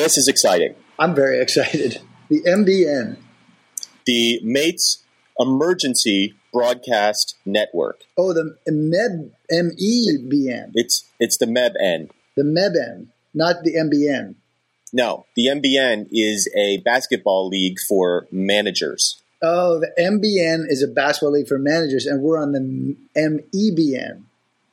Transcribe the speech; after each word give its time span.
this 0.00 0.16
is 0.16 0.28
exciting. 0.28 0.74
I'm 0.98 1.14
very 1.14 1.40
excited. 1.40 2.00
The 2.28 2.42
MBN. 2.42 3.16
The 4.06 4.40
Mates 4.42 5.04
Emergency 5.38 6.34
Broadcast 6.52 7.36
Network. 7.44 8.00
Oh, 8.16 8.32
the 8.32 8.56
MEB, 8.66 9.32
M-E-B-N. 9.50 10.72
It's 10.74 11.04
it's 11.18 11.36
the 11.36 11.46
MEBN. 11.46 12.10
The 12.36 12.42
MEBN, 12.42 13.08
not 13.34 13.56
the 13.62 13.74
MBN. 13.74 14.36
No, 14.92 15.26
the 15.36 15.46
MBN 15.46 16.08
is 16.10 16.50
a 16.56 16.78
basketball 16.78 17.48
league 17.48 17.76
for 17.88 18.26
managers. 18.32 19.20
Oh, 19.42 19.78
the 19.78 19.92
MBN 19.98 20.66
is 20.68 20.82
a 20.82 20.88
basketball 20.88 21.32
league 21.32 21.48
for 21.48 21.58
managers, 21.58 22.06
and 22.06 22.22
we're 22.22 22.40
on 22.40 22.52
the 22.52 22.96
MEBN. 23.16 24.22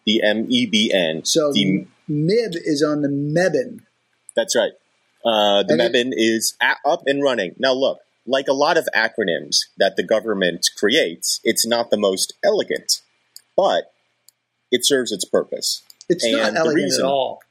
The 0.06 0.22
MEBN. 0.26 1.28
So 1.28 1.52
the, 1.54 1.86
MIB 2.08 2.54
is 2.56 2.82
on 2.82 3.02
the 3.02 3.10
MEBN. 3.10 3.82
that's 4.36 4.56
right. 4.56 4.72
Uh, 5.28 5.64
the 5.64 5.74
And 5.74 5.82
it- 5.82 5.92
MEBN 5.94 6.14
is 6.16 6.56
a- 6.62 6.78
up 6.88 7.04
and 7.06 7.22
running. 7.22 7.54
Now, 7.60 7.74
look, 7.74 8.00
like 8.26 8.48
a 8.48 8.54
lot 8.54 8.78
of 8.78 8.88
acronyms 8.96 9.66
that 9.78 9.96
the 9.98 10.04
government 10.04 10.70
creates, 10.78 11.40
it's 11.44 11.66
not 11.66 11.90
the 11.90 11.98
most 11.98 12.34
elegant, 12.44 13.02
but 13.56 13.92
it 14.72 14.86
serves 14.86 15.12
its 15.12 15.26
purpose. 15.26 15.82
It's 16.10 16.24
And 16.24 16.34
not 16.38 16.56
elegant 16.56 16.76
reason- 16.76 17.06
at 17.06 17.10
all. 17.10 17.42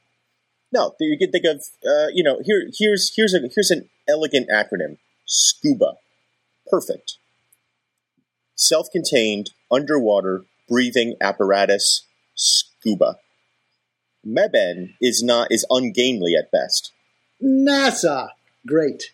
No, 0.71 0.95
you 0.99 1.17
can 1.17 1.31
think 1.31 1.45
of 1.45 1.63
uh, 1.87 2.07
you 2.13 2.23
know 2.23 2.39
here 2.43 2.69
here's 2.77 3.13
here's 3.15 3.33
a 3.33 3.39
here's 3.55 3.71
an 3.71 3.89
elegant 4.07 4.49
acronym 4.49 4.97
SCUBA, 5.27 5.97
perfect. 6.69 7.17
Self-contained 8.55 9.51
underwater 9.71 10.45
breathing 10.67 11.15
apparatus 11.21 12.03
SCUBA. 12.35 13.15
MEBN 14.25 14.95
is 14.99 15.23
not 15.23 15.51
is 15.51 15.65
ungainly 15.69 16.35
at 16.35 16.51
best. 16.51 16.91
NASA. 17.41 18.29
Great. 18.65 19.11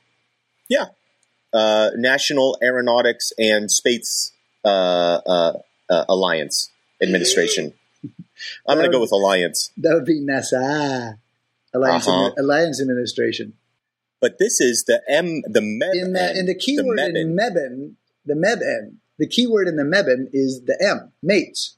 Yeah, 0.69 0.85
uh, 1.53 1.91
National 1.95 2.57
Aeronautics 2.63 3.31
and 3.37 3.69
Space 3.69 4.31
uh, 4.65 4.67
uh, 5.25 5.53
uh, 5.89 6.05
Alliance 6.09 6.69
Administration. 7.01 7.73
I'm 8.67 8.77
going 8.77 8.85
to 8.85 8.91
go 8.91 9.01
with 9.01 9.11
Alliance. 9.11 9.71
That 9.77 9.93
would 9.93 10.05
be 10.05 10.19
NASA. 10.21 11.17
Alliance, 11.73 12.07
Uh-huh. 12.07 12.31
Alliance 12.37 12.81
Administration. 12.81 13.53
But 14.19 14.37
this 14.39 14.61
is 14.61 14.85
the 14.85 15.01
M, 15.07 15.41
the 15.41 15.59
MEBN. 15.59 15.93
In 16.05 16.13
the, 16.13 16.39
in 16.39 16.45
the 16.45 16.55
keyword 16.55 16.97
MEBN. 16.97 17.15
in 17.17 17.35
MEBN, 17.35 17.93
the 18.25 18.33
MEBN, 18.35 18.95
the 19.17 19.27
keyword 19.27 19.67
in 19.67 19.75
the 19.75 19.83
MEBN 19.83 20.29
is 20.33 20.61
the 20.65 20.77
M, 20.81 21.11
mates. 21.21 21.75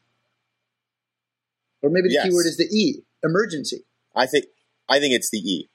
Or 1.81 1.89
maybe 1.89 2.09
the 2.09 2.13
Yes. 2.15 2.25
keyword 2.25 2.45
is 2.45 2.57
the 2.57 2.65
E, 2.71 3.01
emergency. 3.23 3.83
I 4.15 4.25
think 4.27 4.45
I 4.87 4.99
think 4.99 5.13
it's 5.13 5.29
the 5.31 5.39
E. 5.39 5.69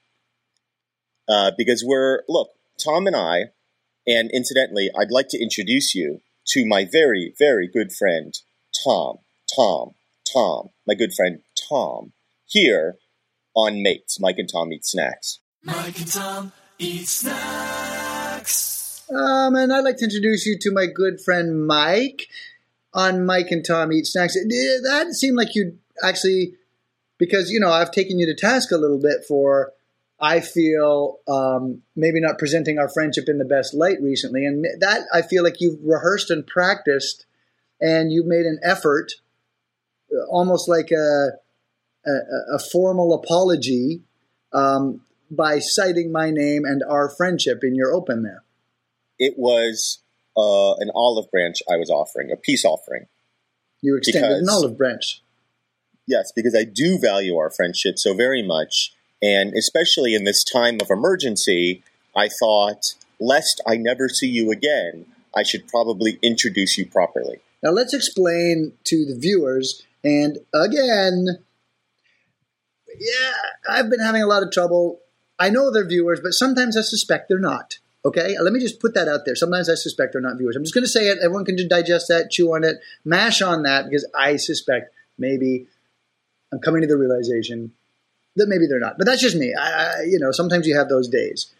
Uh, 1.31 1.51
because 1.57 1.83
we're 1.85 2.23
look, 2.27 2.49
Tom 2.83 3.07
and 3.07 3.15
I, 3.15 3.51
and 4.05 4.29
incidentally, 4.31 4.89
I'd 4.99 5.11
like 5.11 5.29
to 5.29 5.41
introduce 5.41 5.95
you 5.95 6.21
to 6.47 6.65
my 6.65 6.85
very, 6.91 7.33
very 7.39 7.67
good 7.67 7.93
friend, 7.93 8.33
Tom. 8.83 9.19
Tom, 9.55 9.91
Tom, 10.31 10.69
my 10.87 10.93
good 10.93 11.13
friend 11.13 11.41
Tom, 11.69 12.13
here 12.47 12.97
on 13.55 13.81
Mates, 13.83 14.19
Mike 14.19 14.37
and 14.37 14.49
Tom 14.49 14.71
Eat 14.73 14.85
Snacks. 14.85 15.39
Mike 15.63 15.99
and 15.99 16.11
Tom 16.11 16.51
eat 16.79 17.07
snacks. 17.07 19.03
Um, 19.09 19.55
and 19.55 19.71
I'd 19.73 19.83
like 19.83 19.97
to 19.97 20.05
introduce 20.05 20.45
you 20.45 20.57
to 20.59 20.71
my 20.71 20.85
good 20.87 21.21
friend 21.21 21.67
Mike 21.67 22.27
on 22.93 23.25
Mike 23.25 23.51
and 23.51 23.63
Tom 23.65 23.91
Eat 23.91 24.07
Snacks. 24.07 24.35
Eh, 24.35 24.41
That 24.83 25.13
seemed 25.13 25.37
like 25.37 25.53
you 25.53 25.77
actually, 26.03 26.53
because, 27.17 27.51
you 27.51 27.59
know, 27.59 27.69
I've 27.71 27.91
taken 27.91 28.17
you 28.19 28.25
to 28.25 28.33
task 28.33 28.71
a 28.71 28.77
little 28.77 28.99
bit 28.99 29.25
for, 29.27 29.73
I 30.21 30.39
feel, 30.39 31.19
um, 31.27 31.81
maybe 31.95 32.21
not 32.21 32.37
presenting 32.37 32.77
our 32.77 32.87
friendship 32.87 33.25
in 33.27 33.39
the 33.39 33.45
best 33.45 33.73
light 33.73 33.97
recently. 34.01 34.45
And 34.45 34.65
that 34.79 35.01
I 35.11 35.23
feel 35.23 35.43
like 35.43 35.59
you've 35.59 35.79
rehearsed 35.83 36.29
and 36.29 36.45
practiced 36.45 37.25
and 37.79 38.11
you've 38.11 38.27
made 38.27 38.45
an 38.45 38.59
effort, 38.61 39.13
uh, 40.13 40.23
almost 40.29 40.69
like 40.69 40.91
a, 40.91 41.31
a, 42.05 42.11
a 42.53 42.59
formal 42.59 43.13
apology 43.13 44.03
um, 44.53 45.01
by 45.31 45.59
citing 45.59 46.11
my 46.11 46.29
name 46.29 46.65
and 46.65 46.83
our 46.87 47.09
friendship 47.09 47.63
in 47.63 47.73
your 47.73 47.91
open 47.91 48.21
there. 48.21 48.43
It 49.17 49.35
was 49.37 50.03
uh, 50.37 50.73
an 50.75 50.91
olive 50.93 51.31
branch 51.31 51.57
I 51.71 51.77
was 51.77 51.89
offering, 51.89 52.31
a 52.31 52.37
peace 52.37 52.63
offering. 52.63 53.07
You 53.81 53.97
extended 53.97 54.43
an 54.43 54.49
olive 54.49 54.77
branch. 54.77 55.23
Yes, 56.05 56.31
because 56.35 56.55
I 56.55 56.63
do 56.63 56.99
value 56.99 57.37
our 57.37 57.49
friendship 57.49 57.97
so 57.97 58.13
very 58.13 58.43
much. 58.43 58.93
And 59.21 59.53
especially 59.53 60.15
in 60.15 60.23
this 60.23 60.43
time 60.43 60.79
of 60.81 60.89
emergency, 60.89 61.83
I 62.15 62.27
thought, 62.27 62.95
lest 63.19 63.61
I 63.67 63.77
never 63.77 64.09
see 64.09 64.27
you 64.27 64.51
again, 64.51 65.05
I 65.35 65.43
should 65.43 65.67
probably 65.67 66.17
introduce 66.21 66.77
you 66.77 66.85
properly. 66.85 67.39
Now 67.63 67.69
let's 67.69 67.93
explain 67.93 68.73
to 68.85 69.05
the 69.05 69.15
viewers. 69.17 69.83
And 70.03 70.39
again, 70.53 71.27
yeah, 72.99 73.33
I've 73.69 73.89
been 73.89 73.99
having 73.99 74.23
a 74.23 74.27
lot 74.27 74.43
of 74.43 74.51
trouble. 74.51 74.99
I 75.39 75.49
know 75.49 75.71
they're 75.71 75.87
viewers, 75.87 76.19
but 76.21 76.33
sometimes 76.33 76.75
I 76.75 76.81
suspect 76.81 77.29
they're 77.29 77.39
not. 77.39 77.77
Okay, 78.03 78.35
uh, 78.35 78.41
let 78.43 78.51
me 78.51 78.59
just 78.59 78.79
put 78.79 78.95
that 78.95 79.07
out 79.07 79.25
there. 79.25 79.35
Sometimes 79.35 79.69
I 79.69 79.75
suspect 79.75 80.13
they're 80.13 80.21
not 80.21 80.37
viewers. 80.37 80.55
I'm 80.55 80.63
just 80.63 80.73
going 80.73 80.83
to 80.83 80.89
say 80.89 81.07
it. 81.07 81.19
Everyone 81.21 81.45
can 81.45 81.55
digest 81.67 82.07
that, 82.07 82.31
chew 82.31 82.53
on 82.53 82.63
it, 82.63 82.77
mash 83.05 83.43
on 83.43 83.61
that, 83.63 83.85
because 83.85 84.09
I 84.15 84.37
suspect 84.37 84.91
maybe 85.19 85.67
I'm 86.51 86.59
coming 86.59 86.81
to 86.81 86.87
the 86.87 86.97
realization 86.97 87.73
that 88.35 88.47
maybe 88.47 88.67
they're 88.67 88.79
not. 88.79 88.97
But 88.97 89.05
that's 89.05 89.21
just 89.21 89.35
me. 89.35 89.53
I, 89.53 89.85
I 89.85 90.01
you 90.03 90.19
know, 90.19 90.31
sometimes 90.31 90.67
you 90.67 90.75
have 90.77 90.89
those 90.89 91.07
days. 91.07 91.53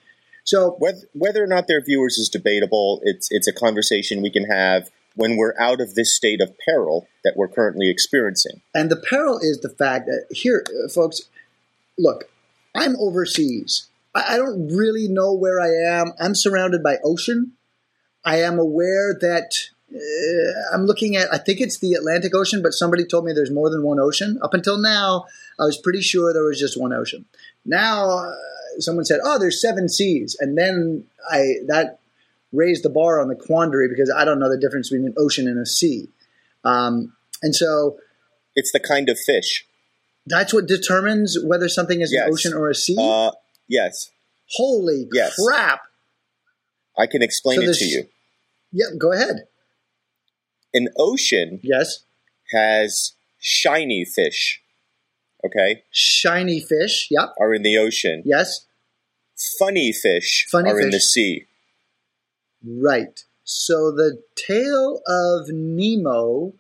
So 0.44 0.76
Whether, 0.80 1.02
whether 1.14 1.44
or 1.44 1.48
not 1.48 1.68
they're 1.68 1.84
viewers 1.84 2.18
is 2.18 2.30
debatable. 2.30 3.02
It's, 3.04 3.28
it's 3.32 3.48
a 3.48 3.54
conversation 3.54 4.22
we 4.22 4.32
can 4.32 4.46
have 4.46 4.90
when 5.16 5.38
we're 5.38 5.56
out 5.60 5.82
of 5.82 5.96
this 5.96 6.16
state 6.16 6.42
of 6.42 6.54
peril 6.66 7.08
that 7.24 7.34
we're 7.36 7.48
currently 7.48 7.90
experiencing. 7.90 8.62
And 8.74 8.90
the 8.90 8.96
peril 8.96 9.38
is 9.40 9.60
the 9.60 9.70
fact 9.70 10.08
that 10.08 10.26
here, 10.32 10.64
folks, 10.94 11.22
look, 11.98 12.26
I'm 12.74 12.96
overseas. 12.98 13.90
I, 14.16 14.36
I 14.36 14.38
don't 14.38 14.68
really 14.68 15.08
know 15.08 15.34
where 15.34 15.60
I 15.60 15.70
am. 15.70 16.14
I'm 16.20 16.36
surrounded 16.36 16.82
by 16.82 16.98
ocean. 17.04 17.54
I 18.24 18.38
am 18.38 18.58
aware 18.58 19.18
that 19.20 19.52
I'm 20.74 20.86
looking 20.86 21.16
at, 21.16 21.34
I 21.34 21.38
think 21.38 21.60
it's 21.60 21.80
the 21.80 21.94
Atlantic 21.94 22.34
Ocean, 22.36 22.62
but 22.62 22.74
somebody 22.74 23.06
told 23.06 23.26
me 23.26 23.34
there's 23.34 23.52
more 23.52 23.70
than 23.70 23.84
one 23.84 24.00
ocean. 24.00 24.40
Up 24.42 24.54
until 24.54 24.78
now, 24.78 25.26
I 25.60 25.66
was 25.66 25.78
pretty 25.78 26.02
sure 26.02 26.32
there 26.34 26.44
was 26.44 26.60
just 26.60 26.80
one 26.80 26.94
ocean. 26.94 27.26
Now, 27.66 28.10
uh, 28.20 28.32
someone 28.80 29.06
said, 29.06 29.20
oh, 29.24 29.38
there's 29.38 29.62
seven 29.62 29.90
seas. 29.90 30.38
And 30.40 30.58
then 30.58 31.04
I, 31.30 31.56
that 31.68 32.00
raised 32.54 32.84
the 32.84 32.90
bar 32.90 33.20
on 33.20 33.28
the 33.28 33.36
quandary 33.36 33.88
because 33.90 34.12
I 34.16 34.24
don't 34.26 34.40
know 34.40 34.50
the 34.50 34.58
difference 34.58 34.90
between 34.90 35.08
an 35.08 35.16
ocean 35.18 35.48
and 35.48 35.60
a 35.60 35.66
sea. 35.66 36.08
Um, 36.64 37.14
and 37.42 37.56
so 37.56 37.98
It's 38.56 38.72
the 38.72 38.80
kind 38.80 39.10
of 39.10 39.18
fish. 39.20 39.66
that's 40.26 40.54
what 40.54 40.68
determines 40.68 41.38
whether 41.44 41.68
something 41.68 42.02
is 42.02 42.12
Yes. 42.14 42.26
an 42.28 42.34
ocean 42.34 42.54
or 42.54 42.70
a 42.70 42.76
sea. 42.76 42.96
Uh, 43.00 43.32
yes, 43.68 44.10
Holy 44.56 45.08
yes. 45.14 45.36
crap! 45.36 45.82
I 46.98 47.08
can 47.08 47.22
explain 47.22 47.62
So 47.62 47.70
it 47.70 47.74
to 47.78 47.86
you. 47.86 48.08
Yep, 48.74 48.90
go 49.00 49.12
ahead. 49.14 49.46
An 50.74 50.88
ocean 50.98 51.60
Yes, 51.64 52.04
has 52.52 53.14
shiny 53.40 54.06
fish. 54.06 54.62
Okay, 55.46 55.84
shiny 55.92 56.60
fish. 56.62 57.08
Yep. 57.12 57.34
are 57.40 57.54
in 57.54 57.64
the 57.64 57.78
ocean. 57.78 58.22
Yes. 58.26 58.66
Funny 59.58 59.92
fish 59.92 60.48
Funny 60.52 60.70
are 60.70 60.80
in 60.80 60.92
the 60.92 61.00
sea. 61.00 61.48
Right. 62.64 63.24
So 63.44 63.92
the 63.92 64.22
tale 64.36 65.02
of 65.08 65.50
Nemo 65.50 66.54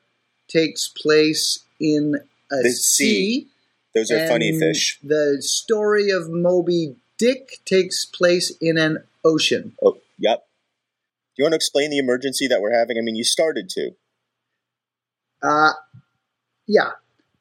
takes 0.48 0.88
place 0.88 1.60
in 1.80 2.16
a 2.52 2.56
The 2.64 2.72
sea. 2.72 3.06
sea. 3.06 3.48
Those 3.94 4.10
are 4.12 4.28
funny 4.28 4.58
fish. 4.58 4.98
The 5.04 5.38
story 5.42 6.10
of 6.10 6.30
Moby 6.30 6.96
Dick 7.18 7.60
takes 7.66 8.06
place 8.06 8.52
in 8.60 8.78
an 8.78 9.04
ocean. 9.24 9.76
Oh, 9.84 9.98
yep. 10.18 10.40
Do 11.36 11.44
you 11.44 11.46
want 11.46 11.52
to 11.54 11.58
explain 11.58 11.92
the 11.92 12.00
emergency 12.00 12.48
that 12.48 12.62
we're 12.62 12.74
having? 12.78 12.98
I 12.98 13.02
mean, 13.02 13.16
you 13.16 13.24
started 13.24 13.70
to. 13.72 13.92
Uh, 15.42 15.72
yeah. 16.68 16.92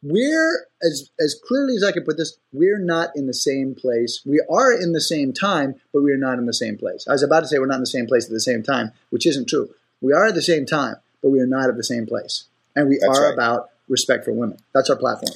We're, 0.02 0.66
as, 0.82 1.10
as 1.20 1.38
clearly 1.46 1.76
as 1.76 1.84
I 1.84 1.92
can 1.92 2.04
put 2.04 2.16
this, 2.16 2.38
we're 2.52 2.78
not 2.78 3.10
in 3.14 3.26
the 3.26 3.34
same 3.34 3.74
place. 3.74 4.22
We 4.24 4.42
are 4.50 4.72
in 4.72 4.92
the 4.92 5.00
same 5.00 5.32
time, 5.34 5.74
but 5.92 6.00
we 6.02 6.10
are 6.12 6.16
not 6.16 6.38
in 6.38 6.46
the 6.46 6.54
same 6.54 6.78
place. 6.78 7.06
I 7.06 7.12
was 7.12 7.22
about 7.22 7.40
to 7.40 7.46
say 7.46 7.58
we're 7.58 7.66
not 7.66 7.74
in 7.76 7.80
the 7.82 7.86
same 7.86 8.06
place 8.06 8.24
at 8.24 8.30
the 8.30 8.40
same 8.40 8.62
time, 8.62 8.92
which 9.10 9.26
isn't 9.26 9.48
true. 9.48 9.68
We 10.00 10.14
are 10.14 10.26
at 10.26 10.34
the 10.34 10.40
same 10.42 10.64
time, 10.64 10.94
but 11.22 11.28
we 11.28 11.40
are 11.40 11.46
not 11.46 11.68
at 11.68 11.76
the 11.76 11.84
same 11.84 12.06
place. 12.06 12.44
And 12.74 12.88
we 12.88 12.98
That's 12.98 13.18
are 13.18 13.26
right. 13.26 13.34
about 13.34 13.68
respect 13.88 14.24
for 14.24 14.32
women. 14.32 14.58
That's 14.72 14.88
our 14.88 14.96
platform. 14.96 15.34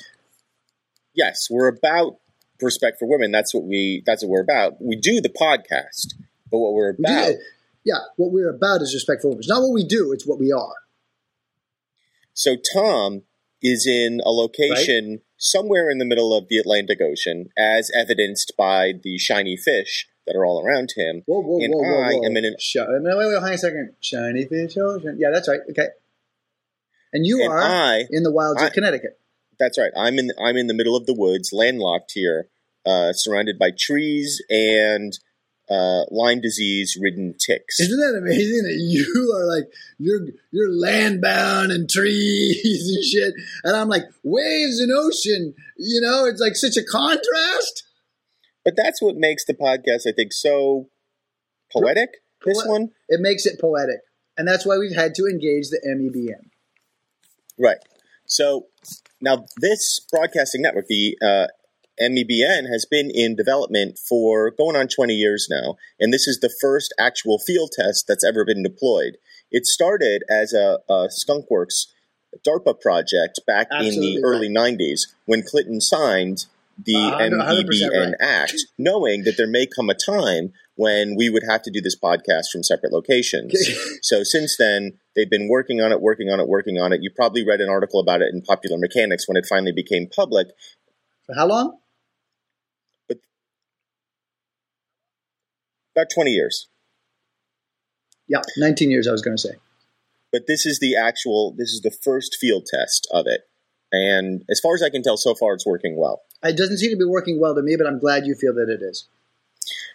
Yes, 1.14 1.48
we're 1.50 1.68
about 1.68 2.16
respect 2.62 2.98
for 2.98 3.06
women. 3.06 3.30
That's 3.32 3.52
what 3.52 3.64
we. 3.64 4.02
That's 4.06 4.22
what 4.22 4.30
we're 4.30 4.40
about. 4.40 4.80
We 4.80 4.96
do 4.96 5.20
the 5.20 5.28
podcast, 5.28 6.14
but 6.50 6.58
what 6.58 6.72
we're 6.72 6.92
We 6.92 7.04
do- 7.04 7.12
about. 7.12 7.34
yeah, 7.84 7.98
what 8.16 8.32
we're 8.32 8.48
about 8.48 8.80
is 8.82 8.94
respect 8.94 9.22
for 9.22 9.28
women. 9.28 9.40
It's 9.40 9.48
not 9.48 9.60
what 9.62 9.72
we 9.72 9.84
do, 9.84 10.12
it's 10.12 10.26
what 10.26 10.38
we 10.40 10.52
are. 10.52 10.74
So 12.34 12.56
Tom 12.74 13.22
is 13.62 13.86
in 13.86 14.20
a 14.24 14.30
location 14.30 15.22
somewhere 15.38 15.88
in 15.88 15.98
the 15.98 16.04
middle 16.04 16.36
of 16.36 16.48
the 16.48 16.58
Atlantic 16.58 17.00
Ocean, 17.00 17.48
as 17.56 17.90
evidenced 17.94 18.52
by 18.58 18.92
the 19.02 19.16
shiny 19.18 19.56
fish 19.56 20.06
that 20.26 20.36
are 20.36 20.44
all 20.44 20.64
around 20.64 20.90
him. 20.96 21.22
Whoa, 21.26 21.40
whoa, 21.40 21.60
and 21.60 21.72
whoa, 21.74 21.82
whoa, 21.82 22.02
I 22.02 22.12
whoa. 22.14 22.24
am 22.26 22.36
in 22.36 22.44
an 22.44 22.56
Sh- 22.58 22.76
wait, 22.76 23.02
wait, 23.02 23.16
wait, 23.16 23.42
hang 23.42 23.54
a 23.54 23.58
second. 23.58 23.94
Shiny 24.00 24.44
fish 24.46 24.76
ocean. 24.76 25.16
Yeah, 25.18 25.30
that's 25.32 25.48
right. 25.48 25.60
Okay. 25.70 25.88
And 27.12 27.26
you 27.26 27.42
And 27.42 27.52
are 27.52 27.58
I- 27.60 28.04
in 28.10 28.22
the 28.22 28.30
wilds 28.32 28.60
I- 28.60 28.66
of 28.66 28.72
Connecticut. 28.72 29.18
That's 29.58 29.78
right. 29.78 29.92
I'm 29.96 30.18
in. 30.18 30.32
I'm 30.44 30.56
in 30.56 30.66
the 30.66 30.74
middle 30.74 30.96
of 30.96 31.06
the 31.06 31.14
woods, 31.14 31.52
landlocked 31.52 32.10
here, 32.12 32.48
uh, 32.84 33.12
surrounded 33.12 33.56
by 33.58 33.70
trees 33.78 34.42
and 34.50 35.16
uh, 35.70 36.04
Lyme 36.10 36.40
disease-ridden 36.40 37.34
ticks. 37.38 37.80
Isn't 37.80 37.98
that 37.98 38.18
amazing 38.18 38.64
that 38.64 38.76
you 38.76 39.32
are 39.36 39.46
like 39.46 39.64
you're 39.98 40.26
you're 40.50 40.70
land 40.70 41.20
bound 41.22 41.72
and 41.72 41.88
trees 41.88 42.92
and 42.94 43.04
shit, 43.04 43.34
and 43.64 43.76
I'm 43.76 43.88
like 43.88 44.04
waves 44.22 44.80
and 44.80 44.92
ocean. 44.92 45.54
You 45.76 46.00
know, 46.00 46.26
it's 46.26 46.40
like 46.40 46.56
such 46.56 46.76
a 46.76 46.82
contrast. 46.84 47.84
But 48.64 48.76
that's 48.76 49.02
what 49.02 49.16
makes 49.16 49.44
the 49.44 49.52
podcast, 49.54 50.06
I 50.08 50.12
think, 50.12 50.32
so 50.32 50.88
poetic. 51.72 52.10
This 52.46 52.62
one, 52.64 52.90
It 53.08 53.20
makes 53.20 53.46
it 53.46 53.60
poetic, 53.60 54.00
and 54.36 54.46
that's 54.46 54.64
why 54.66 54.76
we've 54.78 54.94
had 54.94 55.14
to 55.16 55.24
engage 55.26 55.68
the 55.70 55.80
MEBN. 55.86 56.50
right? 57.58 57.78
So 58.26 58.66
now 59.20 59.44
this 59.58 60.00
broadcasting 60.10 60.62
network, 60.62 60.86
the 60.88 61.16
uh, 61.22 61.46
MEBN, 62.00 62.68
has 62.70 62.86
been 62.90 63.10
in 63.10 63.36
development 63.36 63.98
for 63.98 64.50
going 64.50 64.76
on 64.76 64.88
20 64.88 65.14
years 65.14 65.46
now, 65.50 65.76
and 65.98 66.12
this 66.12 66.26
is 66.26 66.40
the 66.40 66.54
first 66.60 66.94
actual 66.98 67.38
field 67.38 67.70
test 67.72 68.06
that's 68.08 68.24
ever 68.24 68.44
been 68.44 68.62
deployed. 68.62 69.16
It 69.50 69.66
started 69.66 70.22
as 70.28 70.52
a, 70.52 70.78
a 70.88 71.08
Skunkworks 71.08 71.86
DARPA 72.46 72.80
project 72.80 73.40
back 73.46 73.68
in 73.70 73.86
Absolutely 73.86 74.16
the 74.16 74.24
early 74.24 74.48
90s 74.48 75.02
when 75.26 75.42
Clinton 75.42 75.80
signed 75.80 76.46
the 76.76 76.96
Uh, 76.96 77.18
MEBN 77.18 78.10
right. 78.10 78.14
Act, 78.20 78.56
knowing 78.78 79.22
that 79.24 79.36
there 79.36 79.46
may 79.46 79.66
come 79.66 79.90
a 79.90 79.94
time 79.94 80.52
when 80.76 81.14
we 81.14 81.30
would 81.30 81.44
have 81.48 81.62
to 81.62 81.70
do 81.70 81.80
this 81.80 81.96
podcast 81.96 82.50
from 82.50 82.64
separate 82.64 82.92
locations. 82.92 83.54
so 84.02 84.24
since 84.24 84.56
then, 84.56 84.98
they've 85.14 85.30
been 85.30 85.48
working 85.48 85.80
on 85.80 85.92
it, 85.92 86.00
working 86.00 86.30
on 86.30 86.40
it, 86.40 86.48
working 86.48 86.78
on 86.78 86.92
it. 86.92 87.00
You 87.00 87.10
probably 87.14 87.46
read 87.46 87.60
an 87.60 87.68
article 87.68 88.00
about 88.00 88.22
it 88.22 88.34
in 88.34 88.42
Popular 88.42 88.76
Mechanics 88.76 89.28
when 89.28 89.36
it 89.36 89.46
finally 89.48 89.72
became 89.72 90.08
public. 90.08 90.48
For 91.26 91.34
how 91.36 91.46
long? 91.46 91.78
About 95.96 96.08
20 96.14 96.30
years. 96.30 96.68
Yeah, 98.26 98.40
19 98.56 98.90
years. 98.90 99.06
I 99.06 99.12
was 99.12 99.22
going 99.22 99.36
to 99.36 99.40
say. 99.40 99.54
But 100.32 100.46
this 100.46 100.66
is 100.66 100.80
the 100.80 100.96
actual, 100.96 101.54
this 101.56 101.70
is 101.70 101.82
the 101.82 101.90
first 101.92 102.36
field 102.40 102.66
test 102.66 103.06
of 103.12 103.26
it. 103.26 103.42
And 103.92 104.44
as 104.50 104.58
far 104.58 104.74
as 104.74 104.82
I 104.82 104.90
can 104.90 105.02
tell, 105.02 105.16
so 105.16 105.34
far 105.34 105.54
it's 105.54 105.66
working 105.66 105.96
well. 105.96 106.22
It 106.42 106.56
doesn't 106.56 106.78
seem 106.78 106.90
to 106.90 106.96
be 106.96 107.04
working 107.04 107.38
well 107.40 107.54
to 107.54 107.62
me, 107.62 107.76
but 107.76 107.86
I'm 107.86 108.00
glad 108.00 108.26
you 108.26 108.34
feel 108.34 108.54
that 108.54 108.68
it 108.68 108.82
is. 108.82 109.06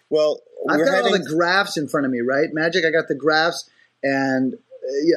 Well, 0.09 0.41
I've 0.67 0.83
got 0.83 1.03
all 1.03 1.11
the 1.11 1.27
graphs 1.29 1.77
in 1.77 1.87
front 1.87 2.05
of 2.05 2.11
me, 2.11 2.21
right? 2.21 2.47
Magic, 2.51 2.85
I 2.85 2.91
got 2.91 3.07
the 3.07 3.15
graphs, 3.15 3.69
and 4.01 4.55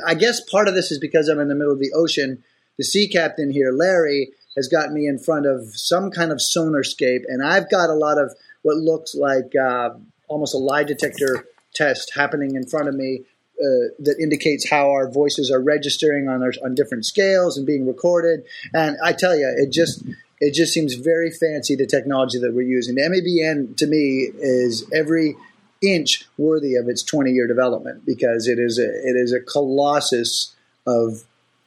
I 0.06 0.14
guess 0.14 0.40
part 0.40 0.69
of 0.69 0.75
this 0.75 0.90
is 0.90 0.99
because 0.99 1.28
I'm 1.28 1.38
in 1.38 1.49
the 1.49 1.55
middle 1.55 1.73
of 1.73 1.78
the 1.78 1.93
ocean. 1.94 2.44
The 2.76 2.85
sea 2.85 3.08
captain 3.08 3.50
here, 3.50 3.73
Larry, 3.73 4.32
has 4.56 4.69
got 4.69 4.93
me 4.93 5.06
in 5.06 5.19
front 5.19 5.46
of 5.46 5.75
some 5.75 6.11
kind 6.11 6.31
of 6.31 6.38
sonarscape, 6.38 7.23
and 7.26 7.43
I've 7.43 7.70
got 7.70 7.88
a 7.88 7.94
lot 7.94 8.19
of 8.19 8.35
what 8.62 8.76
looks 8.76 9.14
like 9.14 9.52
uh, 9.56 9.90
almost 10.32 10.55
a 10.55 10.58
lie 10.58 10.84
detector 10.84 11.46
test 11.75 12.12
happening 12.14 12.56
in 12.56 12.67
front 12.67 12.88
of 12.88 12.94
me 12.94 13.20
uh, 13.62 13.94
that 14.00 14.17
indicates 14.20 14.69
how 14.69 14.90
our 14.90 15.11
voices 15.11 15.50
are 15.50 15.62
registering 15.62 16.29
on 16.29 16.43
our, 16.43 16.52
on 16.64 16.75
different 16.75 17.06
scales 17.06 17.56
and 17.56 17.67
being 17.67 17.87
recorded. 17.87 18.44
And 18.75 18.96
I 19.05 19.12
tell 19.12 19.37
you, 19.37 19.55
it 19.56 19.70
just 19.70 20.05
it 20.40 20.55
just 20.55 20.73
seems 20.73 20.94
very 20.94 21.31
fancy 21.31 21.76
the 21.76 21.87
technology 21.87 22.38
that 22.40 22.52
we're 22.52 22.62
using. 22.62 22.96
The 22.96 23.02
MABN 23.02 23.76
to 23.76 23.87
me 23.87 24.31
is 24.38 24.84
every 24.93 25.37
inch 25.81 26.25
worthy 26.37 26.75
of 26.75 26.88
its 26.88 27.02
20 27.02 27.31
year 27.31 27.46
development 27.46 28.05
because 28.05 28.49
it 28.49 28.58
is 28.58 28.78
a 28.78 28.88
it 28.88 29.17
is 29.17 29.32
a 29.32 29.40
colossus 29.40 30.56
of 30.87 31.23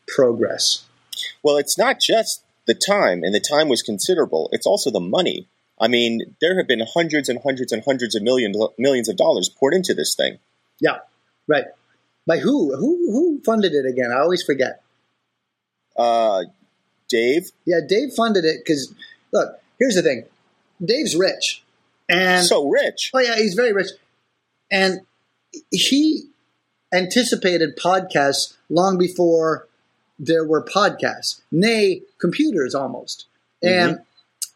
progress. 0.08 0.86
well, 1.42 1.58
it's 1.58 1.78
not 1.78 2.00
just 2.02 2.44
the 2.66 2.76
time, 2.76 3.24
and 3.24 3.34
the 3.34 3.40
time 3.40 3.70
was 3.70 3.82
considerable. 3.82 4.50
It's 4.52 4.66
also 4.66 4.92
the 4.92 5.00
money. 5.00 5.48
I 5.80 5.88
mean, 5.88 6.36
there 6.40 6.58
have 6.58 6.68
been 6.68 6.82
hundreds 6.94 7.28
and 7.30 7.40
hundreds 7.44 7.72
and 7.72 7.84
hundreds 7.84 8.16
of 8.16 8.24
millions 8.24 8.58
millions 8.78 9.10
of 9.10 9.18
dollars 9.18 9.50
poured 9.50 9.74
into 9.74 9.94
this 9.94 10.16
thing. 10.16 10.40
Yeah, 10.80 11.00
right. 11.48 11.66
By 12.28 12.38
who? 12.38 12.76
Who 12.76 13.12
who 13.12 13.42
funded 13.46 13.74
it 13.74 13.86
again? 13.86 14.12
I 14.12 14.20
always 14.20 14.44
forget. 14.44 14.82
Uh, 15.96 16.44
Dave, 17.08 17.52
Yeah, 17.66 17.80
Dave 17.88 18.14
funded 18.14 18.46
it 18.46 18.62
because 18.66 18.94
look, 19.32 19.60
here's 19.80 19.96
the 19.96 20.02
thing. 20.02 20.26
Dave's 20.84 21.16
rich, 21.16 21.64
and 22.10 22.46
so 22.46 22.68
rich. 22.68 23.12
Oh 23.14 23.20
yeah, 23.20 23.36
he's 23.36 23.54
very 23.54 23.74
rich, 23.74 23.90
and 24.72 25.02
he 25.72 26.24
anticipated 26.94 27.78
podcasts 27.78 28.56
long 28.70 28.98
before 28.98 29.68
there 30.18 30.46
were 30.46 30.64
podcasts, 30.64 31.42
nay, 31.52 32.02
computers 32.20 32.74
almost. 32.74 33.26
And 33.62 34.00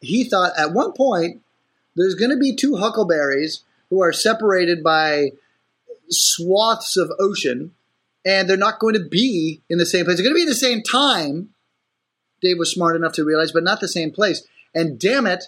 he 0.01 0.23
thought 0.23 0.53
at 0.57 0.73
one 0.73 0.93
point 0.93 1.41
there's 1.95 2.15
going 2.15 2.31
to 2.31 2.37
be 2.37 2.55
two 2.55 2.77
huckleberries 2.77 3.63
who 3.89 4.01
are 4.01 4.13
separated 4.13 4.83
by 4.83 5.31
swaths 6.09 6.97
of 6.97 7.11
ocean, 7.19 7.73
and 8.25 8.49
they're 8.49 8.57
not 8.57 8.79
going 8.79 8.93
to 8.93 9.03
be 9.03 9.61
in 9.69 9.77
the 9.77 9.85
same 9.85 10.05
place. 10.05 10.17
They're 10.17 10.23
going 10.23 10.35
to 10.35 10.45
be 10.45 10.49
at 10.49 10.53
the 10.53 10.55
same 10.55 10.81
time. 10.81 11.49
Dave 12.41 12.57
was 12.57 12.71
smart 12.71 12.95
enough 12.95 13.13
to 13.13 13.25
realize, 13.25 13.51
but 13.51 13.63
not 13.63 13.79
the 13.79 13.87
same 13.87 14.11
place. 14.11 14.47
And 14.73 14.99
damn 14.99 15.27
it, 15.27 15.45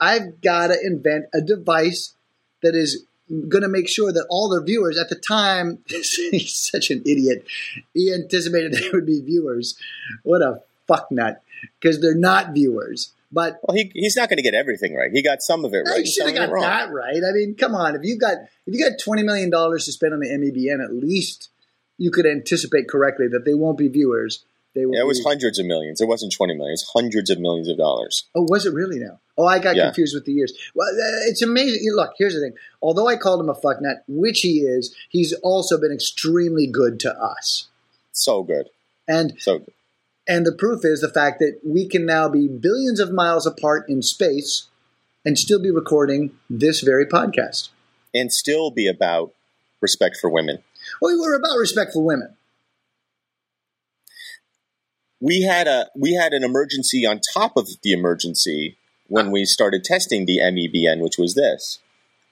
I've 0.00 0.40
got 0.40 0.68
to 0.68 0.78
invent 0.82 1.26
a 1.32 1.40
device 1.40 2.14
that 2.62 2.74
is 2.74 3.04
going 3.48 3.62
to 3.62 3.68
make 3.68 3.88
sure 3.88 4.12
that 4.12 4.26
all 4.28 4.48
the 4.48 4.62
viewers 4.62 4.98
at 4.98 5.08
the 5.08 5.16
time, 5.16 5.78
he's 5.86 6.54
such 6.54 6.90
an 6.90 7.00
idiot. 7.06 7.46
He 7.94 8.12
anticipated 8.12 8.72
there 8.74 8.92
would 8.92 9.06
be 9.06 9.20
viewers. 9.20 9.78
What 10.22 10.42
a 10.42 10.60
fucknut. 10.88 11.38
Because 11.80 12.00
they're 12.00 12.14
not 12.14 12.52
viewers. 12.52 13.13
But 13.34 13.58
Well, 13.64 13.76
he, 13.76 13.90
he's 13.94 14.16
not 14.16 14.28
going 14.28 14.36
to 14.36 14.42
get 14.42 14.54
everything 14.54 14.94
right. 14.94 15.10
He 15.12 15.22
got 15.22 15.42
some 15.42 15.64
of 15.64 15.74
it 15.74 15.78
right. 15.86 16.04
he 16.04 16.06
should 16.06 16.26
have 16.26 16.36
got 16.36 16.60
that 16.60 16.92
right. 16.92 17.16
I 17.16 17.32
mean, 17.32 17.56
come 17.56 17.74
on. 17.74 17.96
If 17.96 18.02
you 18.04 18.16
got 18.16 18.38
if 18.66 18.74
you 18.74 18.78
got 18.78 18.98
twenty 19.02 19.24
million 19.24 19.50
dollars 19.50 19.84
to 19.86 19.92
spend 19.92 20.14
on 20.14 20.20
the 20.20 20.28
MEBN, 20.28 20.82
at 20.82 20.94
least 20.94 21.50
you 21.98 22.10
could 22.10 22.26
anticipate 22.26 22.88
correctly 22.88 23.26
that 23.28 23.44
they 23.44 23.54
won't 23.54 23.76
be 23.76 23.88
viewers 23.88 24.44
they. 24.74 24.82
Yeah, 24.82 25.00
it 25.00 25.06
was 25.06 25.22
hundreds 25.24 25.58
of 25.58 25.66
millions. 25.66 26.00
It 26.00 26.08
wasn't 26.08 26.32
twenty 26.32 26.54
million. 26.54 26.74
It's 26.74 26.90
hundreds 26.92 27.30
of 27.30 27.38
millions 27.38 27.68
of 27.68 27.76
dollars. 27.76 28.24
Oh, 28.34 28.46
was 28.48 28.66
it 28.66 28.74
really 28.74 28.98
now? 28.98 29.20
Oh, 29.36 29.46
I 29.46 29.58
got 29.58 29.76
Yeah. 29.76 29.86
confused 29.86 30.14
with 30.14 30.26
the 30.26 30.32
years. 30.32 30.52
Well, 30.74 30.88
uh, 30.88 31.26
it's 31.28 31.42
amazing. 31.42 31.80
Look, 31.92 32.12
here's 32.18 32.34
the 32.34 32.40
thing. 32.40 32.54
Although 32.82 33.08
I 33.08 33.16
called 33.16 33.40
him 33.40 33.48
a 33.48 33.54
fucknut, 33.54 34.02
which 34.06 34.40
he 34.40 34.60
is, 34.60 34.94
he's 35.08 35.32
also 35.32 35.80
been 35.80 35.92
extremely 35.92 36.66
good 36.66 37.00
to 37.00 37.12
us. 37.20 37.68
So 38.12 38.44
good, 38.44 38.70
And 39.08 39.34
so 39.38 39.58
good. 39.58 39.72
And 40.26 40.46
the 40.46 40.52
proof 40.52 40.84
is 40.84 41.00
the 41.00 41.08
fact 41.10 41.38
that 41.40 41.60
we 41.64 41.86
can 41.88 42.06
now 42.06 42.28
be 42.28 42.48
billions 42.48 42.98
of 43.00 43.12
miles 43.12 43.46
apart 43.46 43.88
in 43.88 44.02
space 44.02 44.68
and 45.24 45.38
still 45.38 45.60
be 45.60 45.70
recording 45.70 46.32
this 46.50 46.80
very 46.80 47.06
podcast. 47.06 47.68
and 48.14 48.32
still 48.32 48.70
be 48.70 48.86
about 48.86 49.34
respect 49.80 50.16
for 50.20 50.30
women. 50.30 50.62
Well, 51.00 51.18
we're 51.18 51.34
about 51.34 51.56
respect 51.58 51.92
for 51.92 52.04
women. 52.04 52.36
We 55.20 55.42
had 55.42 55.66
a 55.66 55.88
we 55.96 56.12
had 56.14 56.32
an 56.32 56.44
emergency 56.44 57.06
on 57.06 57.20
top 57.32 57.56
of 57.56 57.68
the 57.82 57.92
emergency 57.92 58.76
when 59.08 59.30
we 59.30 59.44
started 59.44 59.84
testing 59.84 60.26
the 60.26 60.38
MEBN, 60.38 61.00
which 61.02 61.18
was 61.18 61.34
this. 61.34 61.78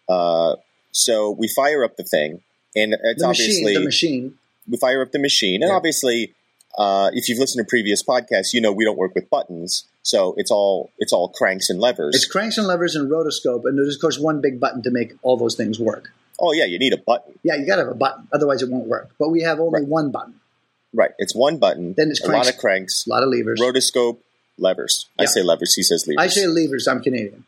Uh, 0.08 0.56
so 0.90 1.30
we 1.30 1.48
fire 1.48 1.84
up 1.84 1.96
the 1.96 2.04
thing, 2.04 2.42
and 2.76 2.94
it's 3.02 3.22
The 3.22 3.28
obviously 3.28 3.74
the 3.74 3.80
machine. 3.84 4.38
we 4.68 4.76
fire 4.76 5.00
up 5.02 5.12
the 5.12 5.18
machine, 5.18 5.62
and 5.62 5.70
Yeah. 5.70 5.76
obviously, 5.76 6.34
uh, 6.78 7.10
if 7.12 7.28
you've 7.28 7.38
listened 7.38 7.64
to 7.64 7.68
previous 7.68 8.02
podcasts, 8.02 8.52
you 8.52 8.60
know 8.60 8.72
we 8.72 8.84
don't 8.84 8.96
work 8.98 9.14
with 9.14 9.28
buttons, 9.30 9.84
so 10.02 10.34
it's 10.36 10.50
all 10.50 10.90
it's 10.98 11.12
all 11.12 11.28
cranks 11.28 11.68
and 11.70 11.78
levers. 11.80 12.14
It's 12.14 12.26
cranks 12.26 12.56
and 12.58 12.66
levers 12.66 12.96
and 12.96 13.10
rotoscope, 13.10 13.64
and 13.64 13.76
there's 13.78 13.94
of 13.96 14.00
course 14.00 14.18
one 14.18 14.40
big 14.40 14.58
button 14.60 14.82
to 14.82 14.90
make 14.90 15.12
all 15.22 15.36
those 15.36 15.54
things 15.56 15.78
work. 15.78 16.12
oh 16.40 16.52
yeah, 16.52 16.64
you 16.64 16.78
need 16.78 16.92
a 16.92 16.96
button, 16.98 17.38
Yeah, 17.42 17.56
you 17.56 17.66
got 17.66 17.76
to 17.76 17.82
have 17.82 17.90
a 17.92 17.94
button, 17.94 18.26
otherwise 18.32 18.62
it 18.62 18.70
won't 18.70 18.86
work. 18.86 19.10
But 19.18 19.28
we 19.30 19.42
have 19.42 19.60
only 19.60 19.80
Right. 19.80 19.88
one 19.88 20.10
button. 20.10 20.34
right? 20.94 21.12
It's 21.18 21.34
one 21.34 21.58
button, 21.58 21.94
Then 21.96 22.10
it's 22.10 22.20
a 22.24 22.30
lot 22.30 22.48
of 22.48 22.56
cranks, 22.58 23.06
A 23.06 23.10
lot 23.10 23.22
of 23.22 23.28
levers. 23.28 23.60
rotoscope, 23.60 24.18
levers. 24.58 25.08
I 25.18 25.26
say 25.26 25.42
levers, 25.42 25.74
he 25.74 25.82
says 25.82 26.06
levers. 26.08 26.22
I 26.24 26.26
say 26.28 26.46
levers. 26.46 26.88
I'm 26.88 27.00
Canadian. 27.02 27.44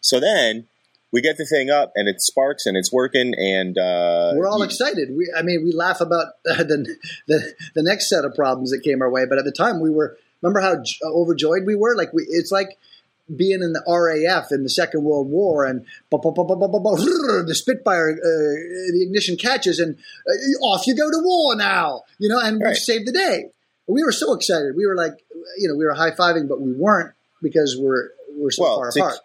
So 0.00 0.18
then 0.18 0.66
we 1.12 1.20
get 1.20 1.36
the 1.36 1.44
thing 1.46 1.70
up 1.70 1.92
and 1.96 2.08
it 2.08 2.20
sparks 2.22 2.66
and 2.66 2.76
it's 2.76 2.92
working 2.92 3.34
and 3.36 3.76
uh, 3.76 4.32
We're 4.36 4.46
all 4.48 4.62
excited. 4.62 5.08
We, 5.16 5.32
I 5.36 5.42
mean, 5.42 5.62
we 5.64 5.72
laugh 5.72 6.00
about 6.00 6.26
uh, 6.50 6.62
the, 6.62 6.96
the 7.26 7.54
the 7.74 7.82
next 7.82 8.08
set 8.08 8.24
of 8.24 8.34
problems 8.34 8.70
that 8.70 8.80
came 8.82 9.02
our 9.02 9.10
way, 9.10 9.24
but 9.26 9.38
at 9.38 9.44
the 9.44 9.52
time 9.52 9.80
we 9.80 9.90
were. 9.90 10.16
Remember 10.42 10.60
how 10.60 10.76
j- 10.82 10.96
overjoyed 11.04 11.66
we 11.66 11.74
were? 11.74 11.94
Like 11.94 12.14
we, 12.14 12.22
it's 12.30 12.50
like 12.50 12.78
being 13.36 13.60
in 13.62 13.74
the 13.74 13.82
RAF 13.86 14.50
in 14.52 14.62
the 14.62 14.70
Second 14.70 15.04
World 15.04 15.28
War, 15.28 15.66
and 15.66 15.84
the 16.10 17.54
Spitfire, 17.54 18.10
uh, 18.12 18.92
the 18.92 19.02
ignition 19.02 19.36
catches, 19.36 19.78
and 19.78 19.96
uh, 20.26 20.64
off 20.64 20.86
you 20.86 20.96
go 20.96 21.10
to 21.10 21.18
war 21.22 21.54
now. 21.56 22.02
You 22.18 22.28
know, 22.30 22.40
and 22.40 22.60
Right. 22.60 22.70
we've 22.70 22.78
saved 22.78 23.06
the 23.06 23.12
day. 23.12 23.50
We 23.86 24.02
were 24.02 24.12
so 24.12 24.32
excited. 24.34 24.74
We 24.76 24.86
were 24.86 24.96
like, 24.96 25.12
you 25.58 25.68
know, 25.68 25.74
we 25.74 25.84
were 25.84 25.94
high 25.94 26.12
fiving, 26.12 26.48
but 26.48 26.60
we 26.60 26.72
weren't 26.72 27.12
because 27.42 27.76
we're 27.78 28.08
we're 28.36 28.50
so 28.50 28.62
well 28.62 28.76
far 28.76 28.90
to, 28.92 29.00
apart. 29.00 29.18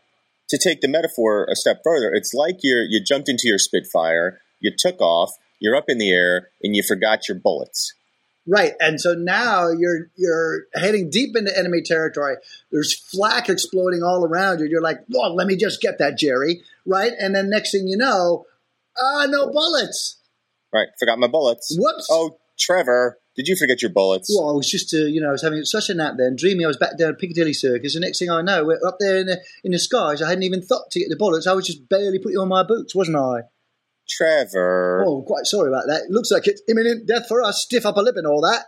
To 0.50 0.58
take 0.58 0.82
the 0.82 0.88
metaphor 0.88 1.48
a 1.50 1.56
step 1.56 1.82
further, 1.84 2.12
it's 2.14 2.34
like 2.34 2.58
you're 2.62 2.84
you 2.84 3.02
jumped 3.04 3.30
into 3.30 3.48
your 3.48 3.58
Spitfire, 3.58 4.40
you 4.60 4.72
took 4.78 5.02
off, 5.02 5.32
you're 5.60 5.75
up 5.75 5.90
in 5.90 5.98
the 5.98 6.12
air, 6.12 6.50
and 6.62 6.75
you 6.75 6.84
forgot 6.84 7.28
your 7.28 7.38
bullets. 7.38 7.94
Right, 8.48 8.74
and 8.80 9.02
so 9.02 9.16
now 9.16 9.70
you're 9.72 10.12
you're 10.16 10.66
heading 10.75 11.10
deep 11.10 11.36
into 11.36 11.58
enemy 11.58 11.82
territory. 11.82 12.36
There's 12.72 12.94
flak 12.94 13.50
exploding 13.50 14.04
all 14.04 14.24
around 14.24 14.60
you. 14.60 14.68
You're 14.68 14.84
like, 14.84 15.00
"Oh, 15.16 15.34
let 15.34 15.48
me 15.48 15.56
just 15.56 15.82
get 15.82 15.98
that, 15.98 16.18
Jerry." 16.18 16.62
Right, 16.86 17.12
and 17.20 17.36
then 17.36 17.50
next 17.50 17.72
thing 17.72 17.88
you 17.88 17.98
know, 17.98 18.46
ah, 19.02 19.25
no 19.28 19.48
bullets. 19.52 20.18
Right, 20.72 20.90
forgot 21.00 21.18
my 21.18 21.28
bullets. 21.28 21.75
Whoops. 21.75 22.08
Oh, 22.12 22.38
Trevor, 22.60 23.18
did 23.36 23.48
you 23.48 23.56
forget 23.56 23.82
your 23.82 23.92
bullets? 23.92 24.34
Well, 24.34 24.50
I 24.50 24.54
was 24.54 24.70
just, 24.70 24.94
uh, 24.94 25.06
you 25.06 25.20
know, 25.20 25.30
I 25.30 25.32
was 25.32 25.42
having 25.42 25.63
such 25.65 25.89
a 25.89 25.94
nap 25.94 26.15
then, 26.18 26.36
dreaming 26.36 26.65
I 26.65 26.70
was 26.70 26.77
back 26.77 26.98
down 26.98 27.10
at 27.10 27.20
Piccadilly 27.20 27.54
Circus. 27.54 27.94
The 27.94 28.00
next 28.00 28.20
thing 28.20 28.30
I 28.30 28.42
know, 28.42 28.65
we're 28.65 28.80
up 28.88 28.98
there 29.00 29.18
in 29.18 29.27
the, 29.27 29.42
in 29.63 29.72
the 29.72 29.80
skies. 29.80 30.22
I 30.22 30.30
hadn't 30.30 30.44
even 30.44 30.62
thought 30.62 30.92
to 30.92 31.00
get 31.00 31.10
the 31.10 31.15
bullets. 31.15 31.48
I 31.48 31.54
was 31.54 31.68
just 31.68 31.89
barely 31.89 32.20
putting 32.20 32.38
on 32.38 32.48
my 32.48 32.63
boots, 32.63 32.96
wasn't 32.96 33.18
I? 33.18 33.42
Trevor. 34.08 35.04
Oh, 35.06 35.24
quite 35.24 35.46
sorry 35.46 35.70
about 35.70 35.88
that. 35.88 36.10
Looks 36.10 36.32
like 36.32 36.48
it's 36.48 36.62
imminent 36.70 37.08
death 37.08 37.27
for 37.27 37.42
us. 37.42 37.63
Stiff 37.63 37.86
upper 37.86 38.01
lip 38.01 38.15
and 38.18 38.27
all 38.27 38.42
that. 38.42 38.65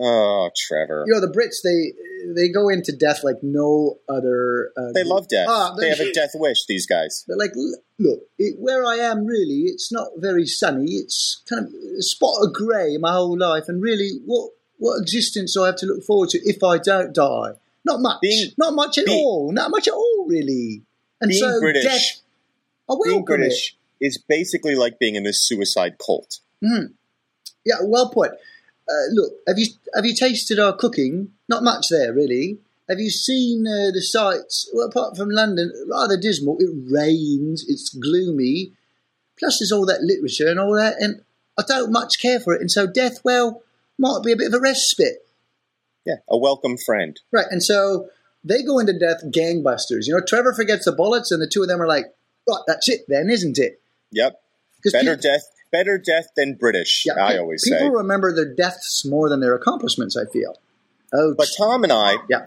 Oh, 0.00 0.50
Trevor. 0.56 1.04
You 1.06 1.14
know, 1.14 1.20
the 1.20 1.26
Brits 1.26 1.62
they 1.64 1.92
they 2.34 2.48
go 2.48 2.68
into 2.68 2.92
death 2.92 3.24
like 3.24 3.42
no 3.42 3.98
other. 4.08 4.70
Uh, 4.76 4.92
They 4.92 5.02
love 5.04 5.28
death. 5.28 5.46
Ah, 5.50 5.74
they 5.78 5.88
have 5.88 6.00
a 6.00 6.12
death 6.12 6.30
wish, 6.34 6.66
these 6.66 6.86
guys. 6.86 7.24
But 7.28 7.38
like, 7.38 7.52
look, 7.98 8.20
it, 8.38 8.56
where 8.58 8.84
I 8.84 8.96
am 8.96 9.24
really, 9.26 9.62
it's 9.66 9.90
not 9.90 10.08
very 10.18 10.46
sunny. 10.46 10.92
It's 10.92 11.42
kind 11.48 11.66
of 11.66 11.72
a 11.98 12.02
spot 12.02 12.36
of 12.42 12.52
grey 12.54 12.96
my 12.98 13.12
whole 13.12 13.36
life, 13.38 13.64
and 13.68 13.82
really, 13.82 14.10
what 14.24 14.50
what 14.78 15.00
existence 15.00 15.54
do 15.54 15.64
I 15.64 15.66
have 15.66 15.76
to 15.76 15.86
look 15.86 16.04
forward 16.04 16.28
to 16.30 16.38
if 16.44 16.62
I 16.62 16.78
don't 16.78 17.12
die? 17.12 17.52
Not 17.84 18.00
much. 18.00 18.20
Being- 18.20 18.52
not 18.58 18.74
much 18.74 18.98
at 18.98 19.06
being- 19.06 19.24
all. 19.24 19.50
Not 19.52 19.70
much 19.70 19.88
at 19.88 19.94
all, 19.94 20.26
really. 20.28 20.82
And 21.20 21.30
Being 21.30 21.40
so 21.42 21.58
British- 21.60 21.82
death. 21.84 22.22
I 22.88 22.94
Being 23.04 23.24
British 23.24 23.76
is 24.00 24.18
basically 24.18 24.76
like 24.76 24.98
being 25.00 25.16
in 25.16 25.24
this 25.24 25.42
suicide 25.42 25.96
cult. 25.98 26.38
it. 26.62 26.92
Yeah, 27.64 27.76
well 27.82 28.08
put. 28.10 28.32
Uh, 28.88 29.06
look, 29.12 29.32
have 29.46 29.58
you 29.58 29.66
have 29.94 30.06
you 30.06 30.14
tasted 30.14 30.58
our 30.58 30.74
cooking? 30.74 31.32
Not 31.48 31.62
much 31.62 31.88
there, 31.90 32.12
really. 32.12 32.58
Have 32.88 33.00
you 33.00 33.10
seen 33.10 33.66
uh, 33.66 33.90
the 33.92 34.00
sights? 34.00 34.70
Well, 34.72 34.86
apart 34.88 35.16
from 35.16 35.28
London, 35.30 35.72
rather 35.90 36.16
dismal. 36.18 36.56
It 36.58 36.70
rains. 36.90 37.64
It's 37.68 37.90
gloomy. 37.90 38.72
Plus, 39.38 39.58
there's 39.58 39.72
all 39.72 39.84
that 39.86 40.00
literature 40.02 40.48
and 40.48 40.58
all 40.58 40.74
that, 40.74 40.96
and 40.98 41.20
I 41.58 41.62
don't 41.68 41.92
much 41.92 42.18
care 42.20 42.40
for 42.40 42.54
it. 42.54 42.60
And 42.60 42.70
so, 42.70 42.86
death, 42.86 43.20
well, 43.24 43.62
might 43.98 44.22
be 44.24 44.32
a 44.32 44.36
bit 44.36 44.48
of 44.48 44.54
a 44.54 44.60
respite, 44.60 45.24
Yeah, 46.06 46.16
a 46.28 46.36
welcome 46.38 46.76
friend. 46.76 47.20
right? 47.30 47.46
And 47.50 47.62
so 47.62 48.08
they 48.42 48.62
go 48.62 48.78
into 48.78 48.98
death 48.98 49.22
gangbusters. 49.26 50.06
You 50.06 50.14
know, 50.14 50.22
Trevor 50.26 50.54
forgets 50.54 50.86
the 50.86 50.92
bullets, 50.92 51.30
and 51.30 51.40
the 51.42 51.46
two 51.46 51.62
of 51.62 51.68
them 51.68 51.80
are 51.82 51.86
like, 51.86 52.06
"Right, 52.48 52.62
that's 52.66 52.88
it, 52.88 53.02
then, 53.06 53.28
isn't 53.30 53.58
it?" 53.58 53.80
Yep. 54.12 54.40
Better 54.92 55.14
peop- 55.16 55.20
death. 55.20 55.42
Better 55.70 55.98
death 55.98 56.28
than 56.36 56.54
British. 56.54 57.04
yeah, 57.06 57.14
I 57.22 57.36
always 57.38 57.62
people 57.64 57.78
say. 57.78 57.84
People 57.84 57.98
remember 57.98 58.34
their 58.34 58.52
deaths 58.54 59.04
more 59.04 59.28
than 59.28 59.40
their 59.40 59.54
accomplishments. 59.54 60.16
I 60.16 60.24
feel. 60.26 60.56
Oh, 61.12 61.34
But 61.36 61.48
Tom 61.56 61.84
and 61.84 61.92
I, 61.92 62.16
yeah. 62.28 62.44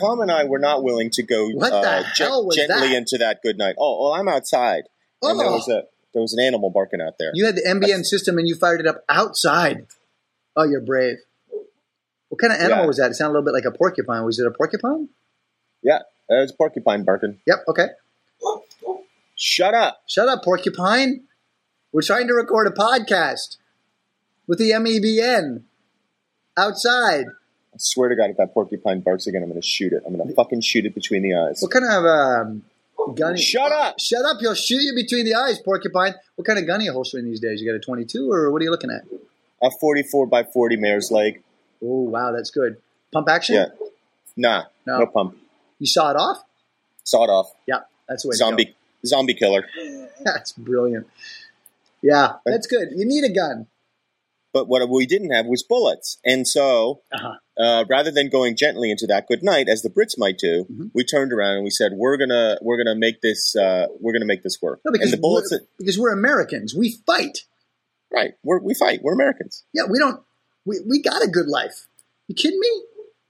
Tom 0.00 0.20
and 0.20 0.30
I 0.30 0.44
were 0.44 0.58
not 0.58 0.82
willing 0.82 1.10
to 1.10 1.22
go 1.22 1.46
uh, 1.46 1.50
was 1.50 2.56
gently 2.56 2.66
that? 2.66 2.92
into 2.96 3.18
that 3.18 3.40
good 3.42 3.56
night. 3.56 3.76
Oh, 3.78 4.02
well, 4.04 4.12
I'm 4.14 4.26
outside, 4.28 4.84
and 5.22 5.38
there 5.38 5.46
Oh. 5.46 5.52
was 5.54 5.68
a 5.68 5.84
there 6.12 6.22
was 6.22 6.32
an 6.32 6.40
animal 6.40 6.70
barking 6.70 7.00
out 7.02 7.14
there. 7.18 7.30
You 7.34 7.44
had 7.44 7.56
the 7.56 7.62
MBN 7.66 8.04
system 8.04 8.38
and 8.38 8.48
you 8.48 8.54
fired 8.54 8.80
it 8.80 8.86
up 8.86 9.04
outside. 9.08 9.86
Oh, 10.56 10.64
you're 10.64 10.80
brave. 10.80 11.18
What 12.30 12.40
kind 12.40 12.52
of 12.54 12.58
animal 12.58 12.84
Yeah. 12.84 12.86
was 12.86 12.96
that? 12.96 13.10
It 13.10 13.14
sounded 13.14 13.32
a 13.32 13.34
little 13.38 13.44
bit 13.44 13.52
like 13.54 13.72
a 13.72 13.76
porcupine. 13.76 14.24
Was 14.24 14.38
it 14.38 14.46
a 14.46 14.50
porcupine? 14.50 15.10
yeah, 15.82 15.96
uh, 16.30 16.40
it's 16.42 16.52
porcupine 16.52 17.04
barking. 17.04 17.38
Yep. 17.46 17.64
Okay. 17.68 17.88
Shut 19.36 19.74
up. 19.74 20.00
Shut 20.06 20.28
up, 20.28 20.42
porcupine. 20.42 21.24
We're 21.92 22.02
trying 22.02 22.26
to 22.28 22.34
record 22.34 22.66
a 22.66 22.70
podcast 22.70 23.56
with 24.46 24.58
the 24.58 24.70
MEBN 24.70 25.62
outside. 26.56 27.26
I 27.26 27.78
swear 27.78 28.08
to 28.08 28.16
God, 28.16 28.30
if 28.30 28.36
that 28.38 28.54
porcupine 28.54 29.00
barks 29.00 29.26
again, 29.26 29.42
I'm 29.42 29.48
going 29.48 29.60
to 29.60 29.66
shoot 29.66 29.92
it. 29.92 30.02
I'm 30.06 30.16
going 30.16 30.28
to 30.28 30.34
fucking 30.34 30.60
shoot 30.62 30.86
it 30.86 30.94
between 30.94 31.22
the 31.22 31.34
eyes. 31.34 31.60
What 31.60 31.70
kind 31.70 31.84
of 31.84 32.04
um, 32.04 32.62
gun? 33.14 33.36
Shut 33.36 33.70
up. 33.72 33.96
Shut 34.00 34.24
up! 34.24 34.38
You'll 34.40 34.54
shoot 34.54 34.82
you 34.82 34.94
between 34.94 35.24
the 35.24 35.34
eyes, 35.34 35.58
porcupine. 35.58 36.14
What 36.36 36.46
kind 36.46 36.58
of 36.58 36.66
gun 36.66 36.80
are 36.80 36.84
you 36.84 36.92
holstering 36.92 37.24
these 37.24 37.40
days? 37.40 37.60
You 37.60 37.70
got 37.70 37.76
a 37.76 37.80
22, 37.80 38.30
or 38.30 38.50
what 38.50 38.60
are 38.60 38.64
you 38.64 38.70
looking 38.70 38.90
at? 38.90 39.02
A 39.62 39.70
44 39.80 40.26
by 40.26 40.44
40 40.44 40.76
mare's 40.76 41.10
leg. 41.10 41.42
Oh, 41.82 42.02
wow, 42.02 42.32
that's 42.32 42.50
good. 42.50 42.76
Pump 43.12 43.28
action. 43.28 43.54
Yeah. 43.56 43.66
Nah, 44.36 44.64
No. 44.86 44.98
no, 45.00 45.06
pump. 45.06 45.38
You 45.78 45.86
saw 45.86 46.10
it 46.10 46.16
off. 46.16 46.42
Saw 47.04 47.24
it 47.24 47.30
off. 47.30 47.52
Yeah, 47.66 47.80
that's 48.08 48.22
the 48.22 48.30
way. 48.30 48.34
Zombie, 48.36 48.74
zombie 49.04 49.34
killer. 49.34 49.66
That's 50.24 50.52
brilliant. 50.52 51.06
Yeah, 52.10 52.34
that's 52.44 52.66
good. 52.66 52.88
You 52.94 53.04
need 53.06 53.24
a 53.24 53.32
gun. 53.32 53.66
But 54.52 54.68
what 54.68 54.88
we 54.88 55.04
didn't 55.06 55.30
have 55.32 55.46
was 55.46 55.62
bullets. 55.62 56.18
And 56.24 56.46
so, 56.48 57.02
Uh-huh. 57.12 57.34
uh, 57.62 57.84
rather 57.90 58.10
than 58.10 58.30
going 58.30 58.56
gently 58.56 58.90
into 58.90 59.06
that 59.08 59.26
good 59.28 59.42
night, 59.42 59.68
as 59.68 59.82
the 59.82 59.90
Brits 59.90 60.16
might 60.16 60.38
do, 60.38 60.64
Mm-hmm. 60.70 60.86
we 60.94 61.04
turned 61.04 61.32
around 61.32 61.56
and 61.56 61.64
we 61.64 61.70
said, 61.70 61.92
"We're 61.94 62.16
gonna, 62.16 62.56
we're 62.62 62.78
gonna 62.82 62.94
make 62.94 63.20
this, 63.20 63.54
uh, 63.56 63.86
we're 64.00 64.12
gonna 64.14 64.24
make 64.34 64.42
this 64.42 64.58
work." 64.62 64.80
No, 64.84 64.92
because 64.92 65.12
and 65.12 65.18
the 65.18 65.20
bullets, 65.20 65.50
we're, 65.52 65.58
that, 65.58 65.66
because 65.78 65.98
we're 65.98 66.12
Americans. 66.12 66.74
We 66.74 66.96
fight. 67.06 67.40
right? 68.12 68.32
We're, 68.44 68.60
we 68.60 68.72
fight. 68.74 69.00
We're 69.02 69.12
Americans. 69.14 69.64
Yeah, 69.74 69.82
we 69.90 69.98
don't. 69.98 70.22
We, 70.64 70.76
we 70.88 71.02
got 71.02 71.22
a 71.22 71.28
good 71.28 71.48
life. 71.48 71.86
You 72.28 72.34
kidding 72.34 72.60
me? 72.60 72.72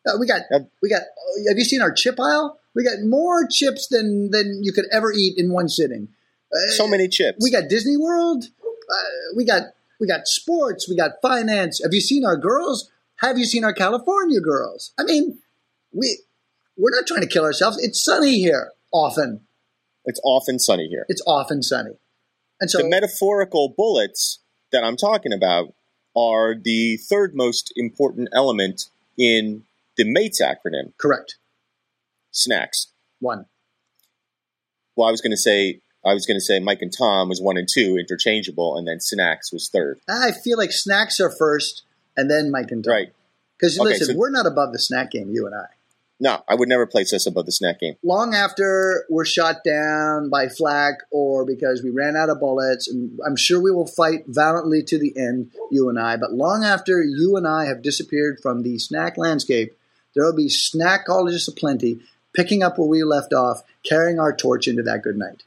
Uh, 0.06 0.18
we 0.20 0.26
got 0.26 0.42
we 0.82 0.88
got. 0.88 1.02
Have 1.48 1.58
you 1.58 1.64
seen 1.64 1.82
our 1.82 1.90
chip 1.92 2.20
aisle? 2.20 2.58
We 2.74 2.84
got 2.84 3.00
more 3.02 3.48
chips 3.48 3.88
than 3.88 4.30
than 4.30 4.60
you 4.62 4.72
could 4.72 4.84
ever 4.92 5.10
eat 5.12 5.34
in 5.38 5.50
one 5.52 5.68
sitting. 5.68 6.08
Uh, 6.54 6.70
So 6.72 6.86
many 6.86 7.08
chips. 7.08 7.38
We 7.42 7.50
got 7.50 7.68
Disney 7.68 7.96
World. 7.96 8.44
Uh, 8.90 9.34
we 9.36 9.44
got 9.44 9.62
we 10.00 10.06
got 10.06 10.26
sports. 10.26 10.88
We 10.88 10.96
got 10.96 11.12
finance. 11.22 11.80
Have 11.82 11.92
you 11.92 12.00
seen 12.00 12.24
our 12.24 12.36
girls? 12.36 12.90
Have 13.16 13.38
you 13.38 13.44
seen 13.46 13.64
our 13.64 13.72
California 13.72 14.40
girls? 14.40 14.92
I 14.98 15.04
mean, 15.04 15.38
we 15.92 16.18
we're 16.76 16.90
not 16.90 17.06
trying 17.06 17.22
to 17.22 17.26
kill 17.26 17.44
ourselves. 17.44 17.82
It's 17.82 18.02
sunny 18.04 18.38
here 18.38 18.72
often. 18.92 19.40
it's 20.04 20.20
often 20.24 20.58
sunny 20.58 20.88
here. 20.88 21.06
It's 21.08 21.22
often 21.26 21.62
sunny, 21.62 21.92
and 22.60 22.70
so 22.70 22.78
the 22.78 22.88
metaphorical 22.88 23.72
bullets 23.76 24.38
that 24.72 24.84
I'm 24.84 24.96
talking 24.96 25.32
about 25.32 25.74
are 26.14 26.54
the 26.54 26.96
third 26.96 27.34
most 27.34 27.72
important 27.76 28.28
element 28.32 28.88
in 29.18 29.64
the 29.96 30.04
MATES 30.04 30.40
acronym, 30.42 30.92
Correct. 30.98 31.36
snacks. 32.30 32.88
One. 33.20 33.46
Well, 34.94 35.08
I 35.08 35.10
was 35.10 35.20
going 35.20 35.30
to 35.32 35.36
say 35.38 35.80
I 36.06 36.14
was 36.14 36.26
going 36.26 36.36
to 36.36 36.44
say 36.44 36.60
Mike 36.60 36.82
and 36.82 36.92
Tom 36.96 37.28
was 37.28 37.40
one 37.40 37.56
and 37.56 37.68
two, 37.72 37.96
interchangeable, 37.98 38.76
and 38.76 38.86
then 38.86 39.00
snacks 39.00 39.52
was 39.52 39.68
third. 39.68 40.00
I 40.08 40.32
feel 40.32 40.56
like 40.56 40.72
snacks 40.72 41.20
are 41.20 41.30
first, 41.30 41.82
and 42.16 42.30
then 42.30 42.50
Mike 42.50 42.70
and 42.70 42.84
Tom. 42.84 42.92
Right? 42.92 43.12
Because 43.58 43.78
Okay, 43.78 43.90
listen, 43.90 44.06
so- 44.08 44.16
we're 44.16 44.30
not 44.30 44.46
above 44.46 44.72
the 44.72 44.78
snack 44.78 45.10
game, 45.10 45.30
you 45.30 45.46
and 45.46 45.54
I. 45.54 45.66
No, 46.18 46.42
I 46.48 46.54
would 46.54 46.70
never 46.70 46.86
place 46.86 47.12
us 47.12 47.26
above 47.26 47.44
the 47.44 47.52
snack 47.52 47.80
game. 47.80 47.96
long 48.02 48.32
after 48.34 49.04
we're 49.10 49.26
shot 49.26 49.56
down 49.62 50.30
by 50.30 50.48
flak 50.48 50.94
or 51.10 51.44
because 51.44 51.82
we 51.82 51.90
ran 51.90 52.16
out 52.16 52.30
of 52.30 52.40
bullets, 52.40 52.88
and 52.88 53.18
I'm 53.26 53.36
sure 53.36 53.60
we 53.60 53.70
will 53.70 53.86
fight 53.86 54.24
valiantly 54.26 54.82
to 54.84 54.98
the 54.98 55.14
end, 55.14 55.50
you 55.70 55.90
and 55.90 55.98
I, 55.98 56.16
but 56.16 56.32
long 56.32 56.64
after 56.64 57.02
you 57.02 57.36
and 57.36 57.46
I 57.46 57.66
have 57.66 57.82
disappeared 57.82 58.38
from 58.40 58.62
the 58.62 58.78
snack 58.78 59.18
landscape, 59.18 59.76
there 60.14 60.24
will 60.24 60.34
be 60.34 60.48
snackologists 60.48 61.48
aplenty 61.48 62.00
picking 62.32 62.62
up 62.62 62.78
where 62.78 62.88
we 62.88 63.02
left 63.02 63.34
off, 63.34 63.62
carrying 63.82 64.18
our 64.18 64.34
torch 64.34 64.68
into 64.68 64.82
that 64.84 65.02
good 65.02 65.16
night. 65.18 65.42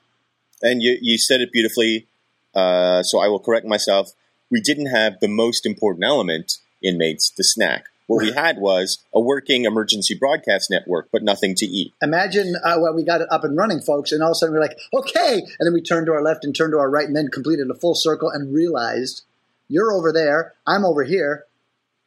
And 0.61 0.81
you, 0.81 0.97
you 1.01 1.17
said 1.17 1.41
it 1.41 1.51
beautifully, 1.51 2.07
uh, 2.53 3.03
so 3.03 3.19
I 3.19 3.27
will 3.27 3.39
correct 3.39 3.65
myself. 3.65 4.11
We 4.49 4.61
didn't 4.61 4.87
have 4.87 5.19
the 5.19 5.27
most 5.27 5.65
important 5.65 6.03
element 6.03 6.57
in 6.81 6.97
mates, 6.97 7.29
the 7.29 7.43
snack. 7.43 7.85
What 8.07 8.23
we 8.23 8.31
had 8.31 8.57
was 8.57 9.03
a 9.13 9.19
working 9.19 9.65
emergency 9.65 10.15
broadcast 10.15 10.71
network, 10.71 11.09
but 11.11 11.21
nothing 11.21 11.53
to 11.55 11.65
eat. 11.67 11.93
Imagine 12.01 12.55
uh, 12.63 12.77
when 12.79 12.95
we 12.95 13.03
got 13.03 13.21
it 13.21 13.27
up 13.29 13.43
and 13.43 13.55
running, 13.55 13.81
folks, 13.81 14.11
and 14.11 14.23
all 14.23 14.29
of 14.29 14.31
a 14.31 14.35
sudden 14.35 14.55
we're 14.55 14.61
like, 14.61 14.79
okay, 14.91 15.43
and 15.59 15.67
then 15.67 15.73
we 15.73 15.81
turned 15.81 16.07
to 16.07 16.13
our 16.13 16.23
left 16.23 16.43
and 16.43 16.55
turned 16.55 16.73
to 16.73 16.79
our 16.79 16.89
right, 16.89 17.05
and 17.05 17.15
then 17.15 17.27
completed 17.27 17.69
a 17.69 17.75
full 17.75 17.93
circle 17.93 18.31
and 18.31 18.51
realized 18.51 19.25
you're 19.67 19.93
over 19.93 20.11
there, 20.11 20.55
I'm 20.65 20.83
over 20.83 21.03
here. 21.03 21.45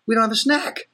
We 0.04 0.16
don't 0.16 0.24
have 0.24 0.32
a 0.32 0.36
snack. 0.36 0.88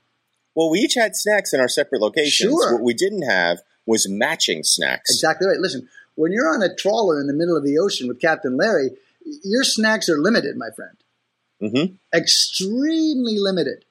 Well, 0.54 0.68
we 0.68 0.80
each 0.80 0.94
had 0.94 1.16
snacks 1.16 1.54
in 1.54 1.60
our 1.60 1.68
separate 1.68 2.02
locations. 2.02 2.50
Sure. 2.50 2.74
What 2.74 2.82
we 2.82 2.92
didn't 2.92 3.22
have 3.22 3.60
was 3.86 4.06
matching 4.10 4.62
snacks. 4.62 5.10
Exactly 5.10 5.48
right. 5.48 5.58
Listen, 5.58 5.88
when 6.18 6.32
you're 6.32 6.52
on 6.52 6.62
a 6.62 6.74
trawler 6.74 7.20
in 7.20 7.28
the 7.28 7.32
middle 7.32 7.56
of 7.56 7.62
the 7.64 7.78
ocean 7.78 8.08
with 8.08 8.20
Captain 8.20 8.56
Larry, 8.56 8.90
your 9.44 9.62
snacks 9.62 10.08
are 10.08 10.18
limited, 10.18 10.56
my 10.56 10.68
friend. 10.74 10.96
Mm-hmm. 11.62 11.94
Extremely 12.12 13.38
limited. 13.38 13.84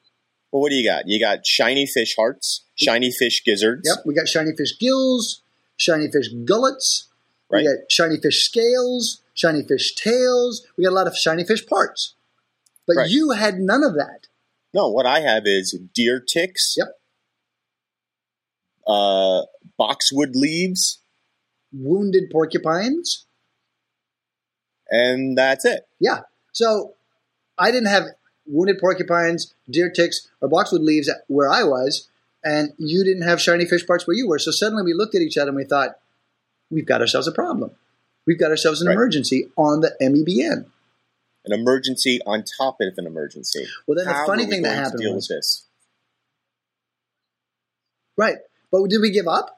Well, 0.52 0.62
what 0.62 0.70
do 0.70 0.76
you 0.76 0.88
got? 0.88 1.08
You 1.08 1.20
got 1.20 1.46
shiny 1.46 1.86
fish 1.86 2.16
hearts, 2.18 2.66
shiny 2.76 3.12
fish 3.12 3.44
gizzards, 3.46 3.84
Yep, 3.88 4.06
we 4.06 4.14
got 4.14 4.28
shiny 4.28 4.52
fish 4.56 4.78
gills, 4.78 5.42
shiny 5.78 6.12
fish 6.12 6.28
gullets, 6.44 7.08
right? 7.50 7.64
we 7.64 7.68
got 7.68 7.90
shiny 7.90 8.18
fish 8.20 8.44
scales, 8.44 9.22
shiny 9.34 9.64
fish 9.64 9.96
tails. 9.96 10.66
We 10.78 10.84
got 10.84 10.92
a 10.92 10.96
lot 11.00 11.08
of 11.08 11.16
shiny 11.16 11.46
fish 11.46 11.66
parts. 11.66 12.16
But 12.86 12.96
Right. 12.98 13.10
you 13.10 13.32
had 13.32 13.60
none 13.60 13.84
of 13.84 13.94
that. 13.96 14.28
No, 14.74 14.90
what 14.90 15.06
I 15.06 15.22
have 15.22 15.44
is 15.46 15.78
deer 15.94 16.20
ticks, 16.20 16.76
Yep. 16.78 16.88
uh, 18.86 19.44
boxwood 19.78 20.36
leaves, 20.36 21.00
Wounded 21.74 22.30
porcupines. 22.32 23.26
and 24.90 25.38
that's 25.38 25.66
it. 25.66 25.86
Yeah. 26.00 26.22
So 26.54 26.94
I 27.58 27.72
didn't 27.72 27.90
have 27.90 28.04
wounded 28.46 28.80
porcupines, 28.80 29.54
deer 29.70 29.90
ticks, 29.92 30.30
or 30.40 30.48
boxwood 30.48 30.82
leaves 30.82 31.10
where 31.28 31.50
I 31.50 31.64
was, 31.64 32.08
and 32.44 32.72
you 32.78 33.04
didn't 33.04 33.24
have 33.24 33.42
shiny 33.42 33.66
fish 33.66 33.86
parts 33.86 34.08
where 34.08 34.16
you 34.16 34.28
were. 34.30 34.40
So 34.40 34.52
suddenly 34.52 34.84
we 34.84 34.94
looked 34.94 35.14
at 35.14 35.22
each 35.22 35.38
other 35.38 35.50
and 35.50 35.58
we 35.58 35.66
thought, 35.66 36.00
we've 36.72 36.86
got 36.86 37.02
ourselves 37.02 37.28
a 37.28 37.34
problem. 37.34 37.72
We've 38.26 38.40
got 38.40 38.50
ourselves 38.52 38.82
an 38.82 38.88
Right. 38.88 38.94
emergency 38.94 39.52
on 39.58 39.82
the 39.82 39.96
MEBN. 40.02 40.66
An 41.46 41.54
emergency 41.54 42.22
on 42.26 42.44
top 42.58 42.78
of 42.80 42.94
an 42.98 43.06
emergency. 43.06 43.66
Well, 43.86 43.96
then 43.98 44.06
the 44.08 44.14
funny 44.26 44.46
thing 44.46 44.62
that 44.64 44.76
happened 44.76 45.02
deal 45.02 45.16
was- 45.16 45.28
with 45.30 45.38
this. 45.38 45.66
Right. 48.18 48.38
But 48.72 48.88
did 48.90 49.02
we 49.02 49.12
give 49.12 49.28
up? 49.28 49.57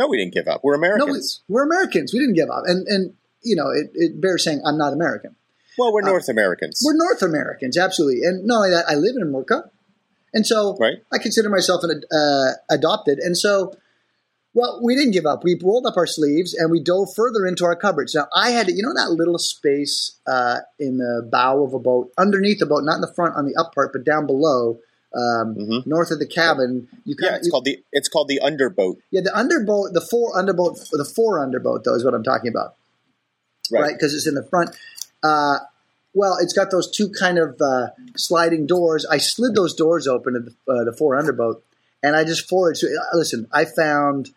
No, 0.00 0.08
we 0.08 0.16
didn't 0.16 0.32
give 0.32 0.48
up. 0.48 0.62
We're 0.64 0.76
No, 0.78 0.80
we, 0.80 0.96
Americans. 0.96 1.42
we're 1.46 1.62
Americans. 1.64 2.12
We 2.14 2.20
didn't 2.20 2.34
give 2.34 2.48
up. 2.48 2.62
And, 2.64 2.86
and 2.88 3.12
you 3.42 3.54
know, 3.54 3.68
it, 3.70 3.90
it 3.94 4.20
bears 4.20 4.42
saying 4.44 4.62
I'm 4.66 4.78
not 4.78 4.94
American. 4.94 5.36
well, 5.76 5.92
we're 5.92 6.00
North 6.00 6.28
Americans. 6.30 6.80
uh, 6.82 6.86
We're 6.86 6.96
North 6.96 7.22
Americans, 7.22 7.76
absolutely. 7.76 8.20
And 8.22 8.46
not 8.46 8.56
only 8.56 8.70
that, 8.70 8.86
I 8.88 8.94
live 8.94 9.14
in 9.16 9.22
America. 9.22 9.70
And 10.32 10.46
so 10.46 10.76
Right. 10.80 10.98
I 11.12 11.18
consider 11.18 11.50
myself 11.50 11.82
an 11.84 12.02
uh, 12.10 12.52
adopted. 12.74 13.18
And 13.18 13.36
so, 13.36 13.74
well, 14.54 14.80
we 14.82 14.96
didn't 14.96 15.12
give 15.12 15.26
up. 15.26 15.44
We 15.44 15.58
rolled 15.62 15.86
up 15.86 15.96
our 15.98 16.06
sleeves 16.06 16.54
and 16.54 16.70
we 16.70 16.82
dove 16.82 17.08
further 17.14 17.44
into 17.46 17.64
our 17.64 17.76
cupboards. 17.76 18.14
Now, 18.14 18.26
I 18.34 18.50
had, 18.50 18.68
you 18.68 18.82
know, 18.82 18.94
that 18.94 19.10
little 19.12 19.38
space 19.38 20.18
uh, 20.26 20.58
in 20.78 20.96
the 20.96 21.28
bow 21.30 21.62
of 21.62 21.74
a 21.74 21.78
boat, 21.78 22.10
underneath 22.16 22.58
the 22.60 22.66
boat, 22.66 22.84
not 22.84 22.94
in 22.96 23.00
the 23.02 23.12
front 23.14 23.36
on 23.36 23.44
the 23.44 23.54
up 23.60 23.74
part, 23.74 23.92
but 23.92 24.04
down 24.04 24.26
below, 24.26 24.78
um, 25.14 25.56
Mhm. 25.56 25.86
north 25.86 26.10
of 26.10 26.18
the 26.18 26.26
cabin. 26.26 26.88
You 27.04 27.16
yeah, 27.18 27.36
it's 27.36 27.50
called 27.50 27.64
the 27.64 27.82
it's 27.92 28.08
called 28.08 28.28
the 28.28 28.40
underboat. 28.42 28.98
yeah, 29.10 29.22
the 29.22 29.30
underboat, 29.30 29.92
the 29.92 30.00
fore 30.00 30.32
underboat, 30.34 30.78
the 30.90 31.04
fore 31.04 31.38
underboat, 31.40 31.84
though, 31.84 31.94
is 31.94 32.04
what 32.04 32.14
I'm 32.14 32.22
talking 32.22 32.48
about. 32.48 32.76
Right. 33.72 33.80
right? 33.82 33.92
Because 33.94 34.14
it's 34.14 34.26
in 34.26 34.34
the 34.34 34.44
front. 34.44 34.70
Uh, 35.22 35.58
well, 36.14 36.36
it's 36.40 36.52
got 36.52 36.70
those 36.72 36.90
two 36.90 37.08
kind 37.08 37.38
of 37.38 37.60
uh, 37.60 37.88
sliding 38.16 38.66
doors. 38.66 39.06
I 39.08 39.18
slid 39.18 39.54
those 39.54 39.74
doors 39.74 40.08
open 40.08 40.34
at 40.36 40.44
the, 40.44 40.72
uh, 40.72 40.84
the 40.84 40.92
fore 40.96 41.14
underboat, 41.20 41.62
and 42.02 42.16
I 42.16 42.24
just 42.24 42.48
foraged. 42.48 42.84
Listen, 43.14 43.46
I 43.52 43.64
found 43.64 44.30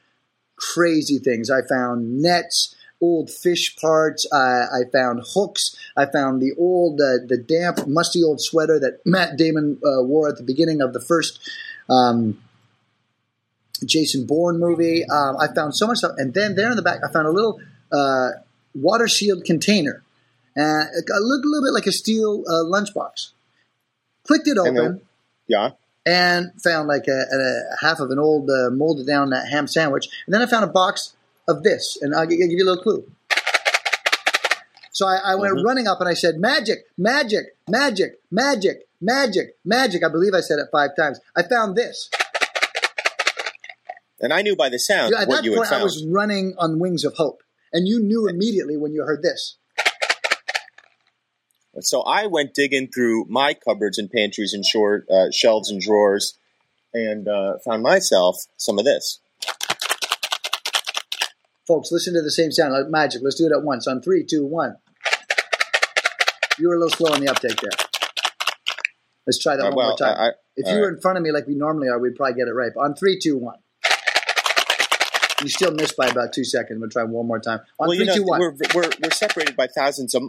crazy 0.56 1.18
things. 1.20 1.50
I 1.50 1.62
found 1.68 2.22
nets, 2.22 2.76
old 3.04 3.30
fish 3.30 3.76
parts. 3.76 4.26
Uh, 4.32 4.66
I 4.80 4.82
found 4.92 5.22
hooks. 5.34 5.76
I 5.98 6.06
found 6.06 6.42
the 6.42 6.54
old, 6.58 7.02
uh, 7.02 7.20
the 7.28 7.38
damp, 7.38 7.86
musty 7.88 8.24
old 8.24 8.40
sweater 8.42 8.80
that 8.80 8.94
Matt 9.06 9.38
Damon 9.38 9.78
uh, 9.84 10.02
wore 10.04 10.30
at 10.30 10.38
the 10.38 10.44
beginning 10.44 10.80
of 10.82 10.94
the 10.94 11.02
first. 11.02 11.40
Um, 11.90 12.42
Jason 13.86 14.26
Bourne 14.26 14.60
movie. 14.60 15.04
Um, 15.10 15.36
I 15.38 15.48
found 15.54 15.76
so 15.76 15.88
much 15.88 15.98
stuff, 15.98 16.14
and 16.18 16.34
then 16.34 16.56
there 16.56 16.70
in 16.72 16.78
the 16.78 16.82
back, 16.82 17.00
I 17.08 17.12
found 17.12 17.28
a 17.28 17.32
little 17.32 17.60
uh, 17.92 18.30
water 18.74 19.08
sealed 19.08 19.44
container, 19.44 20.02
and 20.56 20.88
it 20.96 21.06
looked 21.10 21.46
a 21.46 21.50
little 21.50 21.68
bit 21.68 21.74
like 21.74 21.88
a 21.88 21.92
steel 21.92 22.44
uh, 22.48 22.64
lunchbox. 22.64 23.32
Clicked 24.26 24.48
it 24.48 24.58
open 24.58 24.76
then- 24.76 25.02
Yeah. 25.48 25.72
and 26.06 26.52
found 26.64 26.88
like 26.88 27.08
a, 27.10 27.20
a 27.34 27.86
half 27.86 28.00
of 28.00 28.10
an 28.12 28.20
old 28.20 28.50
uh, 28.50 28.70
molded 28.72 29.06
down 29.06 29.32
ham 29.34 29.68
sandwich, 29.68 30.08
and 30.26 30.34
then 30.34 30.42
I 30.42 30.46
found 30.46 30.64
a 30.64 30.68
box 30.82 31.14
of 31.48 31.64
this, 31.64 31.98
and 32.02 32.16
I'll 32.16 32.26
give 32.26 32.40
you 32.40 32.64
a 32.64 32.66
little 32.66 32.82
clue. 32.82 33.12
So 34.92 35.08
I, 35.08 35.34
I 35.34 35.36
went 35.36 35.56
running 35.66 35.88
up 35.88 36.00
and 36.00 36.08
I 36.08 36.14
said, 36.14 36.36
"Magic, 36.38 36.86
magic, 36.98 37.58
magic, 37.68 38.20
magic, 38.30 38.88
magic, 39.02 39.56
magic." 39.66 40.04
I 40.04 40.10
believe 40.10 40.34
I 40.36 40.42
said 40.42 40.60
it 40.60 40.68
five 40.72 40.92
times. 40.96 41.20
I 41.36 41.44
found 41.44 41.76
this. 41.76 42.10
And 44.20 44.32
I 44.32 44.42
knew 44.42 44.56
by 44.56 44.70
the 44.70 44.80
sound 44.80 45.14
at 45.14 45.28
what 45.28 45.44
you 45.44 45.52
had 45.54 45.70
point, 45.70 45.72
I 45.74 45.84
was 45.84 46.06
running 46.08 46.54
on 46.58 46.80
wings 46.80 47.04
of 47.04 47.16
hope, 47.16 47.42
and 47.74 47.88
you 47.88 48.00
knew 48.00 48.28
immediately 48.28 48.78
when 48.78 48.94
you 48.94 49.04
heard 49.04 49.24
this. 49.24 49.58
So 51.80 52.02
I 52.04 52.28
went 52.28 52.54
digging 52.54 52.88
through 52.88 53.26
my 53.30 53.56
cupboards 53.56 53.98
and 53.98 54.12
pantries 54.12 54.54
and 54.54 54.64
short 54.64 55.10
uh, 55.10 55.32
shelves 55.32 55.72
and 55.72 55.82
drawers, 55.82 56.38
and 56.94 57.28
uh, 57.28 57.58
found 57.66 57.82
myself 57.82 58.38
some 58.58 58.78
of 58.78 58.86
this. 58.86 59.20
Folks, 61.68 61.92
listen 61.92 62.14
to 62.14 62.22
the 62.22 62.32
same 62.32 62.52
sound 62.52 62.74
like 62.74 62.88
magic. 62.90 63.22
Let's 63.24 63.36
do 63.36 63.46
it 63.46 63.52
at 63.52 63.64
once. 63.64 63.88
On 63.88 64.02
three, 64.02 64.26
two, 64.26 64.46
one. 64.46 64.76
You 66.60 66.68
were 66.70 66.76
a 66.76 66.80
little 66.80 66.96
slow 66.96 67.12
on 67.14 67.22
the 67.22 67.30
uptake 67.30 67.56
there. 67.62 67.72
Let's 69.26 69.40
try 69.40 69.56
that 69.56 69.64
Uh, 69.64 69.68
one 69.70 69.76
well, 69.76 69.88
more 69.90 69.98
time. 69.98 70.16
I- 70.18 70.28
I- 70.30 70.32
if 70.56 70.68
you 70.68 70.76
were 70.80 70.88
right. 70.90 70.96
in 70.96 71.02
front 71.02 71.18
of 71.18 71.24
me 71.24 71.32
like 71.32 71.48
we 71.48 71.56
normally 71.56 71.88
are, 71.88 71.98
we'd 71.98 72.16
probably 72.16 72.36
get 72.36 72.48
it 72.48 72.54
right. 72.54 72.72
But 72.76 72.82
on 72.82 72.96
three, 72.96 73.18
two, 73.20 73.38
one. 73.38 73.58
You 75.42 75.50
still 75.50 75.72
missed 75.72 75.98
by 75.98 76.08
about 76.08 76.32
two 76.32 76.44
seconds. 76.44 76.80
We'll 76.80 76.90
try 76.90 77.04
one 77.04 77.26
more 77.28 77.40
time. 77.40 77.60
On 77.80 77.88
well, 77.88 77.98
three, 77.98 78.00
you 78.00 78.06
know, 78.06 78.16
two, 78.16 78.24
one. 78.24 78.40
we're, 78.40 78.54
we're 78.76 78.90
we're 79.02 79.12
separated 79.12 79.56
by 79.56 79.68
thousands 79.68 80.14
of 80.16 80.24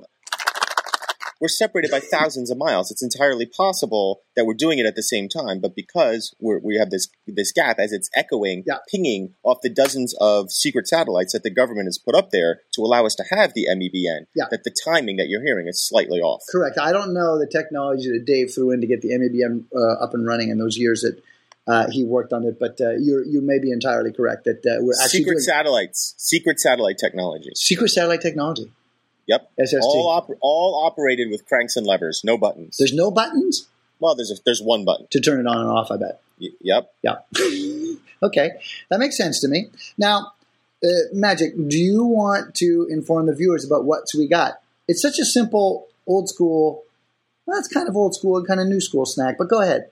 we're 1.44 1.48
separated 1.48 1.90
by 1.90 2.00
thousands 2.00 2.50
of 2.50 2.57
miles. 2.57 2.90
It's 2.90 3.02
entirely 3.02 3.44
possible 3.44 4.22
that 4.35 4.46
we're 4.46 4.54
doing 4.54 4.78
it 4.78 4.87
at 4.87 4.96
the 4.96 5.02
same 5.02 5.28
time, 5.28 5.61
but 5.61 5.76
because 5.76 6.35
we're, 6.40 6.59
we 6.59 6.78
have 6.78 6.88
this 6.88 7.07
this 7.26 7.52
gap 7.52 7.78
as 7.78 7.92
it's 7.92 8.09
echoing, 8.14 8.62
Yeah. 8.66 8.78
pinging 8.90 9.35
off 9.42 9.59
the 9.61 9.68
dozens 9.68 10.14
of 10.22 10.50
secret 10.50 10.88
satellites 10.88 11.35
that 11.35 11.42
the 11.42 11.50
government 11.50 11.87
has 11.87 11.98
put 11.98 12.14
up 12.14 12.30
there 12.30 12.61
to 12.72 12.80
allow 12.80 13.04
us 13.04 13.14
to 13.16 13.24
have 13.30 13.52
the 13.52 13.66
MEBN, 13.70 14.24
Yeah. 14.35 14.46
that 14.50 14.64
the 14.64 14.74
timing 14.88 15.16
that 15.18 15.28
you're 15.28 15.42
hearing 15.42 15.68
is 15.68 15.78
slightly 15.87 16.18
off. 16.20 16.42
Correct. 16.50 16.78
I 16.78 16.92
don't 16.92 17.12
know 17.12 17.38
the 17.38 17.46
technology 17.46 18.09
that 18.11 18.24
Dave 18.24 18.54
threw 18.54 18.70
in 18.70 18.80
to 18.80 18.87
get 18.87 19.02
the 19.02 19.11
MEBN 19.11 19.64
uh, 19.76 20.02
up 20.02 20.14
and 20.14 20.26
running 20.26 20.48
in 20.48 20.57
those 20.57 20.78
years 20.78 21.02
that 21.02 21.22
uh, 21.66 21.90
he 21.90 22.04
worked 22.04 22.33
on 22.33 22.44
it, 22.44 22.59
but 22.59 22.80
uh, 22.80 22.92
you 22.92 23.22
you 23.28 23.42
may 23.42 23.59
be 23.59 23.70
entirely 23.70 24.12
correct 24.12 24.44
that 24.44 24.64
uh, 24.64 24.80
we're 24.80 24.94
actually 24.94 25.18
Secret 25.18 25.33
doing 25.35 25.40
satellites, 25.40 26.14
secret 26.16 26.59
satellite 26.59 26.96
technology. 26.96 27.50
secret 27.54 27.88
satellite 27.90 28.22
technology. 28.22 28.70
Yep, 29.26 29.50
SST. 29.58 29.78
all 29.82 30.08
op- 30.08 30.30
all 30.40 30.84
operated 30.87 31.30
with 31.30 31.46
cranks 31.46 31.76
and 31.76 31.87
levers, 31.87 32.22
no 32.24 32.37
buttons. 32.37 32.76
There's 32.76 32.92
no 32.92 33.10
buttons 33.10 33.68
well, 34.04 34.14
there's 34.14 34.30
a, 34.30 34.34
there's 34.44 34.60
one 34.60 34.84
button. 34.84 35.06
to 35.10 35.20
turn 35.20 35.40
it 35.40 35.46
on 35.46 35.58
and 35.58 35.68
off. 35.68 35.90
I 35.90 35.96
bet. 35.96 36.20
Y- 36.38 36.50
yep. 36.60 36.92
Yeah. 37.02 37.16
okay, 38.22 38.50
that 38.90 38.98
makes 38.98 39.16
sense 39.16 39.40
to 39.40 39.48
me. 39.48 39.68
Now, 39.96 40.32
uh, 40.84 40.88
Magic, 41.12 41.54
do 41.68 41.78
you 41.78 42.04
want 42.04 42.54
to 42.56 42.87
inform 42.90 43.26
the 43.26 43.34
viewers 43.34 43.64
about 43.64 43.84
what 43.84 44.04
we 44.16 44.28
got? 44.28 44.60
It's 44.88 45.00
such 45.00 45.18
a 45.18 45.24
simple, 45.24 45.88
old 46.06 46.28
school 46.28 46.82
Well, 47.46 47.56
that's 47.56 47.68
kind 47.68 47.88
of 47.88 47.96
old 47.96 48.14
school 48.14 48.37
and 48.37 48.46
kind 48.46 48.60
of 48.60 48.66
new 48.66 48.80
school 48.80 49.06
snack. 49.06 49.37
But 49.38 49.48
go 49.48 49.62
ahead. 49.62 49.90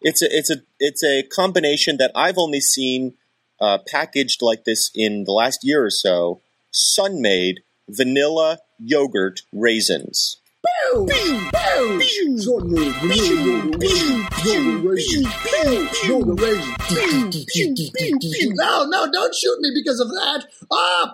It's 0.00 0.22
a 0.22 0.36
it's 0.36 0.50
a 0.50 0.62
it's 0.78 1.04
a 1.04 1.22
combination 1.22 1.96
that 1.98 2.12
I've 2.14 2.38
only 2.38 2.60
seen 2.60 3.14
uh, 3.60 3.78
packaged 3.86 4.40
like 4.42 4.64
this 4.64 4.90
in 4.94 5.24
the 5.24 5.32
last 5.32 5.60
year 5.62 5.84
or 5.84 5.90
so. 5.90 6.40
Sun-Maid 6.70 7.60
vanilla 7.88 8.58
yogurt 8.78 9.42
raisins. 9.52 10.36
Boom! 10.92 11.06
Boom! 11.06 12.00
Sun-Maid 12.38 12.94
vanilla 12.94 14.26
yogurt 14.44 14.84
raisin. 14.86 15.26
Yogurt 16.06 16.40
raisin. 16.40 16.74
No, 18.56 18.84
no, 18.86 19.10
don't 19.12 19.34
shoot 19.34 19.58
me 19.60 19.70
because 19.74 20.00
of 20.00 20.08
that. 20.08 20.46
Ah! 20.70 21.12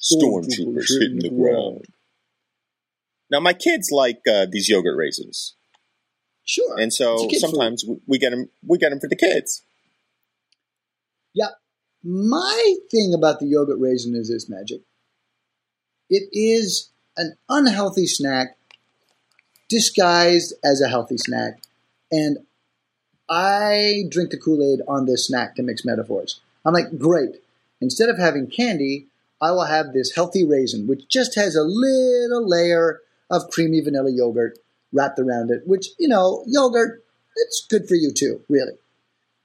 Stormtroopers 0.00 0.86
hitting 1.00 1.20
the 1.20 1.30
ground. 1.30 1.84
Now 3.30 3.40
my 3.40 3.54
kids 3.54 3.90
like 3.90 4.20
uh, 4.30 4.46
these 4.50 4.68
yogurt 4.68 4.96
raisins, 4.98 5.54
Sure. 6.44 6.78
and 6.78 6.92
so 6.92 7.26
sometimes 7.32 7.84
we, 7.88 7.96
we 8.06 8.18
get 8.18 8.30
them 8.30 8.50
we 8.66 8.76
get 8.76 8.90
them 8.90 9.00
for 9.00 9.08
the 9.08 9.16
kids. 9.16 9.62
Yeah. 11.32 11.48
My 12.04 12.76
thing 12.90 13.14
about 13.14 13.40
the 13.40 13.46
yogurt 13.46 13.80
raisin 13.80 14.14
is 14.14 14.28
this 14.28 14.48
magic. 14.48 14.82
It 16.10 16.28
is 16.32 16.90
an 17.16 17.36
unhealthy 17.48 18.06
snack 18.06 18.58
disguised 19.70 20.52
as 20.62 20.82
a 20.82 20.88
healthy 20.88 21.16
snack. 21.16 21.62
And 22.12 22.38
I 23.28 24.04
drink 24.10 24.30
the 24.30 24.36
Kool 24.36 24.62
Aid 24.62 24.80
on 24.86 25.06
this 25.06 25.28
snack 25.28 25.56
to 25.56 25.62
mix 25.62 25.82
metaphors. 25.84 26.40
I'm 26.64 26.74
like, 26.74 26.98
great. 26.98 27.36
Instead 27.80 28.10
of 28.10 28.18
having 28.18 28.48
candy, 28.48 29.06
I 29.40 29.52
will 29.52 29.64
have 29.64 29.92
this 29.92 30.14
healthy 30.14 30.44
raisin, 30.44 30.86
which 30.86 31.08
just 31.08 31.34
has 31.36 31.56
a 31.56 31.62
little 31.62 32.46
layer 32.46 33.00
of 33.30 33.48
creamy 33.50 33.80
vanilla 33.80 34.10
yogurt 34.12 34.58
wrapped 34.92 35.18
around 35.18 35.50
it, 35.50 35.66
which, 35.66 35.88
you 35.98 36.08
know, 36.08 36.44
yogurt, 36.46 37.02
it's 37.36 37.66
good 37.68 37.88
for 37.88 37.94
you 37.94 38.12
too, 38.12 38.42
really. 38.48 38.74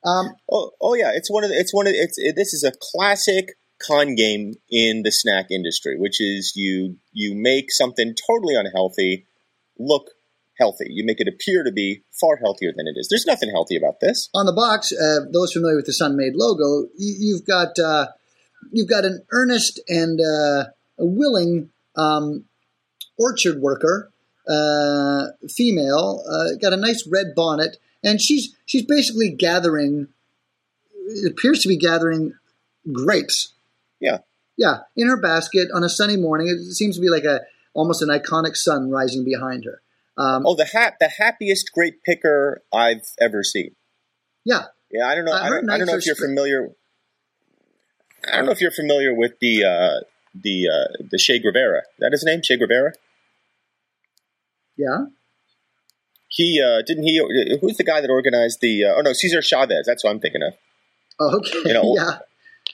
Um, 0.03 0.35
Oh, 0.51 0.71
oh 0.81 0.93
yeah, 0.93 1.11
it's 1.13 1.29
one 1.29 1.43
of 1.43 1.49
the, 1.49 1.57
it's 1.57 1.73
one 1.73 1.87
of 1.87 1.93
the, 1.93 1.99
it's 1.99 2.17
it, 2.17 2.35
this 2.35 2.53
is 2.53 2.63
a 2.63 2.71
classic 2.79 3.55
con 3.85 4.15
game 4.15 4.53
in 4.69 5.03
the 5.03 5.11
snack 5.11 5.47
industry, 5.51 5.97
which 5.97 6.19
is 6.21 6.53
you 6.55 6.97
you 7.13 7.35
make 7.35 7.71
something 7.71 8.13
totally 8.27 8.55
unhealthy 8.55 9.25
look 9.77 10.09
healthy. 10.59 10.87
You 10.89 11.05
make 11.05 11.21
it 11.21 11.27
appear 11.27 11.63
to 11.63 11.71
be 11.71 12.03
far 12.19 12.35
healthier 12.35 12.71
than 12.75 12.85
it 12.87 12.99
is. 12.99 13.07
There's 13.09 13.25
nothing 13.25 13.49
healthy 13.49 13.77
about 13.77 14.01
this. 14.01 14.29
on 14.35 14.45
the 14.45 14.53
box, 14.53 14.91
uh, 14.91 15.25
those 15.31 15.53
familiar 15.53 15.77
with 15.77 15.85
the 15.85 15.93
Sun-Maid 15.93 16.33
logo, 16.35 16.89
you, 16.97 17.15
you've 17.19 17.45
got 17.45 17.79
uh, 17.79 18.07
you've 18.71 18.89
got 18.89 19.05
an 19.05 19.23
earnest 19.31 19.79
and 19.87 20.19
uh, 20.19 20.65
willing 20.97 21.69
um, 21.95 22.45
orchard 23.17 23.59
worker, 23.59 24.11
uh, 24.47 25.27
female, 25.49 26.23
uh, 26.29 26.57
got 26.61 26.73
a 26.73 26.77
nice 26.77 27.07
red 27.07 27.27
bonnet, 27.35 27.77
and 28.03 28.19
she's 28.21 28.55
she's 28.65 28.83
basically 28.85 29.29
gathering. 29.31 30.07
It 31.07 31.31
appears 31.31 31.61
to 31.63 31.67
be 31.69 31.77
gathering 31.77 32.33
grapes. 32.91 33.53
Yeah. 33.99 34.19
Yeah, 34.57 34.79
in 34.97 35.07
her 35.07 35.15
basket 35.19 35.69
on 35.73 35.83
a 35.83 35.89
sunny 35.89 36.17
morning. 36.17 36.47
It 36.49 36.73
seems 36.73 36.95
to 36.97 37.01
be 37.01 37.09
like 37.09 37.23
a 37.23 37.41
almost 37.73 38.01
an 38.01 38.09
iconic 38.09 38.57
sun 38.57 38.89
rising 38.91 39.23
behind 39.23 39.63
her. 39.65 39.81
Um, 40.17 40.43
Oh, 40.45 40.53
the 40.55 40.65
ha- 40.65 40.95
the 40.99 41.07
happiest 41.07 41.71
grape 41.71 42.03
picker 42.03 42.61
I've 42.73 43.05
ever 43.21 43.41
seen. 43.43 43.75
yeah, 44.43 44.65
Yeah, 44.91 45.07
I 45.07 45.15
don't 45.15 45.23
know. 45.25 45.31
Uh, 45.31 45.39
I 45.41 45.49
don't, 45.49 45.69
I 45.69 45.77
don't 45.77 45.87
know 45.87 45.95
if 45.95 46.05
you're 46.05 46.15
familiar. 46.15 46.71
I 48.29 48.35
don't 48.35 48.45
know 48.47 48.51
if 48.51 48.59
you're 48.59 48.69
familiar 48.71 49.13
with 49.15 49.39
the 49.39 49.63
uh, 49.63 49.99
the 50.35 50.67
uh, 50.67 51.03
the 51.09 51.17
Che 51.17 51.39
Guevara. 51.39 51.79
Is 51.79 51.83
that 51.99 52.11
his 52.11 52.23
name, 52.25 52.41
Che 52.43 52.57
Guevara? 52.57 52.91
yeah. 54.75 55.05
He 56.29 56.61
uh, 56.61 56.81
didn't 56.85 57.03
he? 57.03 57.17
Who's 57.59 57.77
the 57.77 57.83
guy 57.83 58.01
that 58.01 58.09
organized 58.09 58.59
the? 58.61 58.85
Uh, 58.85 58.93
oh 58.97 59.01
no, 59.01 59.13
Cesar 59.13 59.41
Chavez. 59.41 59.85
That's 59.85 60.03
what 60.03 60.11
I'm 60.11 60.19
thinking 60.19 60.43
of. 60.43 60.53
Okay, 61.19 61.59
You 61.65 61.73
know, 61.73 61.93
yeah. 61.97 62.19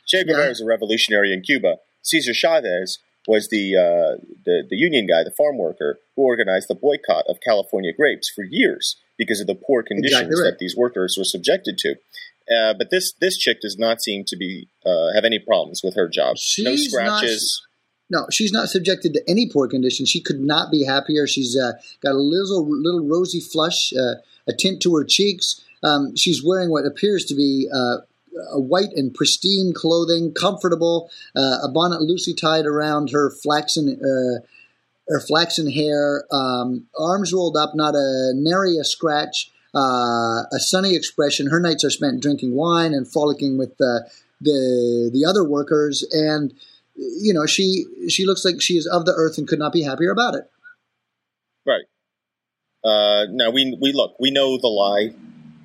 Che 0.07 0.23
Guevara 0.23 0.49
is 0.51 0.61
a 0.61 0.65
revolutionary 0.65 1.33
in 1.33 1.41
Cuba. 1.41 1.77
Cesar 2.03 2.33
Chavez 2.33 2.99
was 3.27 3.47
the, 3.49 3.75
uh, 3.75 4.23
the 4.45 4.63
the 4.69 4.75
union 4.75 5.07
guy, 5.07 5.23
the 5.23 5.31
farm 5.31 5.57
worker 5.57 5.99
who 6.15 6.21
organized 6.23 6.67
the 6.67 6.75
boycott 6.75 7.25
of 7.27 7.39
California 7.41 7.91
grapes 7.91 8.29
for 8.29 8.43
years 8.43 8.97
because 9.17 9.39
of 9.39 9.47
the 9.47 9.55
poor 9.55 9.81
conditions 9.81 10.21
Exactly 10.21 10.43
right. 10.43 10.51
that 10.51 10.59
these 10.59 10.75
workers 10.77 11.15
were 11.17 11.23
subjected 11.23 11.77
to. 11.79 11.95
Uh, 12.53 12.73
but 12.77 12.91
this 12.91 13.13
this 13.13 13.37
chick 13.37 13.61
does 13.61 13.79
not 13.79 14.01
seem 14.01 14.23
to 14.27 14.35
be 14.35 14.67
uh, 14.85 15.11
have 15.15 15.23
any 15.25 15.39
problems 15.39 15.81
with 15.83 15.95
her 15.95 16.07
job. 16.07 16.35
no 16.35 16.35
She's 16.75 16.93
not- 16.93 17.19
scratches. 17.21 17.65
No, 18.09 18.27
she's 18.31 18.51
not 18.51 18.69
subjected 18.69 19.13
to 19.13 19.23
any 19.27 19.49
poor 19.49 19.67
condition. 19.67 20.05
She 20.05 20.21
could 20.21 20.39
not 20.39 20.71
be 20.71 20.83
happier. 20.83 21.25
She's 21.25 21.57
uh, 21.57 21.73
got 22.01 22.11
a 22.11 22.19
little 22.19 22.65
little 22.67 23.07
rosy 23.07 23.39
flush, 23.39 23.93
uh, 23.93 24.15
a 24.47 24.53
tint 24.53 24.81
to 24.83 24.95
her 24.95 25.03
cheeks. 25.03 25.61
Um, 25.83 26.15
she's 26.15 26.43
wearing 26.43 26.69
what 26.69 26.85
appears 26.85 27.25
to 27.25 27.35
be 27.35 27.67
uh, 27.73 27.97
white 28.53 28.91
and 28.95 29.13
pristine 29.13 29.73
clothing, 29.73 30.33
comfortable, 30.33 31.09
uh, 31.35 31.57
a 31.63 31.69
bonnet 31.73 32.01
loosely 32.01 32.33
tied 32.33 32.65
around 32.65 33.11
her 33.11 33.31
flaxen 33.31 33.99
uh, 33.99 34.45
her 35.07 35.19
flaxen 35.19 35.71
hair, 35.71 36.25
um, 36.31 36.87
arms 36.97 37.31
rolled 37.31 37.55
up, 37.55 37.75
not 37.75 37.93
a 37.93 38.31
nary 38.33 38.77
a 38.77 38.83
scratch, 38.83 39.51
uh, 39.75 40.43
a 40.51 40.59
sunny 40.59 40.95
expression. 40.95 41.51
Her 41.51 41.59
nights 41.59 41.83
are 41.83 41.91
spent 41.91 42.23
drinking 42.23 42.55
wine 42.55 42.93
and 42.93 43.11
frolicking 43.11 43.57
with 43.57 43.77
the 43.77 44.09
the 44.41 45.25
other 45.27 45.43
workers, 45.43 46.03
and 46.11 46.53
you 46.95 47.33
know 47.33 47.45
she 47.45 47.85
she 48.09 48.25
looks 48.25 48.45
like 48.45 48.61
she 48.61 48.77
is 48.77 48.87
of 48.87 49.05
the 49.05 49.13
earth 49.13 49.37
and 49.37 49.47
could 49.47 49.59
not 49.59 49.73
be 49.73 49.83
happier 49.83 50.11
about 50.11 50.35
it. 50.35 50.49
Right. 51.65 51.85
Uh, 52.83 53.25
now 53.31 53.49
we 53.49 53.77
we 53.81 53.91
look. 53.91 54.15
We 54.19 54.31
know 54.31 54.57
the 54.57 54.67
lie 54.67 55.15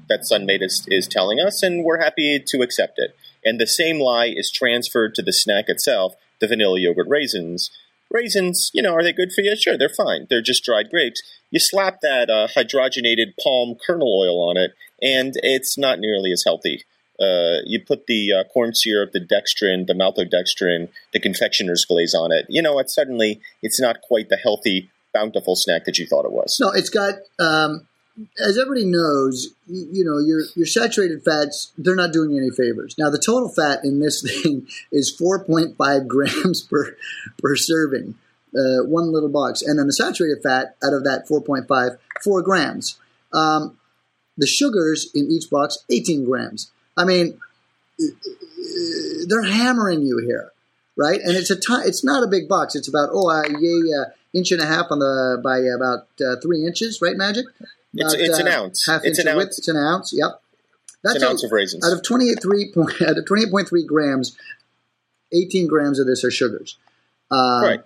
that 0.08 0.26
Sun-Maid 0.26 0.60
is, 0.60 0.84
is 0.88 1.06
telling 1.06 1.38
us, 1.38 1.62
and 1.62 1.84
we're 1.84 2.00
happy 2.00 2.42
to 2.44 2.62
accept 2.62 2.94
it. 2.96 3.16
And 3.44 3.60
the 3.60 3.66
same 3.66 4.00
lie 4.00 4.26
is 4.26 4.50
transferred 4.50 5.14
to 5.14 5.22
the 5.22 5.32
snack 5.32 5.66
itself, 5.68 6.14
the 6.40 6.48
vanilla 6.48 6.80
yogurt 6.80 7.06
raisins. 7.08 7.70
Raisins, 8.10 8.70
you 8.74 8.82
know, 8.82 8.92
are 8.92 9.04
they 9.04 9.12
good 9.12 9.32
for 9.32 9.42
you? 9.42 9.54
Sure, 9.54 9.78
they're 9.78 9.88
fine. 9.88 10.26
They're 10.28 10.42
just 10.42 10.64
dried 10.64 10.90
grapes. 10.90 11.22
You 11.50 11.60
slap 11.60 12.00
that 12.00 12.28
uh, 12.28 12.48
hydrogenated 12.48 13.34
palm 13.42 13.76
kernel 13.86 14.08
oil 14.08 14.48
on 14.48 14.56
it, 14.56 14.72
and 15.00 15.34
it's 15.36 15.78
not 15.78 16.00
nearly 16.00 16.32
as 16.32 16.42
healthy. 16.44 16.82
Uh, 17.20 17.60
you 17.66 17.80
put 17.84 18.06
the 18.06 18.32
uh, 18.32 18.44
corn 18.44 18.74
syrup, 18.74 19.12
the 19.12 19.20
dextrin, 19.20 19.86
the 19.86 19.94
maltodextrin, 19.94 20.88
the 21.12 21.20
confectioner's 21.20 21.84
glaze 21.84 22.14
on 22.14 22.32
it. 22.32 22.46
You 22.48 22.62
know 22.62 22.74
what? 22.74 22.88
Suddenly, 22.88 23.40
it's 23.62 23.80
not 23.80 24.00
quite 24.02 24.28
the 24.28 24.36
healthy, 24.36 24.90
bountiful 25.12 25.56
snack 25.56 25.84
that 25.84 25.98
you 25.98 26.06
thought 26.06 26.24
it 26.24 26.32
was. 26.32 26.56
No, 26.60 26.70
it's 26.70 26.88
got 26.88 27.14
um, 27.38 27.86
as 28.38 28.58
everybody 28.58 28.84
knows, 28.84 29.48
you, 29.66 29.88
you 29.92 30.04
know 30.04 30.18
your 30.18 30.42
your 30.54 30.66
saturated 30.66 31.22
fats. 31.24 31.72
They're 31.78 31.94
not 31.94 32.12
doing 32.12 32.30
you 32.30 32.38
any 32.38 32.50
favors. 32.50 32.94
Now 32.98 33.10
the 33.10 33.18
total 33.18 33.48
fat 33.48 33.84
in 33.84 34.00
this 34.00 34.22
thing 34.42 34.66
is 34.92 35.14
four 35.14 35.44
point 35.44 35.76
five 35.76 36.08
grams 36.08 36.62
per 36.62 36.96
per 37.38 37.56
serving, 37.56 38.14
uh, 38.54 38.84
one 38.84 39.12
little 39.12 39.28
box, 39.28 39.62
and 39.62 39.78
then 39.78 39.86
the 39.86 39.92
saturated 39.92 40.42
fat 40.42 40.76
out 40.82 40.92
of 40.92 41.04
that 41.04 41.26
4.5, 41.28 41.98
4 42.22 42.42
grams. 42.42 42.98
Um, 43.32 43.76
the 44.36 44.46
sugars 44.46 45.10
in 45.14 45.30
each 45.30 45.50
box, 45.50 45.78
eighteen 45.90 46.24
grams. 46.24 46.70
I 46.96 47.04
mean, 47.04 47.38
they're 49.26 49.42
hammering 49.42 50.02
you 50.02 50.18
here, 50.18 50.52
right? 50.96 51.20
And 51.20 51.36
it's 51.36 51.50
a 51.50 51.56
ti- 51.56 51.86
it's 51.86 52.04
not 52.04 52.22
a 52.22 52.26
big 52.26 52.48
box. 52.48 52.74
It's 52.74 52.88
about 52.88 53.10
oh, 53.12 53.28
uh, 53.30 53.42
yay, 53.48 53.80
uh, 53.98 54.10
inch 54.32 54.52
and 54.52 54.60
a 54.60 54.66
half 54.66 54.86
on 54.90 54.98
the 54.98 55.40
by 55.42 55.58
about 55.58 56.08
uh, 56.24 56.40
three 56.42 56.66
inches, 56.66 57.00
right? 57.00 57.16
Magic. 57.16 57.46
It's- 57.94 58.14
About, 58.14 58.20
it's 58.20 58.38
an 58.38 58.48
uh, 58.48 58.50
ounce. 58.50 58.86
Half 58.86 59.04
It's 59.04 59.18
inch 59.18 59.26
an 59.26 59.32
of 59.32 59.36
width. 59.38 59.54
It's 59.58 59.68
an 59.68 59.76
ounce. 59.76 60.12
Yep. 60.16 60.40
That's 61.02 61.16
It's 61.16 61.24
an 61.24 61.30
ounce 61.30 61.44
of 61.44 61.50
raisins. 61.52 61.84
Out 61.86 61.92
of 61.92 62.02
twenty 62.02 62.30
eight 62.30 62.40
three 62.42 62.70
point 62.72 63.00
out 63.02 63.16
of 63.18 63.26
twenty 63.26 63.44
eight 63.44 63.50
point 63.50 63.68
three 63.68 63.84
grams, 63.84 64.36
eighteen 65.32 65.66
grams 65.66 65.98
of 65.98 66.06
this 66.06 66.22
are 66.24 66.30
sugars. 66.30 66.76
Uh, 67.30 67.60
right. 67.62 67.80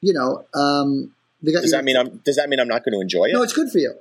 You 0.00 0.12
know, 0.12 0.44
um, 0.54 1.12
got 1.44 1.62
Does 1.62 1.70
that 1.70 1.82
mean 1.84 1.96
I'm? 1.96 2.18
Does 2.18 2.36
that 2.36 2.48
mean 2.48 2.60
I'm 2.60 2.68
not 2.68 2.84
going 2.84 2.92
to 2.92 3.00
enjoy 3.00 3.26
it? 3.26 3.32
no? 3.32 3.42
It's 3.42 3.54
good 3.54 3.70
for 3.70 3.78
you. 3.78 3.94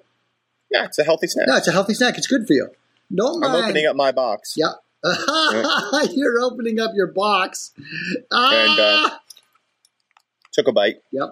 yeah, 0.70 0.84
it's 0.86 1.00
a 1.00 1.04
healthy 1.04 1.28
snack. 1.28 1.48
No, 1.48 1.56
it's 1.56 1.68
a 1.68 1.72
healthy 1.72 1.94
snack. 1.94 2.18
It's 2.18 2.28
good 2.28 2.46
for 2.46 2.54
you. 2.54 2.70
Don't 3.16 3.44
I'm 3.44 3.56
opening 3.64 3.86
up 3.86 3.96
my 3.96 4.12
box. 4.12 4.56
Yep. 4.58 4.72
You're 6.14 6.40
opening 6.40 6.80
up 6.80 6.92
your 6.96 7.08
box. 7.08 7.72
And, 8.32 8.80
uh, 8.80 9.10
Ah! 9.10 9.20
Took 10.54 10.68
a 10.68 10.72
bite. 10.72 10.98
yep. 11.12 11.32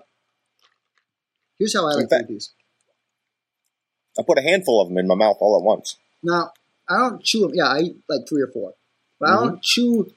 Here's 1.60 1.74
how 1.76 1.88
I 1.88 1.94
like 1.94 2.10
to 2.10 2.20
eat 2.22 2.28
these. 2.28 2.52
I 4.20 4.24
put 4.24 4.38
a 4.40 4.42
handful 4.42 4.82
of 4.82 4.90
them 4.90 4.98
in 4.98 5.08
my 5.08 5.16
mouth 5.16 5.38
all 5.40 5.58
at 5.58 5.64
once. 5.64 5.96
Now, 6.24 6.52
I 6.90 6.98
don't 6.98 7.24
chew 7.24 7.42
them. 7.42 7.52
Yeah, 7.54 7.68
I 7.68 7.80
eat 7.80 7.98
like 8.10 8.28
three 8.28 8.42
or 8.42 8.48
four. 8.48 8.74
But 9.20 9.30
I 9.30 9.34
Mm-hmm. 9.34 9.46
don't 9.48 9.62
chew 9.64 10.12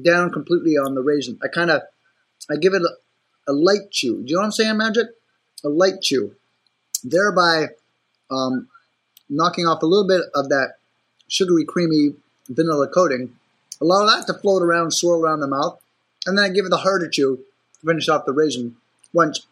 down 0.00 0.30
completely 0.30 0.72
on 0.76 0.94
the 0.94 1.00
raisin. 1.02 1.38
I 1.42 1.48
kind 1.48 1.70
of, 1.70 1.82
I 2.50 2.56
give 2.56 2.74
it 2.74 2.82
a, 2.82 3.50
a 3.50 3.52
light 3.54 3.90
chew. 3.90 4.22
Do 4.22 4.28
you 4.28 4.34
know 4.34 4.40
what 4.40 4.44
I'm 4.46 4.52
saying, 4.52 4.76
Magic? 4.76 5.06
A 5.64 5.68
light 5.70 6.02
chew. 6.02 6.34
Thereby 7.02 7.68
um, 8.30 8.68
knocking 9.28 9.66
off 9.66 9.82
a 9.82 9.86
little 9.86 10.06
bit 10.06 10.22
of 10.34 10.48
that 10.50 10.74
sugary, 11.28 11.64
creamy 11.64 12.14
vanilla 12.48 12.88
coating. 12.88 13.32
Allow 13.80 14.06
that 14.06 14.26
to 14.26 14.34
float 14.34 14.62
around, 14.62 14.92
swirl 14.92 15.20
around 15.20 15.40
the 15.40 15.48
mouth. 15.48 15.78
And 16.26 16.38
then 16.38 16.44
I 16.44 16.48
give 16.48 16.64
it 16.64 16.70
the 16.70 16.78
harder 16.78 17.08
chew 17.08 17.36
to 17.80 17.86
finish 17.86 18.08
off 18.08 18.24
the 18.26 18.32
raisin 18.32 18.76
once 19.12 19.46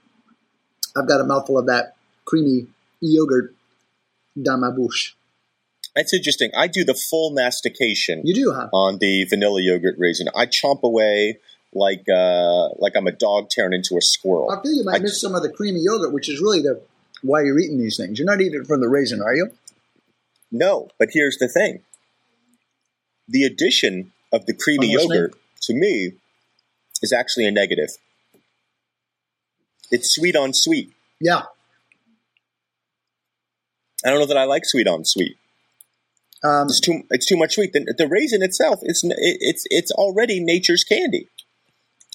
I've 0.97 1.09
got 1.09 1.21
a 1.21 1.25
mouthful 1.25 1.59
of 1.59 1.67
that 1.67 1.95
creamy 2.25 2.67
yogurt 3.01 3.55
down 4.41 4.61
my 4.61 4.71
bouche. 4.71 5.15
That's 5.95 6.13
interesting. 6.15 6.51
I 6.57 6.67
do 6.67 6.85
the 6.85 6.95
full 6.95 7.31
mastication 7.31 8.23
You 8.25 8.35
do, 8.35 8.53
huh? 8.53 8.69
on 8.73 8.99
the 8.99 9.25
vanilla 9.25 9.61
yogurt 9.63 9.95
raisin. 9.99 10.29
I 10.35 10.47
chomp 10.47 10.83
away 10.83 11.39
like 11.73 12.05
uh, 12.09 12.69
like 12.79 12.95
I'm 12.97 13.07
a 13.07 13.13
dog 13.13 13.51
tearing 13.51 13.73
into 13.75 13.97
a 13.97 14.01
squirrel. 14.01 14.51
I 14.51 14.61
feel 14.63 14.73
you 14.73 14.85
might 14.85 14.97
I- 14.97 14.99
miss 15.01 15.21
some 15.21 15.35
of 15.35 15.43
the 15.43 15.51
creamy 15.51 15.81
yogurt, 15.83 16.13
which 16.13 16.29
is 16.29 16.41
really 16.41 16.63
the 16.63 16.81
why 17.23 17.43
you're 17.43 17.59
eating 17.59 17.79
these 17.79 17.97
things. 17.97 18.19
You're 18.19 18.27
not 18.27 18.41
eating 18.41 18.61
it 18.61 18.67
from 18.67 18.81
the 18.81 18.89
raisin, 18.89 19.21
are 19.23 19.35
you? 19.35 19.51
No, 20.55 20.89
but 21.01 21.09
here's 21.13 21.37
the 21.39 21.49
thing: 21.49 21.83
the 23.27 23.43
addition 23.43 24.13
of 24.33 24.47
the 24.47 24.55
creamy 24.55 24.93
yogurt 24.93 25.35
to 25.63 25.75
me 25.75 26.13
is 27.03 27.13
actually 27.13 27.45
a 27.47 27.51
negative. 27.51 27.91
It's 29.91 30.15
sweet 30.15 30.37
on 30.37 30.55
sweet. 30.55 30.93
Yeah. 31.21 31.43
I 34.05 34.11
don't 34.11 34.21
know 34.21 34.27
that 34.27 34.37
I 34.37 34.45
like 34.45 34.65
sweet 34.65 34.87
on 34.87 35.05
sweet. 35.05 35.37
Um, 36.45 36.69
It's 36.69 36.79
too 36.79 37.03
it's 37.11 37.27
too 37.27 37.37
much 37.37 37.55
sweet. 37.55 37.73
The, 37.73 37.93
the 37.99 38.07
raisin 38.07 38.43
itself, 38.43 38.79
it's 38.83 39.03
it, 39.03 39.17
it's 39.19 39.65
it's 39.71 39.91
already 39.91 40.39
nature's 40.39 40.85
candy, 40.85 41.29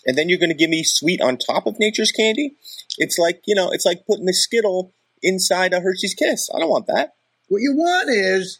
and 0.06 0.18
then 0.18 0.30
you're 0.30 0.40
going 0.40 0.50
to 0.50 0.56
give 0.56 0.70
me 0.70 0.84
sweet 0.86 1.20
on 1.20 1.38
top 1.38 1.68
of 1.68 1.78
nature's 1.78 2.14
candy. 2.14 2.56
It's 2.98 3.18
like 3.18 3.42
you 3.46 3.54
know, 3.54 3.70
it's 3.72 3.86
like 3.86 4.06
putting 4.08 4.28
the 4.28 4.34
skittle 4.34 4.94
inside 5.22 5.74
a 5.74 5.82
Hershey's 5.82 6.14
Kiss. 6.14 6.50
I 6.56 6.60
don't 6.60 6.70
want 6.70 6.88
that. 6.88 7.16
What 7.50 7.62
you 7.62 7.76
want 7.76 8.10
is 8.10 8.60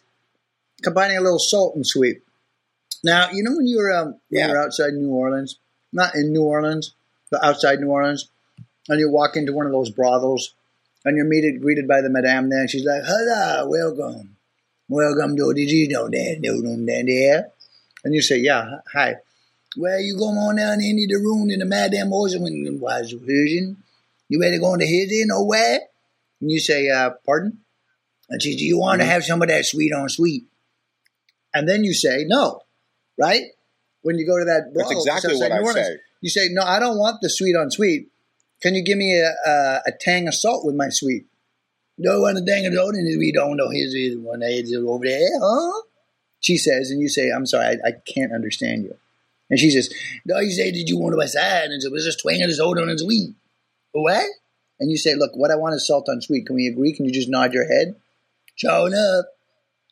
combining 0.82 1.16
a 1.16 1.20
little 1.20 1.38
salt 1.38 1.74
and 1.74 1.86
sweet. 1.86 2.22
Now, 3.02 3.30
you 3.30 3.42
know 3.42 3.56
when 3.56 3.66
you're 3.66 3.92
um, 3.92 4.06
when 4.28 4.40
Yeah. 4.40 4.48
you're 4.48 4.62
outside 4.62 4.92
New 4.94 5.10
Orleans, 5.10 5.58
not 5.92 6.14
in 6.14 6.32
New 6.32 6.42
Orleans, 6.42 6.94
but 7.30 7.42
outside 7.42 7.80
New 7.80 7.88
Orleans, 7.88 8.28
and 8.88 9.00
you 9.00 9.10
walk 9.10 9.36
into 9.36 9.52
one 9.52 9.66
of 9.66 9.72
those 9.72 9.90
brothels, 9.90 10.54
and 11.04 11.16
you're 11.16 11.26
meted, 11.26 11.60
greeted 11.62 11.88
by 11.88 12.00
the 12.02 12.10
madame 12.10 12.50
there, 12.50 12.60
and 12.60 12.70
she's 12.70 12.84
like, 12.84 13.02
"Hello, 13.06 13.68
welcome, 13.68 14.36
welcome 14.88 15.36
to 15.36 15.54
did 15.54 15.70
you 15.70 15.88
know 15.88 16.08
that 16.08 16.38
no 16.40 16.54
no 16.56 16.76
that 16.86 17.04
there?" 17.06 17.50
And 18.04 18.14
you 18.14 18.22
say, 18.22 18.38
"Yeah, 18.38 18.80
hi." 18.92 19.16
Well, 19.76 20.00
you 20.00 20.14
come 20.14 20.36
on 20.36 20.56
down 20.56 20.82
into 20.82 21.06
the 21.06 21.20
room 21.22 21.48
in 21.50 21.60
the 21.60 21.64
madame 21.64 22.10
when 22.10 22.80
was 22.80 23.12
version. 23.12 23.76
You 24.28 24.40
ready 24.40 24.56
to 24.56 24.60
go 24.60 24.74
into 24.74 24.84
his 24.86 25.12
in 25.12 25.30
or 25.30 25.46
where? 25.46 25.80
And 26.40 26.50
you 26.50 26.58
say, 26.58 26.88
uh, 26.90 27.10
pardon? 27.24 27.58
And 28.30 28.42
she 28.42 28.52
says, 28.52 28.60
Do 28.60 28.64
you 28.64 28.78
want 28.78 29.00
to 29.00 29.04
mm-hmm. 29.04 29.12
have 29.12 29.24
some 29.24 29.42
of 29.42 29.48
that 29.48 29.66
sweet 29.66 29.92
on 29.92 30.08
sweet? 30.08 30.44
And 31.52 31.68
then 31.68 31.84
you 31.84 31.92
say, 31.92 32.24
No, 32.26 32.62
right? 33.18 33.42
When 34.02 34.18
you 34.18 34.26
go 34.26 34.38
to 34.38 34.44
that 34.44 34.72
That's 34.74 34.90
exactly 34.90 35.34
what 35.34 35.52
I 35.52 35.82
say. 35.82 35.96
You 36.20 36.30
say, 36.30 36.48
No, 36.50 36.62
I 36.62 36.78
don't 36.78 36.98
want 36.98 37.20
the 37.20 37.28
sweet 37.28 37.56
on 37.56 37.70
sweet. 37.70 38.08
Can 38.62 38.74
you 38.74 38.82
give 38.82 38.98
me 38.98 39.18
a, 39.18 39.32
a, 39.48 39.82
a 39.86 39.92
tang 39.98 40.28
of 40.28 40.34
salt 40.34 40.64
with 40.64 40.74
my 40.74 40.88
sweet? 40.90 41.26
No 41.98 42.20
one 42.20 42.36
a 42.36 42.44
tang 42.44 42.66
of 42.66 42.74
salt, 42.74 42.94
and 42.94 43.18
we 43.18 43.32
don't 43.32 43.56
know 43.56 43.68
his 43.68 43.94
is 43.94 44.16
one 44.16 44.42
is 44.42 44.74
over 44.74 45.04
there, 45.04 45.28
huh? 45.40 45.82
She 46.40 46.56
says, 46.56 46.90
and 46.90 47.00
you 47.00 47.08
say, 47.08 47.30
I'm 47.30 47.44
sorry, 47.44 47.66
I, 47.84 47.88
I 47.88 47.92
can't 48.06 48.32
understand 48.32 48.84
you. 48.84 48.96
And 49.50 49.58
she 49.58 49.70
says, 49.70 49.92
No, 50.24 50.38
you 50.38 50.52
say, 50.52 50.70
Did 50.70 50.88
you 50.88 50.98
want 50.98 51.20
to 51.20 51.28
side? 51.28 51.70
And 51.70 51.82
so 51.82 51.88
it 51.88 51.92
was 51.92 52.04
just 52.04 52.20
twang 52.20 52.42
of 52.42 52.48
the 52.48 52.54
salt 52.54 52.78
on 52.78 52.88
his 52.88 53.02
sweet. 53.02 53.34
What? 53.92 54.26
And 54.78 54.90
you 54.90 54.96
say, 54.96 55.14
Look, 55.14 55.32
what 55.34 55.50
I 55.50 55.56
want 55.56 55.74
is 55.74 55.86
salt 55.86 56.08
on 56.08 56.22
sweet. 56.22 56.46
Can 56.46 56.56
we 56.56 56.68
agree? 56.68 56.94
Can 56.94 57.04
you 57.04 57.12
just 57.12 57.28
nod 57.28 57.52
your 57.52 57.66
head? 57.66 57.96
Show 58.60 58.86
enough. 58.86 59.24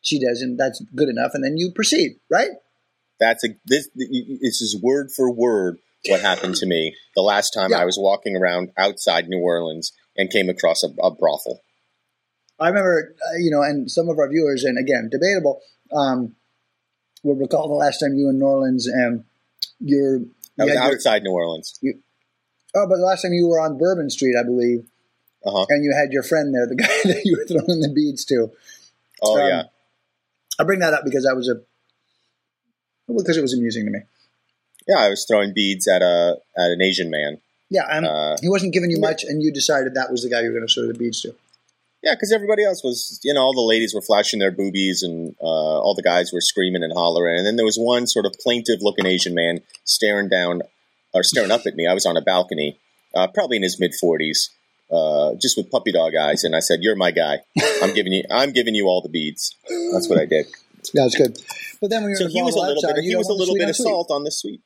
She 0.01 0.19
doesn't. 0.19 0.57
that's 0.57 0.81
good 0.95 1.09
enough. 1.09 1.31
And 1.33 1.43
then 1.43 1.57
you 1.57 1.71
proceed, 1.73 2.19
right? 2.29 2.51
That's 3.19 3.43
a 3.43 3.49
this 3.65 3.89
this 3.95 4.61
is 4.61 4.79
word 4.81 5.11
for 5.11 5.29
word 5.31 5.77
what 6.07 6.21
happened 6.21 6.55
to 6.55 6.65
me 6.65 6.95
the 7.15 7.21
last 7.21 7.49
time 7.51 7.71
Yeah. 7.71 7.79
I 7.79 7.85
was 7.85 7.97
walking 7.99 8.35
around 8.37 8.71
outside 8.77 9.27
New 9.27 9.39
Orleans 9.39 9.91
and 10.15 10.29
came 10.29 10.49
across 10.49 10.83
a, 10.83 10.87
a 11.03 11.11
brothel. 11.11 11.61
I 12.59 12.67
remember, 12.69 13.15
uh, 13.33 13.37
you 13.37 13.51
know, 13.51 13.61
and 13.61 13.89
some 13.89 14.09
of 14.09 14.17
our 14.19 14.29
viewers, 14.29 14.63
and 14.63 14.77
again, 14.77 15.09
debatable, 15.11 15.61
um, 15.93 16.35
will 17.23 17.35
recall 17.35 17.67
the 17.67 17.73
last 17.73 17.99
time 17.99 18.13
you 18.15 18.25
were 18.25 18.31
in 18.31 18.39
New 18.39 18.45
Orleans 18.45 18.85
and 18.87 19.23
you're. 19.79 20.17
I 20.59 20.63
you 20.63 20.65
was 20.65 20.69
had 20.77 20.83
your- 20.85 20.93
outside 20.93 21.23
New 21.23 21.31
Orleans. 21.31 21.77
You, 21.81 21.99
oh, 22.75 22.85
but 22.87 22.97
the 22.97 23.03
last 23.03 23.21
time 23.23 23.33
you 23.33 23.47
were 23.47 23.59
on 23.59 23.77
Bourbon 23.77 24.09
Street, 24.09 24.35
I 24.39 24.43
believe, 24.43 24.87
Uh 25.45 25.51
huh. 25.51 25.65
and 25.69 25.83
you 25.83 25.93
had 25.95 26.11
your 26.11 26.23
friend 26.23 26.53
there, 26.53 26.67
the 26.67 26.75
guy 26.83 26.87
that 27.05 27.21
you 27.23 27.37
were 27.37 27.45
throwing 27.45 27.79
the 27.81 27.89
beads 27.93 28.25
to. 28.25 28.51
Oh 29.21 29.39
Um, 29.41 29.47
yeah. 29.47 29.63
I 30.59 30.63
bring 30.65 30.79
that 30.79 30.93
up 30.93 31.03
because 31.05 31.25
I 31.25 31.33
was 31.33 31.47
a. 31.47 31.55
Well, 33.07 33.17
because 33.23 33.37
it 33.37 33.41
was 33.41 33.53
amusing 33.53 33.85
to 33.85 33.91
me. 33.91 33.99
Yeah, 34.87 34.97
I 34.99 35.09
was 35.09 35.25
throwing 35.27 35.53
beads 35.53 35.87
at 35.87 36.01
a 36.01 36.37
at 36.57 36.71
an 36.71 36.81
Asian 36.81 37.09
man. 37.09 37.39
Yeah, 37.69 37.85
and 37.89 38.05
Uh, 38.05 38.35
he 38.41 38.49
wasn't 38.49 38.73
giving 38.73 38.89
you 38.91 38.99
much, 38.99 39.23
and 39.23 39.41
you 39.43 39.51
decided 39.51 39.93
that 39.93 40.11
was 40.11 40.23
the 40.23 40.29
guy 40.29 40.41
you 40.41 40.47
were 40.51 40.55
going 40.57 40.67
to 40.67 40.73
throw 40.73 40.87
the 40.87 40.93
beads 40.97 41.21
to. 41.21 41.35
Yeah, 42.01 42.15
because 42.15 42.31
everybody 42.31 42.63
else 42.63 42.81
was, 42.83 43.19
you 43.23 43.33
know, 43.33 43.41
all 43.41 43.53
the 43.53 43.61
ladies 43.61 43.93
were 43.93 44.01
flashing 44.01 44.39
their 44.39 44.51
boobies 44.51 45.03
and 45.03 45.35
uh, 45.41 45.45
all 45.83 45.93
the 45.95 46.01
guys 46.01 46.31
were 46.31 46.39
screaming 46.39 46.81
and 46.81 46.93
hollering. 46.93 47.37
And 47.37 47.45
then 47.45 47.57
there 47.57 47.65
was 47.65 47.77
one 47.77 48.07
sort 48.07 48.25
of 48.25 48.31
plaintive 48.39 48.81
looking 48.81 49.05
Asian 49.05 49.35
man 49.35 49.59
staring 49.83 50.29
down 50.29 50.61
or 51.13 51.23
staring 51.23 51.51
up 51.51 51.65
at 51.67 51.75
me. 51.75 51.87
I 51.87 51.93
was 51.93 52.05
on 52.05 52.15
a 52.15 52.21
balcony, 52.21 52.79
uh, 53.13 53.27
probably 53.27 53.57
in 53.57 53.63
his 53.63 53.79
mid 53.81 53.91
40s, 54.01 54.47
uh, 54.91 55.35
just 55.41 55.57
with 55.57 55.69
puppy 55.71 55.91
dog 55.91 56.13
eyes. 56.15 56.43
And 56.43 56.55
I 56.55 56.59
said, 56.59 56.79
You're 56.81 56.95
my 56.95 57.11
guy. 57.11 57.39
I'm 57.81 57.93
giving 57.93 58.13
you, 58.13 58.23
I'm 58.31 58.51
giving 58.51 58.75
you 58.75 58.87
all 58.87 59.01
the 59.01 59.09
beads. 59.09 59.55
That's 59.93 60.09
what 60.09 60.19
I 60.19 60.25
did. 60.25 60.47
Yeah, 60.93 61.05
it's 61.05 61.15
good. 61.15 61.37
But 61.81 61.89
then 61.89 62.03
when 62.03 62.15
So 62.15 62.27
he 62.27 62.41
was 62.41 62.55
a 62.55 62.59
little 62.59 62.75
outside, 62.83 62.95
bit, 62.95 63.03
he 63.03 63.15
was 63.15 63.27
a 63.29 63.33
little 63.33 63.55
bit 63.55 63.69
of 63.69 63.75
salt 63.75 64.09
on 64.11 64.23
the 64.23 64.31
sweet. 64.31 64.61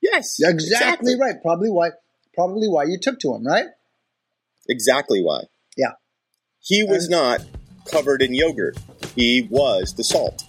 Yes. 0.00 0.36
Yeah, 0.38 0.48
exactly, 0.50 1.14
right. 1.18 1.34
Probably 1.42 1.70
why. 1.70 1.90
Probably 2.34 2.68
why 2.68 2.84
you 2.84 2.98
took 3.00 3.18
to 3.20 3.34
him, 3.34 3.46
right? 3.46 3.66
Exactly 4.68 5.20
why. 5.22 5.44
Yeah. 5.76 5.92
He 6.60 6.82
was 6.84 7.04
And- 7.04 7.12
not 7.12 7.44
covered 7.90 8.22
in 8.22 8.34
yogurt. 8.34 8.78
He 9.14 9.46
was 9.50 9.94
the 9.94 10.04
salt. 10.04 10.44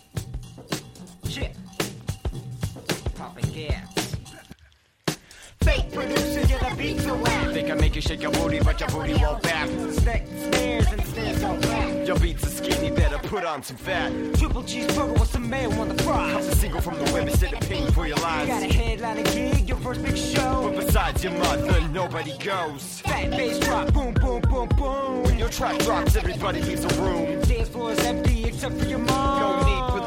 Beat 6.81 7.01
whack. 7.05 7.53
Think 7.53 7.69
I 7.69 7.75
make 7.75 7.95
you 7.95 8.01
shake 8.01 8.21
your 8.21 8.31
booty, 8.31 8.59
but 8.59 8.79
your 8.79 8.89
booty 8.89 9.13
won't 9.13 9.41
back. 9.43 9.67
Snack 9.91 10.25
snares 10.27 10.87
and 10.91 11.05
snares 11.05 11.41
don't 11.41 11.61
back. 11.61 12.07
Your 12.07 12.19
beats 12.19 12.43
are 12.45 12.49
skinny, 12.49 12.91
better 12.91 13.17
put 13.19 13.45
on 13.45 13.61
some 13.63 13.77
fat. 13.77 14.11
Triple 14.37 14.63
cheeseburger 14.63 15.19
with 15.19 15.29
some 15.29 15.49
mayo 15.49 15.69
on 15.71 15.89
the 15.89 15.95
Comes 15.95 16.31
fries. 16.31 16.47
a 16.47 16.55
single 16.55 16.81
from 16.81 16.97
the 16.97 17.11
web 17.13 17.27
instead 17.27 17.53
of 17.53 17.59
paying 17.69 17.91
for 17.91 18.07
your 18.07 18.17
Got 18.17 18.47
a 18.47 18.51
lines. 18.53 18.73
headline 18.75 19.17
a 19.19 19.23
gig, 19.23 19.67
your 19.69 19.77
first 19.77 20.03
big 20.03 20.17
show. 20.17 20.71
But 20.73 20.85
besides 20.85 21.23
your 21.23 21.33
mother, 21.33 21.79
nobody 21.89 22.35
goes. 22.37 23.01
Fat 23.01 23.29
bass 23.31 23.59
drop, 23.59 23.93
boom, 23.93 24.13
boom, 24.15 24.41
boom, 24.41 24.67
boom. 24.77 25.23
When 25.23 25.37
your 25.37 25.49
track 25.49 25.77
drops, 25.79 26.15
everybody 26.15 26.61
leaves 26.61 26.85
the 26.85 27.01
room. 27.01 27.41
Dance 27.41 27.69
floor 27.69 27.91
is 27.91 27.99
empty 27.99 28.45
except 28.45 28.75
for 28.79 28.85
your 28.87 28.99
mom. 28.99 29.39
No 29.39 29.49
need 29.69 30.00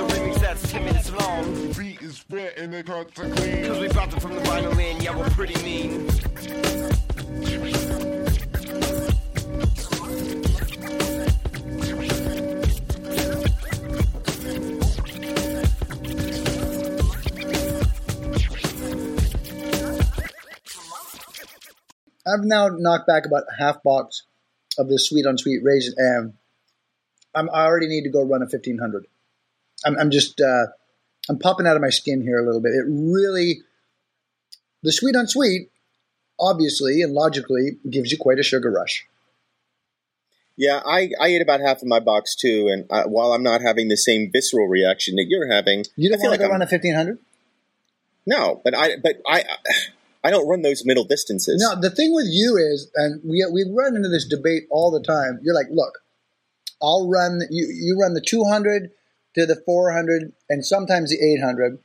10 0.75 0.85
minutes 0.85 1.13
long. 1.13 1.73
beat 1.75 2.03
is 2.03 2.19
fat 2.19 2.59
and 2.59 2.75
it 2.75 2.85
cuts 2.85 3.17
are 3.21 3.31
clean. 3.31 3.65
Cause 3.65 3.79
we 3.79 3.89
brought 3.89 4.11
them 4.11 4.19
from 4.19 4.35
the 4.35 4.41
vinyl 4.41 4.77
land, 4.77 5.05
yeah, 5.05 5.17
we're 5.17 5.31
pretty 5.31 5.55
mean. 5.63 6.09
I've 22.27 22.43
now 22.43 22.69
knocked 22.69 23.07
back 23.07 23.27
about 23.27 23.45
a 23.49 23.63
half 23.63 23.81
box 23.85 24.25
of 24.77 24.89
this 24.89 25.09
sweet 25.09 25.25
on 25.25 25.39
sweet 25.39 25.61
raisin, 25.63 25.95
and 25.99 26.33
I'm, 27.33 27.49
I 27.51 27.67
already 27.67 27.87
need 27.87 28.03
to 28.05 28.11
go 28.11 28.23
run 28.23 28.43
a 28.43 28.47
1500. 28.47 29.07
I'm, 29.85 29.97
I'm 29.99 30.11
just, 30.11 30.41
uh, 30.41 30.67
I'm 31.29 31.39
popping 31.39 31.67
out 31.67 31.77
of 31.77 31.83
my 31.83 31.91
skin 31.91 32.23
here 32.23 32.39
a 32.39 32.45
little 32.45 32.61
bit. 32.61 32.73
It 32.73 32.85
really, 32.89 33.63
the 34.83 34.93
sweet 34.93 35.17
on 35.17 35.27
sweet, 35.27 35.71
obviously 36.39 37.03
and 37.03 37.13
logically, 37.13 37.79
gives 37.89 38.11
you 38.13 38.19
quite 38.19 38.39
a 38.39 38.43
sugar 38.43 38.71
rush. 38.71 39.07
Yeah, 40.57 40.81
I, 40.87 41.11
I 41.21 41.27
ate 41.29 41.43
about 41.43 41.61
half 41.61 41.79
of 41.83 41.89
my 41.89 41.99
box 41.99 42.37
too, 42.37 42.69
and 42.71 42.87
uh, 42.89 43.05
while 43.09 43.33
I'm 43.33 43.43
not 43.43 43.61
having 43.61 43.89
the 43.89 43.97
same 43.97 44.31
visceral 44.33 44.69
reaction 44.69 45.17
that 45.17 45.27
you're 45.29 45.51
having, 45.53 45.85
You 45.97 46.09
don't 46.11 46.19
feel 46.21 46.31
want 46.31 46.39
to 46.39 46.43
like 46.45 46.49
go 46.49 46.53
I'm- 46.53 46.53
run 46.53 46.63
a 46.63 46.71
1500? 46.71 47.19
no, 48.27 48.61
but 48.65 48.75
I 48.77 48.97
but 49.03 49.17
I 49.27 49.45
I 50.23 50.31
don't 50.31 50.49
run 50.49 50.63
those 50.63 50.85
middle 50.85 51.05
distances. 51.05 51.61
No, 51.61 51.79
the 51.81 51.91
thing 51.91 52.15
with 52.15 52.27
you 52.31 52.57
is, 52.57 52.89
and 52.95 53.21
we 53.25 53.45
we 53.53 53.65
run 53.69 53.97
into 53.97 54.09
this 54.09 54.27
debate 54.27 54.65
all 54.71 54.91
the 54.93 55.03
time. 55.03 55.41
You're 55.43 55.55
like, 55.57 55.67
look, 55.71 55.99
I'll 56.81 57.09
run 57.11 57.41
you. 57.51 57.67
You 57.67 57.99
run 58.01 58.15
the 58.15 58.21
200 58.23 58.91
to 59.35 59.47
the 59.47 59.61
400, 59.66 60.33
and 60.49 60.64
sometimes 60.64 61.11
the 61.11 61.35
800. 61.35 61.79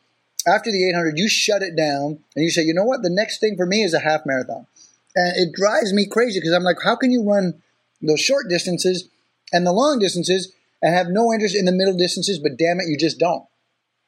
After 0.47 0.71
the 0.71 0.87
800, 0.89 1.17
you 1.17 1.27
shut 1.27 1.61
it 1.61 1.75
down, 1.75 2.19
and 2.35 2.45
you 2.45 2.51
say, 2.51 2.61
you 2.61 2.73
know 2.73 2.83
what? 2.83 3.01
The 3.01 3.09
next 3.09 3.39
thing 3.39 3.55
for 3.57 3.65
me 3.65 3.83
is 3.83 3.93
a 3.93 3.99
half 3.99 4.21
marathon, 4.25 4.67
and 5.15 5.35
it 5.35 5.53
drives 5.53 5.93
me 5.93 6.07
crazy 6.07 6.39
because 6.39 6.53
I'm 6.53 6.63
like, 6.63 6.77
how 6.83 6.95
can 6.95 7.11
you 7.11 7.23
run 7.23 7.61
those 8.01 8.21
short 8.21 8.47
distances 8.49 9.09
and 9.51 9.65
the 9.65 9.73
long 9.73 9.99
distances 9.99 10.53
and 10.81 10.95
have 10.95 11.07
no 11.09 11.33
interest 11.33 11.55
in 11.55 11.65
the 11.65 11.71
middle 11.71 11.97
distances? 11.97 12.39
But 12.39 12.57
damn 12.57 12.79
it, 12.79 12.87
you 12.87 12.97
just 12.97 13.19
don't. 13.19 13.45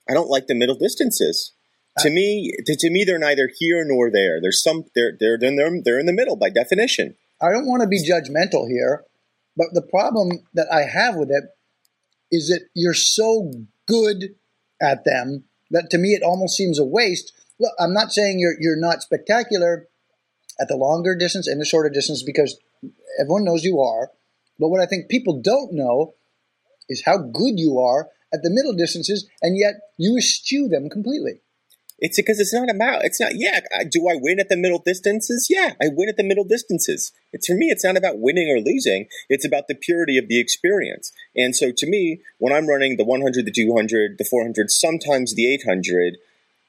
I 0.09 0.13
don't 0.13 0.29
like 0.29 0.47
the 0.47 0.55
middle 0.55 0.75
distances. 0.75 1.53
To 1.99 2.09
me, 2.09 2.53
to, 2.65 2.75
to 2.77 2.89
me, 2.89 3.03
they're 3.03 3.19
neither 3.19 3.49
here 3.53 3.83
nor 3.85 4.09
there. 4.09 4.39
There's 4.41 4.63
some 4.63 4.85
they're 4.95 5.15
they're 5.19 5.37
they're 5.37 5.81
they're 5.83 5.99
in 5.99 6.05
the 6.05 6.13
middle 6.13 6.37
by 6.37 6.49
definition. 6.49 7.15
I 7.41 7.51
don't 7.51 7.67
want 7.67 7.81
to 7.81 7.87
be 7.87 8.01
judgmental 8.01 8.69
here, 8.69 9.03
but 9.57 9.67
the 9.73 9.81
problem 9.81 10.45
that 10.53 10.71
I 10.71 10.83
have 10.83 11.15
with 11.15 11.29
it 11.29 11.43
is 12.31 12.47
that 12.47 12.69
you're 12.73 12.93
so 12.93 13.51
good 13.87 14.35
at 14.81 15.03
them 15.05 15.43
that 15.69 15.89
to 15.91 15.97
me 15.97 16.09
it 16.09 16.23
almost 16.23 16.55
seems 16.55 16.79
a 16.79 16.85
waste. 16.85 17.33
Look, 17.59 17.73
I'm 17.79 17.93
not 17.93 18.11
saying 18.11 18.39
you're 18.39 18.55
you're 18.59 18.79
not 18.79 19.01
spectacular 19.01 19.87
at 20.59 20.67
the 20.67 20.75
longer 20.75 21.15
distance 21.15 21.47
and 21.47 21.59
the 21.59 21.65
shorter 21.65 21.89
distance 21.89 22.23
because 22.23 22.59
everyone 23.19 23.43
knows 23.43 23.63
you 23.63 23.79
are. 23.79 24.11
But 24.59 24.69
what 24.69 24.81
I 24.81 24.85
think 24.85 25.09
people 25.09 25.41
don't 25.41 25.73
know 25.73 26.13
is 26.87 27.03
how 27.05 27.17
good 27.17 27.57
you 27.57 27.79
are 27.79 28.09
at 28.33 28.43
the 28.43 28.49
middle 28.49 28.73
distances, 28.73 29.27
and 29.41 29.57
yet 29.57 29.75
you 29.97 30.17
eschew 30.17 30.67
them 30.67 30.89
completely. 30.89 31.41
It's 32.01 32.17
because 32.17 32.39
it's 32.39 32.53
not 32.53 32.69
about. 32.69 33.05
It's 33.05 33.19
not. 33.19 33.33
Yeah. 33.35 33.61
Do 33.89 34.09
I 34.09 34.15
win 34.19 34.39
at 34.39 34.49
the 34.49 34.57
middle 34.57 34.81
distances? 34.83 35.47
Yeah, 35.49 35.73
I 35.79 35.85
win 35.91 36.09
at 36.09 36.17
the 36.17 36.23
middle 36.23 36.43
distances. 36.43 37.11
It's 37.31 37.45
for 37.45 37.53
me. 37.53 37.67
It's 37.67 37.83
not 37.83 37.95
about 37.95 38.17
winning 38.17 38.49
or 38.49 38.59
losing. 38.59 39.05
It's 39.29 39.45
about 39.45 39.67
the 39.67 39.75
purity 39.75 40.17
of 40.17 40.27
the 40.27 40.39
experience. 40.39 41.11
And 41.35 41.55
so, 41.55 41.71
to 41.71 41.87
me, 41.87 42.21
when 42.39 42.51
I'm 42.51 42.67
running 42.67 42.97
the 42.97 43.05
100, 43.05 43.45
the 43.45 43.51
200, 43.51 44.17
the 44.17 44.25
400, 44.25 44.71
sometimes 44.71 45.35
the 45.35 45.53
800, 45.53 46.17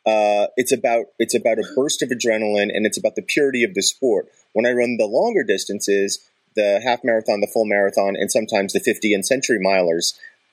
uh, 0.05 0.49
it's 0.57 0.73
about 0.73 1.07
it's 1.19 1.35
about 1.35 1.59
a 1.59 1.65
burst 1.75 2.03
of 2.03 2.11
adrenaline, 2.11 2.69
and 2.75 2.85
it's 2.85 2.99
about 2.99 3.17
the 3.17 3.23
purity 3.23 3.65
of 3.65 3.73
the 3.73 3.83
sport. 3.83 4.27
When 4.53 4.67
I 4.67 4.73
run 4.73 4.99
the 4.99 5.07
longer 5.07 5.45
distances, 5.45 6.19
the 6.55 6.81
half 6.85 7.01
marathon, 7.05 7.41
the 7.41 7.47
full 7.47 7.65
marathon, 7.65 8.17
and 8.17 8.31
sometimes 8.31 8.75
the 8.75 8.81
50 8.81 9.15
and 9.15 9.25
century 9.25 9.59
milers, 9.65 10.13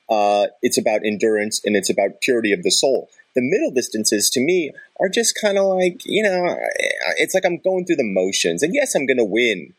uh, 0.09 0.47
it's 0.61 0.77
about 0.77 1.05
endurance 1.05 1.61
and 1.65 1.75
it's 1.75 1.89
about 1.89 2.21
purity 2.21 2.53
of 2.53 2.63
the 2.63 2.71
soul. 2.71 3.09
The 3.35 3.41
middle 3.41 3.71
distances, 3.71 4.29
to 4.31 4.41
me, 4.41 4.71
are 4.99 5.09
just 5.09 5.37
kind 5.39 5.57
of 5.57 5.65
like 5.65 6.01
you 6.05 6.23
know, 6.23 6.57
it's 7.17 7.33
like 7.33 7.45
I'm 7.45 7.59
going 7.59 7.85
through 7.85 7.97
the 7.97 8.03
motions. 8.03 8.63
And 8.63 8.73
yes, 8.73 8.95
I'm 8.95 9.05
going 9.05 9.17
to 9.17 9.25
win. 9.25 9.73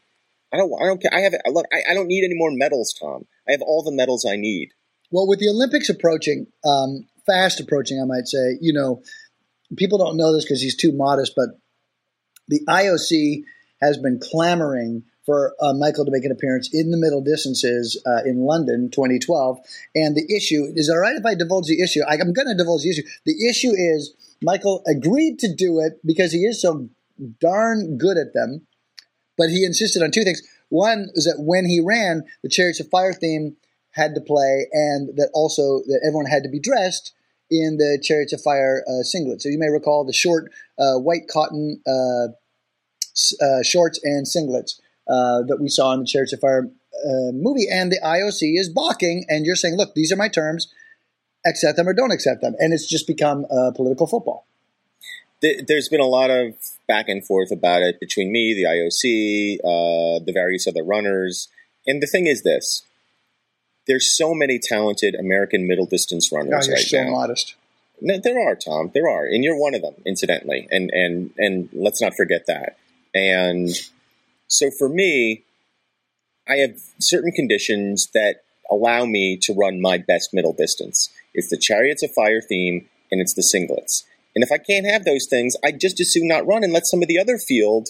I 0.52 0.56
don't. 0.56 0.72
I 0.80 0.86
don't 0.86 1.00
care. 1.00 1.14
I 1.14 1.20
have. 1.20 1.34
Look, 1.52 1.66
I, 1.72 1.90
I 1.90 1.94
don't 1.94 2.08
need 2.08 2.24
any 2.24 2.34
more 2.34 2.50
medals, 2.52 2.94
Tom. 2.98 3.24
I 3.48 3.52
have 3.52 3.62
all 3.62 3.82
the 3.82 3.92
medals 3.92 4.24
I 4.24 4.36
need. 4.36 4.70
Well, 5.10 5.26
with 5.26 5.40
the 5.40 5.48
Olympics 5.48 5.88
approaching, 5.88 6.46
um, 6.64 7.06
fast 7.26 7.60
approaching, 7.60 8.00
I 8.00 8.04
might 8.04 8.28
say, 8.28 8.58
you 8.60 8.72
know, 8.72 9.02
people 9.76 9.98
don't 9.98 10.16
know 10.16 10.32
this 10.32 10.44
because 10.44 10.60
he's 10.60 10.76
too 10.76 10.92
modest, 10.92 11.32
but 11.36 11.48
the 12.48 12.60
IOC 12.68 13.44
has 13.80 13.98
been 13.98 14.20
clamoring 14.20 15.04
for 15.30 15.54
uh, 15.62 15.72
Michael 15.72 16.04
to 16.04 16.10
make 16.10 16.24
an 16.24 16.32
appearance 16.32 16.68
in 16.72 16.90
the 16.90 16.96
middle 16.96 17.20
distances 17.20 17.96
uh, 18.04 18.24
in 18.24 18.40
London 18.40 18.90
2012. 18.90 19.60
And 19.94 20.16
the 20.16 20.26
issue 20.34 20.66
is 20.74 20.90
all 20.90 20.98
right 20.98 21.14
if 21.14 21.24
I 21.24 21.36
divulge 21.36 21.68
the 21.68 21.80
issue? 21.80 22.00
I, 22.02 22.14
I'm 22.14 22.32
going 22.32 22.48
to 22.48 22.56
divulge 22.56 22.82
the 22.82 22.90
issue. 22.90 23.06
The 23.24 23.48
issue 23.48 23.70
is 23.70 24.12
Michael 24.42 24.82
agreed 24.88 25.38
to 25.38 25.54
do 25.54 25.78
it 25.78 26.00
because 26.04 26.32
he 26.32 26.40
is 26.40 26.60
so 26.60 26.88
darn 27.40 27.96
good 27.96 28.16
at 28.18 28.34
them, 28.34 28.66
but 29.38 29.50
he 29.50 29.64
insisted 29.64 30.02
on 30.02 30.10
two 30.10 30.24
things. 30.24 30.42
One 30.68 31.10
is 31.14 31.26
that 31.26 31.36
when 31.38 31.64
he 31.64 31.78
ran, 31.78 32.24
the 32.42 32.48
Chariots 32.48 32.80
of 32.80 32.90
Fire 32.90 33.12
theme 33.12 33.56
had 33.92 34.16
to 34.16 34.20
play, 34.20 34.66
and 34.72 35.16
that 35.16 35.30
also 35.32 35.78
that 35.86 36.00
everyone 36.04 36.26
had 36.26 36.42
to 36.42 36.48
be 36.48 36.58
dressed 36.58 37.12
in 37.52 37.76
the 37.76 38.02
Chariots 38.02 38.32
of 38.32 38.42
Fire 38.42 38.82
uh, 38.88 39.04
singlet. 39.04 39.42
So 39.42 39.48
you 39.48 39.60
may 39.60 39.70
recall 39.70 40.04
the 40.04 40.12
short 40.12 40.50
uh, 40.76 40.94
white 40.94 41.28
cotton 41.32 41.80
uh, 41.86 42.34
uh, 43.40 43.62
shorts 43.62 44.00
and 44.02 44.26
singlets 44.26 44.80
uh, 45.10 45.42
that 45.42 45.58
we 45.60 45.68
saw 45.68 45.92
in 45.92 46.00
the 46.00 46.06
Chariots 46.06 46.32
of 46.32 46.40
Fire 46.40 46.70
uh, 47.04 47.32
movie, 47.32 47.66
and 47.70 47.90
the 47.90 48.00
IOC 48.02 48.58
is 48.58 48.68
balking, 48.68 49.24
and 49.28 49.44
you're 49.44 49.56
saying, 49.56 49.76
look, 49.76 49.94
these 49.94 50.12
are 50.12 50.16
my 50.16 50.28
terms, 50.28 50.72
accept 51.44 51.76
them 51.76 51.88
or 51.88 51.94
don't 51.94 52.12
accept 52.12 52.40
them, 52.40 52.54
and 52.58 52.72
it's 52.72 52.86
just 52.86 53.06
become 53.06 53.46
uh, 53.50 53.72
political 53.74 54.06
football. 54.06 54.46
There's 55.42 55.88
been 55.88 56.00
a 56.00 56.06
lot 56.06 56.30
of 56.30 56.54
back 56.86 57.08
and 57.08 57.26
forth 57.26 57.50
about 57.50 57.82
it 57.82 57.98
between 57.98 58.30
me, 58.30 58.52
the 58.52 58.64
IOC, 58.64 59.58
uh, 59.60 60.22
the 60.22 60.32
various 60.32 60.68
other 60.68 60.84
runners. 60.84 61.48
And 61.86 62.02
the 62.02 62.06
thing 62.06 62.26
is 62.26 62.42
this 62.42 62.84
there's 63.86 64.14
so 64.14 64.34
many 64.34 64.58
talented 64.58 65.14
American 65.14 65.66
middle 65.66 65.86
distance 65.86 66.30
runners 66.30 66.66
you're 66.66 66.76
right 66.76 66.84
so 66.84 67.04
now. 67.04 67.10
modest. 67.10 67.54
No, 68.02 68.18
there 68.18 68.38
are, 68.38 68.54
Tom. 68.54 68.90
There 68.94 69.08
are, 69.08 69.24
and 69.24 69.42
you're 69.42 69.58
one 69.58 69.74
of 69.74 69.82
them, 69.82 69.94
incidentally. 70.06 70.68
And 70.70 70.90
and 70.90 71.30
and 71.38 71.68
let's 71.72 72.00
not 72.00 72.14
forget 72.14 72.46
that. 72.46 72.76
And 73.14 73.68
so 74.50 74.70
for 74.70 74.88
me, 74.88 75.44
I 76.48 76.56
have 76.56 76.76
certain 76.98 77.32
conditions 77.32 78.08
that 78.14 78.42
allow 78.70 79.04
me 79.04 79.38
to 79.42 79.52
run 79.54 79.80
my 79.80 79.98
best 79.98 80.34
middle 80.34 80.52
distance. 80.52 81.08
It's 81.34 81.48
the 81.48 81.56
Chariots 81.56 82.02
of 82.02 82.12
Fire 82.12 82.40
theme, 82.40 82.88
and 83.10 83.20
it's 83.20 83.34
the 83.34 83.42
singlets. 83.42 84.04
And 84.34 84.44
if 84.44 84.52
I 84.52 84.58
can't 84.58 84.86
have 84.86 85.04
those 85.04 85.26
things, 85.26 85.56
I 85.64 85.72
just 85.72 86.00
as 86.00 86.12
soon 86.12 86.28
not 86.28 86.46
run 86.46 86.62
and 86.64 86.72
let 86.72 86.86
some 86.86 87.02
of 87.02 87.08
the 87.08 87.18
other 87.18 87.38
field 87.38 87.88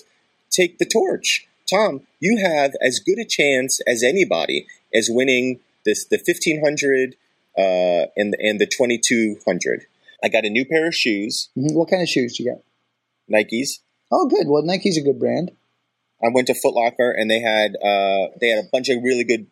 take 0.51 0.79
the 0.79 0.87
torch. 0.87 1.47
Tom, 1.69 2.03
you 2.19 2.39
have 2.39 2.73
as 2.81 2.99
good 2.99 3.19
a 3.19 3.25
chance 3.25 3.81
as 3.87 4.03
anybody 4.03 4.67
as 4.95 5.09
winning 5.11 5.61
this 5.85 6.05
the 6.05 6.19
fifteen 6.19 6.61
hundred 6.63 7.17
uh, 7.57 8.07
and 8.17 8.35
and 8.41 8.61
the 8.61 8.67
twenty 8.67 8.99
two 8.99 9.37
hundred. 9.47 9.87
I 10.23 10.29
got 10.29 10.45
a 10.45 10.51
new 10.51 10.65
pair 10.65 10.87
of 10.87 10.95
shoes, 10.95 11.49
Mhm. 11.57 11.75
What 11.75 11.89
kind 11.89 12.03
of 12.03 12.09
shoes 12.09 12.37
do 12.37 12.43
you 12.45 12.51
got? 12.53 12.63
Nikes. 13.31 13.79
Oh, 14.11 14.27
good. 14.27 14.49
Well, 14.49 14.63
Nike's 14.63 14.97
a 14.99 15.03
good 15.03 15.19
brand. 15.19 15.53
I 16.23 16.29
went 16.33 16.47
to 16.49 16.55
Foot 16.55 16.75
Locker 16.75 17.11
and 17.11 17.31
they 17.31 17.41
had 17.41 17.77
uh, 17.77 18.29
they 18.41 18.49
had 18.49 18.65
a 18.65 18.69
bunch 18.71 18.89
of 18.89 19.03
really 19.03 19.25
good 19.25 19.47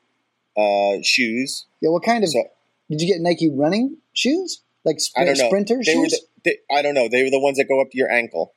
uh, 0.57 1.02
shoes. 1.02 1.66
Yeah, 1.81 1.90
what 1.90 2.02
kind 2.02 2.24
of? 2.24 2.31
So 2.31 2.42
did 2.90 3.00
you 3.00 3.07
get 3.09 3.20
Nike 3.20 3.50
running 3.50 3.96
shoes? 4.12 4.62
Like 4.85 4.98
I 5.16 5.24
don't 5.24 5.38
know. 5.38 5.48
sprinter 5.48 5.76
they 5.85 5.92
shoes? 5.92 5.96
Were 5.96 6.09
the, 6.09 6.20
they, 6.44 6.74
I 6.74 6.83
don't 6.83 6.94
know. 6.94 7.09
They 7.09 7.24
were 7.24 7.31
the 7.31 7.40
ones 7.40 7.59
that 7.59 7.68
go 7.68 7.81
up 7.81 7.90
to 7.90 7.98
your 7.98 8.11
ankle. 8.11 8.54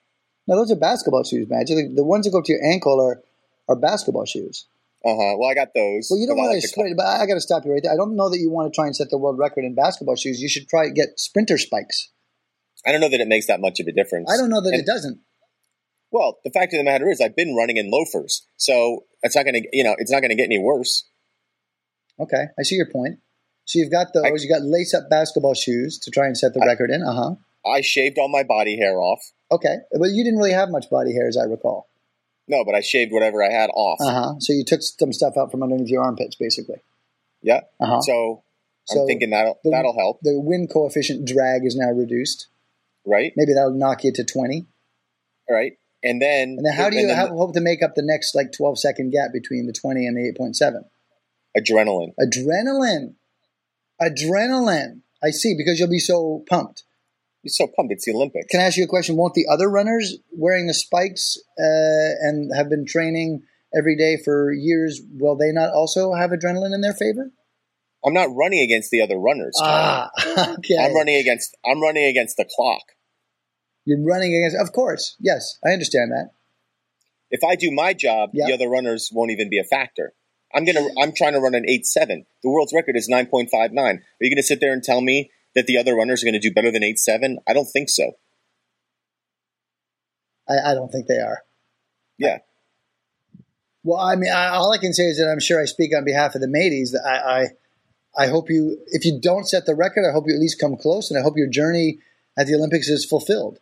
no, 0.48 0.56
those 0.56 0.72
are 0.72 0.76
basketball 0.76 1.24
shoes, 1.24 1.48
man. 1.50 1.64
The, 1.66 1.92
the 1.96 2.04
ones 2.04 2.26
that 2.26 2.32
go 2.32 2.40
up 2.40 2.46
to 2.46 2.54
your 2.54 2.64
ankle 2.64 3.00
are 3.02 3.22
are 3.68 3.76
basketball 3.76 4.26
shoes. 4.26 4.68
Uh 5.04 5.10
huh. 5.10 5.36
Well, 5.38 5.50
I 5.50 5.56
got 5.56 5.74
those. 5.74 6.08
Well, 6.12 6.20
you 6.20 6.28
don't 6.28 6.38
I 6.38 6.44
want 6.44 6.62
to 6.62 6.68
sprint, 6.68 6.96
but 6.96 7.08
I 7.08 7.26
got 7.26 7.34
to 7.34 7.42
stop 7.42 7.66
you 7.66 7.72
right 7.74 7.82
there. 7.82 7.92
I 7.92 7.96
don't 7.96 8.16
know 8.16 8.30
that 8.30 8.38
you 8.38 8.52
want 8.52 8.72
to 8.72 8.76
try 8.76 8.86
and 8.86 8.96
set 8.96 9.10
the 9.10 9.18
world 9.18 9.40
record 9.40 9.66
in 9.66 9.74
basketball 9.74 10.16
shoes. 10.16 10.40
You 10.42 10.48
should 10.48 10.68
try 10.70 10.90
get 10.90 11.18
sprinter 11.20 11.58
spikes. 11.58 12.10
I 12.86 12.92
don't 12.92 13.02
know 13.02 13.10
that 13.10 13.20
it 13.20 13.28
makes 13.28 13.48
that 13.48 13.60
much 13.62 13.80
of 13.80 13.88
a 13.88 13.92
difference. 13.92 14.32
I 14.32 14.38
don't 14.38 14.50
know 14.50 14.62
that 14.62 14.74
And- 14.74 14.80
it 14.82 14.86
doesn't. 14.86 15.20
Well, 16.12 16.40
the 16.44 16.50
fact 16.52 16.74
of 16.74 16.78
the 16.78 16.84
matter 16.84 17.10
is, 17.10 17.22
I've 17.22 17.36
been 17.36 17.56
running 17.56 17.78
in 17.78 17.90
loafers, 17.90 18.46
so 18.58 19.06
it's 19.24 19.36
not 19.36 19.44
going 19.46 19.62
to, 19.64 19.68
you 19.72 19.84
know, 19.84 19.96
it's 19.98 20.12
not 20.12 20.20
going 20.20 20.30
to 20.32 20.36
get 20.36 20.46
any 20.46 20.60
worse. 20.60 21.08
Okay, 22.20 22.46
I 22.60 22.64
see 22.64 22.76
your 22.76 22.90
point. 22.92 23.20
So 23.66 23.80
you've 23.80 23.92
got 23.92 24.08
those. 24.14 24.26
I- 24.26 24.30
you 24.30 24.50
got 24.50 24.62
lace 24.64 24.94
up 24.94 25.10
basketball 25.10 25.54
shoes 25.54 25.98
to 26.00 26.12
try 26.12 26.26
and 26.28 26.38
set 26.38 26.54
the 26.54 26.62
I- 26.62 26.66
record 26.66 26.92
in. 26.92 27.02
Uh 27.04 27.14
huh. 27.14 27.36
I 27.66 27.82
shaved 27.82 28.18
all 28.18 28.28
my 28.28 28.44
body 28.44 28.76
hair 28.78 29.00
off. 29.00 29.20
Okay, 29.52 29.76
but 29.98 30.10
you 30.12 30.24
didn't 30.24 30.40
really 30.40 30.52
have 30.54 30.70
much 30.70 30.90
body 30.90 31.14
hair, 31.14 31.28
as 31.28 31.38
I 31.38 31.44
recall. 31.44 31.88
No, 32.48 32.66
but 32.66 32.74
I 32.76 32.82
shaved 32.82 33.12
whatever 33.14 33.44
I 33.44 33.52
had 33.52 33.70
off. 33.74 34.00
Uh 34.02 34.12
huh. 34.14 34.34
So 34.40 34.52
you 34.54 34.66
took 34.66 34.82
some 34.82 35.14
stuff 35.14 35.36
out 35.38 35.52
from 35.52 35.64
underneath 35.64 35.90
your 35.90 36.04
armpits, 36.04 36.36
basically. 36.36 36.82
Yeah. 37.42 37.62
Uh 37.80 37.86
huh. 37.86 38.02
So 38.02 38.44
I'm 38.90 38.98
So 38.98 39.08
thinking 39.08 39.30
that'll 39.30 39.60
the- 39.64 39.70
that'll 39.72 39.98
help, 39.98 40.20
The 40.22 40.40
wind 40.40 40.70
coefficient 40.74 41.26
drag 41.28 41.66
is 41.66 41.76
now 41.76 41.92
reduced. 41.92 42.48
right? 43.06 43.32
Maybe 43.38 43.54
that'll 43.54 43.72
knock 43.78 44.04
you 44.04 44.12
to 44.14 44.24
twenty. 44.26 44.66
All 45.50 45.56
right. 45.56 45.74
And 46.04 46.22
then 46.22 46.56
And 46.58 46.66
then 46.66 46.74
how 46.74 46.90
do 46.90 46.98
you 46.98 47.08
then 47.08 47.28
hope 47.28 47.54
to 47.54 47.62
make 47.62 47.84
up 47.84 47.96
the 47.96 48.02
next 48.04 48.34
like 48.36 48.52
twelve 48.52 48.80
second 48.80 49.12
gap 49.12 49.32
between 49.34 49.68
the 49.68 49.74
twenty 49.74 50.08
and 50.08 50.18
the 50.18 50.28
eight 50.28 50.38
point 50.38 50.56
seven? 50.56 50.86
adrenaline? 51.58 52.14
Adrenaline. 52.20 53.16
Adrenaline. 54.02 55.02
I 55.24 55.30
see, 55.30 55.54
because 55.56 55.80
you'll 55.80 55.90
be 55.90 56.00
so 56.00 56.44
pumped. 56.50 56.84
You're 57.44 57.52
so 57.52 57.68
pumped. 57.68 57.92
It's 57.92 58.06
the 58.06 58.14
Olympics. 58.14 58.48
Can 58.50 58.60
I 58.60 58.64
ask 58.64 58.78
you 58.78 58.86
a 58.86 58.88
question? 58.88 59.16
Won't 59.16 59.34
the 59.34 59.48
other 59.52 59.70
runners 59.70 60.18
wearing 60.32 60.68
the 60.68 60.74
spikes 60.74 61.38
uh, 61.60 62.18
and 62.28 62.56
have 62.56 62.70
been 62.70 62.86
training 62.86 63.44
every 63.76 63.96
day 63.96 64.18
for 64.24 64.52
years, 64.52 65.02
will 65.20 65.36
they 65.36 65.52
not 65.52 65.74
also 65.74 66.14
have 66.14 66.32
adrenaline 66.32 66.74
in 66.74 66.82
their 66.82 66.94
favor? 66.94 67.32
I'm 68.06 68.14
not 68.14 68.30
running 68.36 68.62
against 68.62 68.90
the 68.90 69.02
other 69.02 69.18
runners. 69.18 69.56
Tom. 69.60 69.68
Ah, 69.70 70.10
okay. 70.58 70.78
I'm 70.80 70.96
running 70.96 71.16
against 71.16 71.56
I'm 71.66 71.82
running 71.82 72.06
against 72.06 72.38
the 72.38 72.46
clock. 72.56 72.82
You're 73.86 74.04
running 74.04 74.36
against, 74.36 74.56
of 74.58 74.72
course. 74.74 75.16
Yes, 75.20 75.58
I 75.66 75.70
understand 75.72 76.12
that. 76.12 76.32
If 77.32 77.44
I 77.44 77.56
do 77.56 77.72
my 77.72 77.94
job, 77.94 78.32
Yeah. 78.34 78.48
the 78.48 78.54
other 78.54 78.70
runners 78.70 79.10
won't 79.12 79.32
even 79.32 79.50
be 79.50 79.58
a 79.60 79.64
factor. 79.64 80.14
I'm 80.54 80.66
gonna 80.66 80.86
I'm 81.00 81.14
trying 81.14 81.34
to 81.34 81.40
run 81.40 81.56
an 81.56 81.66
eight 81.68 81.86
seven. 81.88 82.26
The 82.44 82.50
world's 82.50 82.74
record 82.74 82.98
is 82.98 83.08
nine 83.08 83.28
point 83.28 83.50
five 83.50 83.72
nine. 83.72 83.98
Are 83.98 84.24
you 84.26 84.30
gonna 84.30 84.44
sit 84.44 84.60
there 84.60 84.74
and 84.74 84.84
tell 84.84 85.00
me 85.02 85.32
that 85.56 85.66
the 85.66 85.78
other 85.78 85.96
runners 85.96 86.22
are 86.22 86.26
gonna 86.26 86.40
do 86.40 86.52
better 86.54 86.72
than 86.72 86.84
eight 86.84 87.00
seven? 87.00 87.40
I 87.48 87.54
don't 87.54 87.66
think 87.72 87.90
so. 87.90 88.12
I, 90.50 90.72
I 90.72 90.74
don't 90.74 90.92
think 90.92 91.08
they 91.08 91.20
are. 91.20 91.44
Yeah. 92.18 92.40
Well, 93.84 94.00
I 94.00 94.16
mean, 94.16 94.32
I, 94.32 94.50
all 94.50 94.72
I 94.72 94.78
can 94.78 94.94
say 94.94 95.04
is 95.06 95.18
that 95.18 95.30
I'm 95.32 95.40
sure 95.40 95.62
I 95.62 95.66
speak 95.66 95.96
on 95.96 96.04
behalf 96.06 96.36
of 96.36 96.42
the 96.42 96.48
mateys. 96.48 96.92
That 96.92 97.04
I, 97.06 97.42
I, 98.22 98.26
I 98.26 98.28
hope 98.28 98.50
you, 98.50 98.78
if 98.88 99.06
you 99.06 99.20
don't 99.20 99.48
set 99.48 99.66
the 99.66 99.74
record, 99.74 100.06
I 100.08 100.12
hope 100.12 100.26
you 100.28 100.36
at 100.36 100.40
least 100.40 100.60
come 100.60 100.76
close, 100.76 101.10
and 101.10 101.18
I 101.20 101.24
hope 101.24 101.34
your 101.38 101.50
journey 101.50 102.00
at 102.38 102.46
the 102.48 102.56
Olympics 102.56 102.90
is 102.90 103.06
fulfilled. 103.06 103.60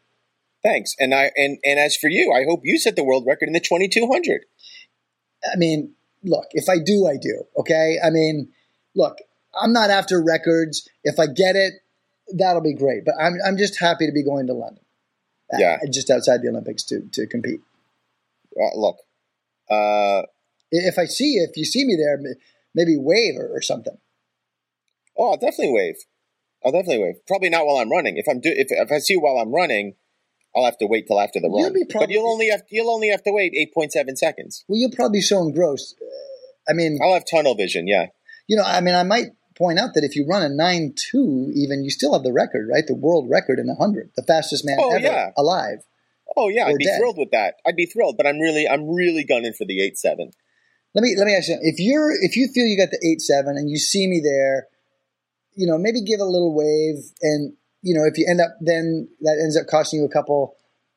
Thanks. 0.63 0.95
And 0.99 1.13
I 1.13 1.31
and, 1.35 1.57
and 1.63 1.79
as 1.79 1.95
for 1.95 2.09
you, 2.09 2.33
I 2.33 2.43
hope 2.43 2.61
you 2.63 2.77
set 2.77 2.95
the 2.95 3.03
world 3.03 3.25
record 3.27 3.47
in 3.47 3.53
the 3.53 3.59
twenty 3.59 3.87
two 3.87 4.07
hundred. 4.11 4.41
I 5.45 5.55
mean, 5.57 5.93
look, 6.23 6.47
if 6.51 6.67
I 6.67 6.77
do, 6.79 7.07
I 7.07 7.15
do. 7.15 7.45
Okay. 7.57 7.97
I 8.03 8.09
mean, 8.09 8.49
look, 8.95 9.17
I'm 9.59 9.71
not 9.71 9.89
after 9.89 10.21
records. 10.21 10.87
If 11.03 11.17
I 11.19 11.27
get 11.27 11.55
it, 11.55 11.73
that'll 12.37 12.61
be 12.61 12.73
great. 12.73 13.05
But 13.05 13.15
I'm, 13.19 13.35
I'm 13.45 13.57
just 13.57 13.79
happy 13.79 14.05
to 14.05 14.11
be 14.11 14.23
going 14.23 14.47
to 14.47 14.53
London. 14.53 14.83
Yeah. 15.57 15.77
uh, 15.81 15.87
just 15.89 16.09
outside 16.09 16.41
the 16.41 16.49
Olympics 16.49 16.83
to 16.85 17.01
to 17.13 17.25
compete. 17.25 17.61
Uh, 18.59 18.77
look, 18.77 18.97
uh, 19.71 20.23
If 20.71 20.99
I 20.99 21.05
see 21.05 21.35
if 21.35 21.55
you 21.55 21.63
see 21.65 21.85
me 21.85 21.95
there, 21.95 22.19
maybe 22.75 22.97
wave 22.97 23.35
or, 23.37 23.47
or 23.47 23.61
something. 23.61 23.97
oh, 25.17 25.31
I'll 25.31 25.37
definitely 25.37 25.73
wave. 25.73 25.95
I'll 26.65 26.71
definitely 26.73 27.03
wave. 27.03 27.25
Probably 27.25 27.49
not 27.49 27.65
while 27.65 27.77
I'm 27.77 27.89
running. 27.89 28.17
If 28.17 28.25
I'm 28.29 28.41
do 28.41 28.51
if, 28.53 28.67
if 28.69 28.91
I 28.91 28.99
see 28.99 29.13
you 29.13 29.21
while 29.21 29.37
I'm 29.37 29.53
running, 29.55 29.95
I'll 30.55 30.65
have 30.65 30.77
to 30.79 30.87
wait 30.87 31.07
till 31.07 31.19
after 31.19 31.39
the 31.39 31.47
You'll 31.47 31.63
run. 31.63 31.73
be 31.73 31.83
but 31.91 32.09
you'll 32.09 32.27
only 32.27 32.49
have 32.49 32.63
you'll 32.69 32.89
only 32.89 33.09
have 33.09 33.23
to 33.23 33.31
wait 33.31 33.53
eight 33.55 33.73
point 33.73 33.91
seven 33.91 34.15
seconds. 34.15 34.63
Well, 34.67 34.77
you'll 34.79 34.91
probably 34.91 35.19
be 35.19 35.21
so 35.21 35.41
engrossed. 35.41 35.95
I 36.67 36.73
mean, 36.73 36.99
I'll 37.03 37.13
have 37.13 37.25
tunnel 37.29 37.55
vision. 37.55 37.87
Yeah. 37.87 38.07
you 38.47 38.55
know, 38.57 38.63
I 38.63 38.81
mean, 38.81 38.95
I 38.95 39.03
might 39.03 39.27
point 39.57 39.77
out 39.79 39.93
that 39.95 40.03
if 40.03 40.15
you 40.15 40.25
run 40.27 40.41
a 40.43 40.49
nine 40.49 40.93
two, 40.95 41.51
even 41.53 41.83
you 41.83 41.89
still 41.89 42.13
have 42.13 42.23
the 42.23 42.31
record, 42.33 42.67
right? 42.71 42.85
The 42.87 42.95
world 42.95 43.29
record 43.29 43.59
in 43.59 43.67
the 43.67 43.75
hundred, 43.75 44.11
the 44.15 44.23
fastest 44.23 44.65
man 44.65 44.77
Oh, 44.79 44.91
ever 44.95 45.03
yeah. 45.05 45.31
alive. 45.37 45.79
Oh 46.37 46.47
yeah, 46.49 46.65
I'd 46.67 46.77
be 46.77 46.85
dead. 46.85 46.99
thrilled 46.99 47.17
with 47.17 47.31
that. 47.31 47.55
I'd 47.65 47.75
be 47.75 47.85
thrilled, 47.85 48.15
but 48.17 48.25
I'm 48.27 48.39
really 48.39 48.67
I'm 48.67 48.87
really 48.89 49.23
gunning 49.23 49.53
for 49.53 49.65
the 49.65 49.81
eight 49.81 49.97
seven. 49.97 50.31
Let 50.95 51.01
me 51.03 51.15
let 51.17 51.25
me 51.25 51.35
ask 51.35 51.47
you: 51.49 51.57
if 51.61 51.79
you're 51.79 52.11
if 52.23 52.35
you 52.35 52.47
feel 52.47 52.65
you 52.65 52.77
got 52.77 52.91
the 52.91 53.05
eight 53.05 53.21
seven 53.21 53.57
and 53.57 53.69
you 53.69 53.77
see 53.77 54.07
me 54.07 54.21
there, 54.23 54.67
you 55.55 55.67
know, 55.67 55.77
maybe 55.77 56.01
give 56.01 56.19
a 56.19 56.25
little 56.25 56.53
wave, 56.55 56.97
and 57.21 57.53
you 57.81 57.93
know, 57.97 58.05
if 58.05 58.17
you 58.17 58.25
end 58.29 58.41
up 58.41 58.51
then 58.61 59.07
that 59.21 59.39
ends 59.41 59.57
up 59.57 59.67
costing 59.67 59.99
you 59.99 60.05
a 60.05 60.09
couple, 60.11 60.55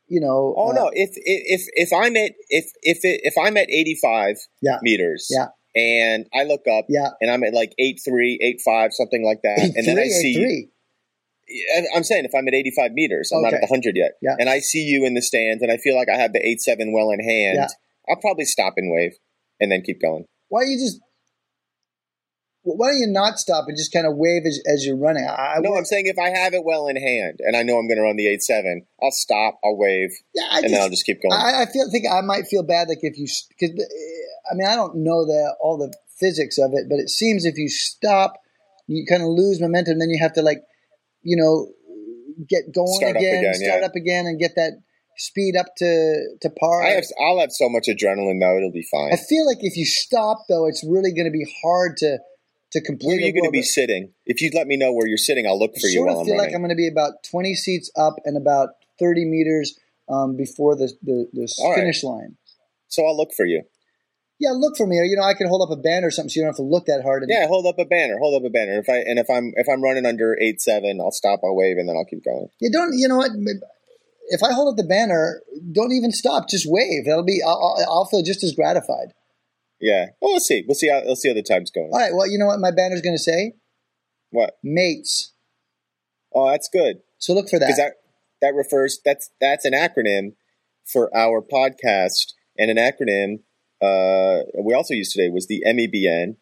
you 0.08 0.20
know. 0.20 0.54
Oh 0.56 0.70
uh, 0.70 0.74
no, 0.74 0.90
if 0.92 1.10
if 1.16 1.62
if 1.74 1.92
I'm 1.92 2.16
at 2.16 2.32
if 2.48 2.66
if 2.82 2.98
it, 3.04 3.20
if 3.24 3.34
I'm 3.38 3.56
at 3.56 3.70
85 3.70 4.36
Yeah. 4.60 4.78
meters, 4.82 5.28
Yeah. 5.30 5.48
and 5.74 6.26
I 6.34 6.44
look 6.44 6.66
up, 6.68 6.86
Yeah. 6.88 7.10
and 7.20 7.30
I'm 7.30 7.42
at 7.44 7.54
like 7.54 7.72
eight 7.78 8.00
three, 8.04 8.38
eight 8.42 8.60
five, 8.64 8.92
something 8.92 9.24
like 9.24 9.42
that, 9.42 9.58
Eight 9.60 9.72
and 9.76 9.86
then 9.86 9.98
I 9.98 10.08
see 10.08 10.34
three. 10.34 10.68
I'm 11.94 12.02
saying 12.04 12.24
if 12.24 12.34
I'm 12.34 12.48
at 12.48 12.54
85 12.54 12.92
meters, 12.92 13.30
I'm 13.34 13.42
not 13.42 13.52
at 13.52 13.60
the 13.60 13.66
100 13.66 13.94
yet, 13.96 14.12
Yeah. 14.22 14.36
and 14.38 14.48
I 14.48 14.60
see 14.60 14.84
you 14.84 15.04
in 15.04 15.14
the 15.14 15.20
stands, 15.22 15.62
and 15.62 15.70
I 15.70 15.76
feel 15.76 15.94
like 15.96 16.08
I 16.08 16.16
have 16.16 16.32
the 16.32 16.44
eight 16.46 16.60
seven 16.62 16.92
well 16.92 17.10
in 17.10 17.20
hand, 17.20 17.56
Yeah. 17.56 17.66
I'll 18.08 18.20
probably 18.20 18.44
stop 18.46 18.74
and 18.76 18.90
wave, 18.90 19.12
and 19.60 19.70
then 19.70 19.82
keep 19.82 20.00
going. 20.00 20.24
Why 20.48 20.62
don't 20.62 20.70
you 20.72 20.78
just? 20.78 21.00
Why 22.64 22.90
don't 22.90 23.00
you 23.00 23.08
not 23.08 23.38
stop 23.38 23.64
and 23.66 23.76
just 23.76 23.92
kind 23.92 24.06
of 24.06 24.16
wave 24.16 24.42
as, 24.46 24.60
as 24.66 24.86
you're 24.86 24.96
running? 24.96 25.24
I, 25.24 25.56
I 25.56 25.58
no, 25.58 25.74
I'm 25.74 25.84
saying 25.84 26.06
if 26.06 26.18
I 26.18 26.30
have 26.30 26.54
it 26.54 26.64
well 26.64 26.86
in 26.86 26.96
hand, 26.96 27.40
and 27.40 27.56
I 27.56 27.62
know 27.62 27.76
I'm 27.76 27.88
going 27.88 27.98
to 27.98 28.04
run 28.04 28.16
the 28.16 28.28
eight 28.28 28.42
seven, 28.42 28.86
I'll 29.02 29.10
stop, 29.10 29.58
I'll 29.64 29.76
wave, 29.76 30.10
yeah, 30.32 30.46
I 30.50 30.58
and 30.58 30.62
just, 30.64 30.74
then 30.74 30.82
I'll 30.82 30.90
just 30.90 31.04
keep 31.04 31.20
going. 31.22 31.32
I, 31.32 31.62
I 31.62 31.66
feel 31.66 31.90
think 31.90 32.06
I 32.06 32.20
might 32.20 32.46
feel 32.46 32.62
bad 32.62 32.88
like 32.88 33.00
if 33.02 33.18
you 33.18 33.26
because 33.48 33.70
eh, 33.70 34.50
I 34.50 34.54
mean 34.54 34.68
I 34.68 34.76
don't 34.76 34.96
know 34.96 35.26
the 35.26 35.56
all 35.60 35.76
the 35.76 35.92
physics 36.20 36.56
of 36.58 36.70
it, 36.74 36.86
but 36.88 37.00
it 37.00 37.10
seems 37.10 37.44
if 37.44 37.58
you 37.58 37.68
stop, 37.68 38.34
you 38.86 39.04
kind 39.08 39.22
of 39.22 39.28
lose 39.28 39.60
momentum. 39.60 39.98
Then 39.98 40.10
you 40.10 40.22
have 40.22 40.34
to 40.34 40.42
like 40.42 40.62
you 41.22 41.36
know 41.36 41.66
get 42.48 42.72
going 42.72 42.94
Start 42.94 43.16
again, 43.16 43.38
again, 43.38 43.54
start 43.54 43.80
yeah. 43.80 43.86
up 43.86 43.96
again, 43.96 44.26
and 44.26 44.38
get 44.38 44.54
that 44.54 44.78
speed 45.16 45.56
up 45.56 45.66
to 45.78 46.36
to 46.40 46.50
par. 46.50 46.84
I 46.84 46.90
have, 46.90 47.04
I'll 47.20 47.40
have 47.40 47.50
so 47.50 47.68
much 47.68 47.86
adrenaline 47.88 48.38
though; 48.38 48.56
it'll 48.56 48.70
be 48.70 48.86
fine. 48.88 49.12
I 49.12 49.16
feel 49.16 49.46
like 49.46 49.58
if 49.62 49.76
you 49.76 49.84
stop 49.84 50.44
though, 50.48 50.66
it's 50.66 50.84
really 50.88 51.12
going 51.12 51.26
to 51.26 51.32
be 51.32 51.46
hard 51.64 51.96
to 51.98 52.18
to 52.72 52.80
complete. 52.80 53.06
Where 53.08 53.16
are 53.16 53.20
you 53.20 53.32
going 53.32 53.44
to 53.44 53.50
be 53.50 53.62
sitting? 53.62 54.12
If 54.26 54.40
you'd 54.42 54.54
let 54.54 54.66
me 54.66 54.76
know 54.76 54.92
where 54.92 55.06
you're 55.06 55.18
sitting, 55.18 55.46
I'll 55.46 55.58
look 55.58 55.72
for 55.80 55.86
you 55.88 55.98
sort 56.00 56.10
of 56.10 56.18
I'm 56.18 56.24
feel 56.26 56.36
like 56.36 56.52
I'm 56.54 56.60
going 56.60 56.70
to 56.70 56.74
be 56.74 56.88
about 56.88 57.22
20 57.30 57.54
seats 57.54 57.90
up 57.96 58.14
and 58.24 58.36
about 58.36 58.70
30 58.98 59.24
meters 59.26 59.78
um, 60.08 60.36
before 60.36 60.76
the 60.76 60.92
the, 61.02 61.28
the 61.32 61.54
All 61.60 61.70
right. 61.70 61.78
finish 61.80 62.02
line. 62.02 62.36
so 62.88 63.04
I'll 63.06 63.16
look 63.16 63.32
for 63.32 63.46
you. 63.46 63.62
Yeah, 64.38 64.50
look 64.50 64.76
for 64.76 64.86
me. 64.88 64.98
Or, 64.98 65.04
you 65.04 65.14
know, 65.14 65.22
I 65.22 65.34
can 65.34 65.46
hold 65.46 65.62
up 65.62 65.70
a 65.76 65.80
banner 65.80 66.08
or 66.08 66.10
something, 66.10 66.28
so 66.30 66.40
you 66.40 66.42
don't 66.42 66.48
have 66.48 66.56
to 66.56 66.62
look 66.62 66.86
that 66.86 67.02
hard. 67.02 67.22
Yeah, 67.28 67.46
hold 67.46 67.64
up 67.64 67.78
a 67.78 67.84
banner. 67.84 68.18
Hold 68.18 68.42
up 68.42 68.44
a 68.44 68.50
banner. 68.50 68.76
If 68.78 68.88
I 68.88 68.96
and 68.98 69.18
if 69.20 69.30
I'm 69.30 69.52
if 69.56 69.68
I'm 69.68 69.80
running 69.82 70.04
under 70.04 70.36
eight 70.40 70.60
seven, 70.60 71.00
I'll 71.00 71.12
stop. 71.12 71.40
I'll 71.44 71.54
wave, 71.54 71.76
and 71.78 71.88
then 71.88 71.96
I'll 71.96 72.04
keep 72.04 72.24
going. 72.24 72.48
You 72.60 72.70
don't. 72.72 72.92
You 72.98 73.06
know 73.06 73.18
what? 73.18 73.30
If 74.30 74.42
I 74.42 74.52
hold 74.52 74.72
up 74.72 74.76
the 74.76 74.88
banner, 74.88 75.42
don't 75.70 75.92
even 75.92 76.10
stop. 76.10 76.48
Just 76.48 76.66
wave. 76.68 77.04
That'll 77.06 77.22
be. 77.24 77.40
I'll- 77.44 77.76
I'll 77.88 78.06
feel 78.06 78.22
just 78.22 78.42
as 78.42 78.52
gratified. 78.52 79.12
Yeah. 79.82 80.06
Well, 80.20 80.32
we'll 80.32 80.40
see. 80.40 80.64
We'll 80.66 80.74
see 80.76 80.88
how 80.88 81.02
we'll 81.04 81.16
see 81.16 81.28
how 81.28 81.34
the 81.34 81.42
time's 81.42 81.70
going. 81.70 81.90
All 81.92 81.98
right. 81.98 82.14
Well, 82.14 82.26
you 82.30 82.38
know 82.38 82.46
what 82.46 82.60
my 82.60 82.70
banner's 82.70 83.02
going 83.02 83.16
to 83.16 83.22
say? 83.22 83.54
What? 84.30 84.54
Mates. 84.62 85.32
Oh, 86.34 86.48
that's 86.50 86.68
good 86.72 87.00
So 87.18 87.34
look 87.34 87.50
for 87.50 87.58
that. 87.58 87.66
because 87.66 87.76
that 87.76 87.92
that 88.40 88.54
refers 88.54 89.00
that's 89.04 89.28
that's 89.40 89.66
an 89.66 89.74
acronym 89.74 90.32
for 90.90 91.14
our 91.14 91.42
podcast, 91.42 92.32
and 92.56 92.70
an 92.70 92.78
acronym 92.78 93.40
uh, 93.82 94.44
we 94.64 94.72
also 94.74 94.94
used 94.94 95.12
today 95.12 95.28
was 95.28 95.46
the 95.48 95.62
MEBN 95.66 96.36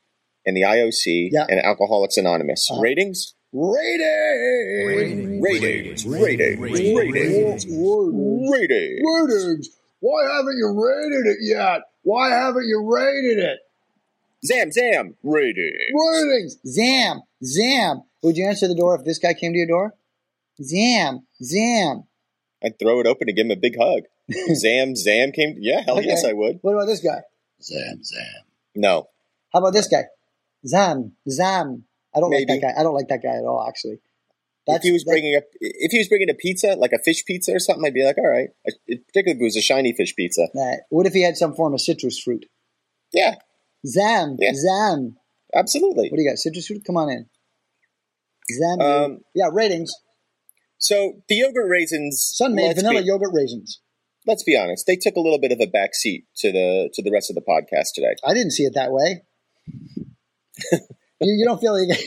and 0.46 0.56
the 0.56 0.62
IOC 0.62 1.30
Yeah. 1.32 1.46
and 1.48 1.58
Alcoholics 1.60 2.16
Anonymous 2.18 2.68
Uh-huh. 2.70 2.80
ratings. 2.82 3.34
Ratings. 3.52 5.42
Ratings. 5.42 6.06
Ratings. 6.06 6.60
Ratings. 6.60 7.66
Ratings. 7.66 7.66
Ratings. 7.66 9.70
Why 10.00 10.22
haven't 10.36 10.56
you 10.56 10.68
rated 10.72 11.26
it 11.26 11.38
yet? 11.40 11.80
Why 12.02 12.30
haven't 12.30 12.66
you 12.66 12.82
rated 12.86 13.38
it? 13.38 13.58
Zam 14.44 14.72
zam. 14.72 15.16
Ratings. 15.22 15.74
Ratings. 15.92 16.56
Zam. 16.66 17.20
Zam. 17.44 18.02
Would 18.22 18.36
you 18.36 18.46
answer 18.46 18.68
the 18.68 18.74
door 18.74 18.94
if 18.96 19.04
this 19.04 19.18
guy 19.18 19.34
came 19.34 19.52
to 19.52 19.58
your 19.58 19.66
door? 19.66 19.94
Zam. 20.62 21.26
Zam. 21.42 22.04
I'd 22.62 22.78
throw 22.78 23.00
it 23.00 23.06
open 23.06 23.28
and 23.28 23.36
give 23.36 23.46
him 23.46 23.50
a 23.52 23.56
big 23.56 23.76
hug. 23.78 24.02
Zam 24.54 24.94
Zam 24.96 25.32
came. 25.32 25.56
Yeah, 25.58 25.82
hell 25.84 25.98
Okay. 25.98 26.06
yes, 26.08 26.24
I 26.24 26.32
would. 26.32 26.58
What 26.62 26.72
about 26.74 26.86
this 26.86 27.00
guy? 27.00 27.20
Zam. 27.62 28.02
Zam. 28.02 28.24
No. 28.74 29.08
How 29.52 29.58
about 29.60 29.72
this 29.72 29.88
guy? 29.88 30.04
Zam. 30.66 31.12
Zam. 31.28 31.84
I 32.14 32.20
don't 32.20 32.30
Maybe. 32.30 32.50
like 32.52 32.60
that 32.60 32.74
guy. 32.74 32.80
I 32.80 32.82
don't 32.82 32.94
like 32.94 33.08
that 33.08 33.22
guy 33.22 33.36
at 33.36 33.44
all, 33.44 33.64
actually. 33.68 33.98
If 34.76 34.82
he 34.82 34.92
was 34.92 35.04
bringing 35.04 35.36
up, 35.36 35.44
if 35.60 35.92
he 35.92 35.98
was 35.98 36.08
bringing 36.08 36.30
a 36.30 36.34
pizza, 36.34 36.74
like 36.74 36.92
a 36.92 36.98
fish 36.98 37.24
pizza 37.24 37.52
or 37.52 37.58
something, 37.58 37.84
I'd 37.84 37.94
be 37.94 38.04
like, 38.04 38.18
all 38.18 38.28
right. 38.28 38.48
Particularly 38.86 39.36
if 39.36 39.40
it 39.40 39.44
was 39.44 39.56
a 39.56 39.62
shiny 39.62 39.92
fish 39.92 40.14
pizza. 40.14 40.48
What 40.90 41.06
if 41.06 41.12
he 41.12 41.22
had 41.22 41.36
some 41.36 41.54
form 41.54 41.74
of 41.74 41.80
citrus 41.80 42.20
fruit? 42.20 42.46
Yeah, 43.12 43.34
Zam. 43.86 44.36
Yeah. 44.38 44.52
Zam. 44.54 45.16
absolutely. 45.54 46.08
What 46.10 46.16
do 46.16 46.22
you 46.22 46.30
got? 46.30 46.38
Citrus 46.38 46.66
fruit? 46.66 46.82
Come 46.86 46.96
on 46.96 47.10
in. 47.10 47.26
Zam. 48.50 48.80
Um, 48.80 49.18
yeah, 49.34 49.48
ratings. 49.52 49.92
So 50.78 51.22
the 51.28 51.36
yogurt 51.36 51.68
raisins, 51.68 52.22
Sun-Maid 52.34 52.68
let's 52.68 52.82
vanilla 52.82 53.02
be, 53.02 53.06
yogurt 53.06 53.32
raisins. 53.34 53.80
Let's 54.26 54.42
be 54.42 54.56
honest, 54.56 54.86
they 54.86 54.96
took 54.96 55.16
a 55.16 55.20
little 55.20 55.38
bit 55.38 55.52
of 55.52 55.60
a 55.60 55.66
back 55.66 55.94
seat 55.94 56.24
to 56.36 56.52
the 56.52 56.90
to 56.94 57.02
the 57.02 57.10
rest 57.10 57.30
of 57.30 57.36
the 57.36 57.42
podcast 57.42 57.94
today. 57.94 58.14
I 58.24 58.34
didn't 58.34 58.52
see 58.52 58.64
it 58.64 58.74
that 58.74 58.92
way. 58.92 59.22
you, 60.72 60.80
you 61.20 61.44
don't 61.44 61.60
feel 61.60 61.72
like 61.72 61.98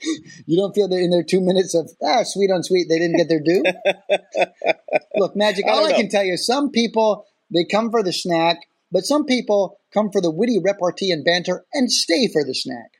you 0.46 0.56
don't 0.56 0.74
feel 0.74 0.88
that 0.88 0.98
in 1.00 1.10
their 1.10 1.22
two 1.24 1.40
minutes 1.40 1.74
of 1.74 1.90
ah 2.02 2.22
sweet 2.24 2.50
on 2.50 2.62
sweet 2.62 2.86
they 2.88 2.98
didn't 2.98 3.16
get 3.16 3.28
their 3.28 3.40
due. 3.40 3.62
Look, 5.16 5.36
magic. 5.36 5.64
All 5.66 5.82
don't 5.82 5.92
I 5.92 5.96
can 5.96 6.08
tell 6.08 6.24
you, 6.24 6.36
some 6.36 6.70
people 6.70 7.24
they 7.52 7.64
come 7.64 7.90
for 7.90 8.02
the 8.02 8.12
snack, 8.12 8.58
but 8.92 9.04
some 9.04 9.24
people 9.24 9.78
come 9.92 10.10
for 10.10 10.20
the 10.20 10.30
witty 10.30 10.58
repartee 10.62 11.10
and 11.10 11.24
banter 11.24 11.64
and 11.72 11.90
stay 11.90 12.28
for 12.32 12.44
the 12.44 12.54
snack. 12.54 12.90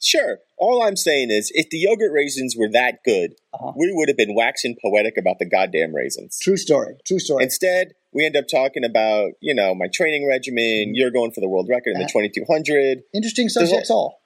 Sure. 0.00 0.38
All 0.56 0.80
I'm 0.82 0.96
saying 0.96 1.30
is, 1.32 1.50
if 1.54 1.70
the 1.70 1.78
yogurt 1.78 2.12
raisins 2.12 2.54
were 2.56 2.68
that 2.70 2.98
good, 3.04 3.32
Uh-huh. 3.52 3.72
we 3.76 3.90
would 3.92 4.08
have 4.08 4.16
been 4.16 4.34
waxing 4.34 4.76
poetic 4.80 5.16
about 5.18 5.40
the 5.40 5.44
goddamn 5.48 5.92
raisins. 5.92 6.38
True 6.40 6.56
story. 6.56 6.94
True 7.04 7.18
story. 7.18 7.42
Instead, 7.42 7.94
we 8.12 8.24
end 8.24 8.36
up 8.36 8.44
talking 8.48 8.84
about, 8.84 9.32
you 9.40 9.54
know, 9.54 9.74
my 9.74 9.88
training 9.92 10.24
regimen. 10.28 10.94
You're 10.94 11.10
going 11.10 11.32
for 11.32 11.40
the 11.40 11.48
world 11.48 11.68
record 11.68 11.90
in 11.90 11.98
the 11.98 12.04
Uh-huh. 12.04 12.20
2200. 12.20 13.02
Interesting 13.12 13.48
subjects 13.48 13.90
all. 13.90 14.17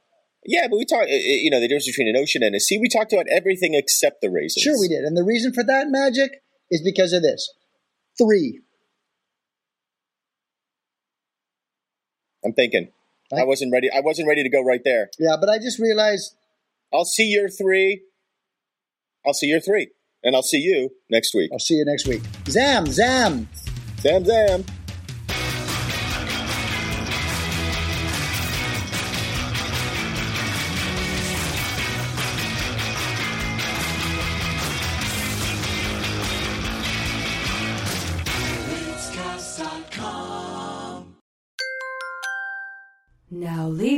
Yeah, 0.45 0.67
but 0.69 0.77
we 0.77 0.85
talked, 0.85 1.09
eh, 1.09 1.15
eh, 1.15 1.39
you 1.43 1.51
know, 1.51 1.61
the 1.61 1.69
difference 1.69 1.87
between 1.87 2.09
an 2.09 2.17
ocean 2.17 2.43
and 2.43 2.55
a 2.55 2.61
sea. 2.61 2.79
We 2.79 2.89
talked 2.89 3.13
about 3.13 3.27
everything 3.29 3.75
except 3.75 4.21
the 4.21 4.31
raisins. 4.31 4.63
Sure, 4.63 4.79
we 4.81 4.89
did. 4.89 5.05
And 5.05 5.17
the 5.17 5.23
reason 5.23 5.53
for 5.53 5.63
that 5.65 5.87
magic 5.89 6.43
is 6.71 6.83
because 6.83 7.13
of 7.13 7.23
this. 7.23 7.49
Three. 8.19 8.61
I'm 12.45 12.53
thinking. 12.53 12.89
I 13.33 13.45
wasn't 13.45 13.73
ready. 13.73 13.89
I 13.91 14.01
wasn't 14.01 14.29
ready 14.29 14.43
to 14.43 14.51
go 14.51 14.63
right 14.63 14.83
there. 14.85 15.09
Yeah, 15.19 15.37
but 15.41 15.49
I 15.49 15.59
just 15.59 15.79
realized 15.79 16.35
I'll 16.93 17.07
see 17.07 17.29
your 17.29 17.49
three. 17.49 18.03
I'll 19.25 19.33
see 19.33 19.47
your 19.47 19.61
three. 19.61 19.91
And 20.25 20.37
I'll 20.37 20.43
see 20.43 20.59
you 20.59 20.91
next 21.09 21.35
week. 21.35 21.51
I'll 21.53 21.59
see 21.59 21.75
you 21.75 21.85
next 21.85 22.07
week. 22.07 22.23
Zam, 22.49 22.87
zam. 22.87 23.49
Zam, 24.01 24.25
zam. 24.25 24.65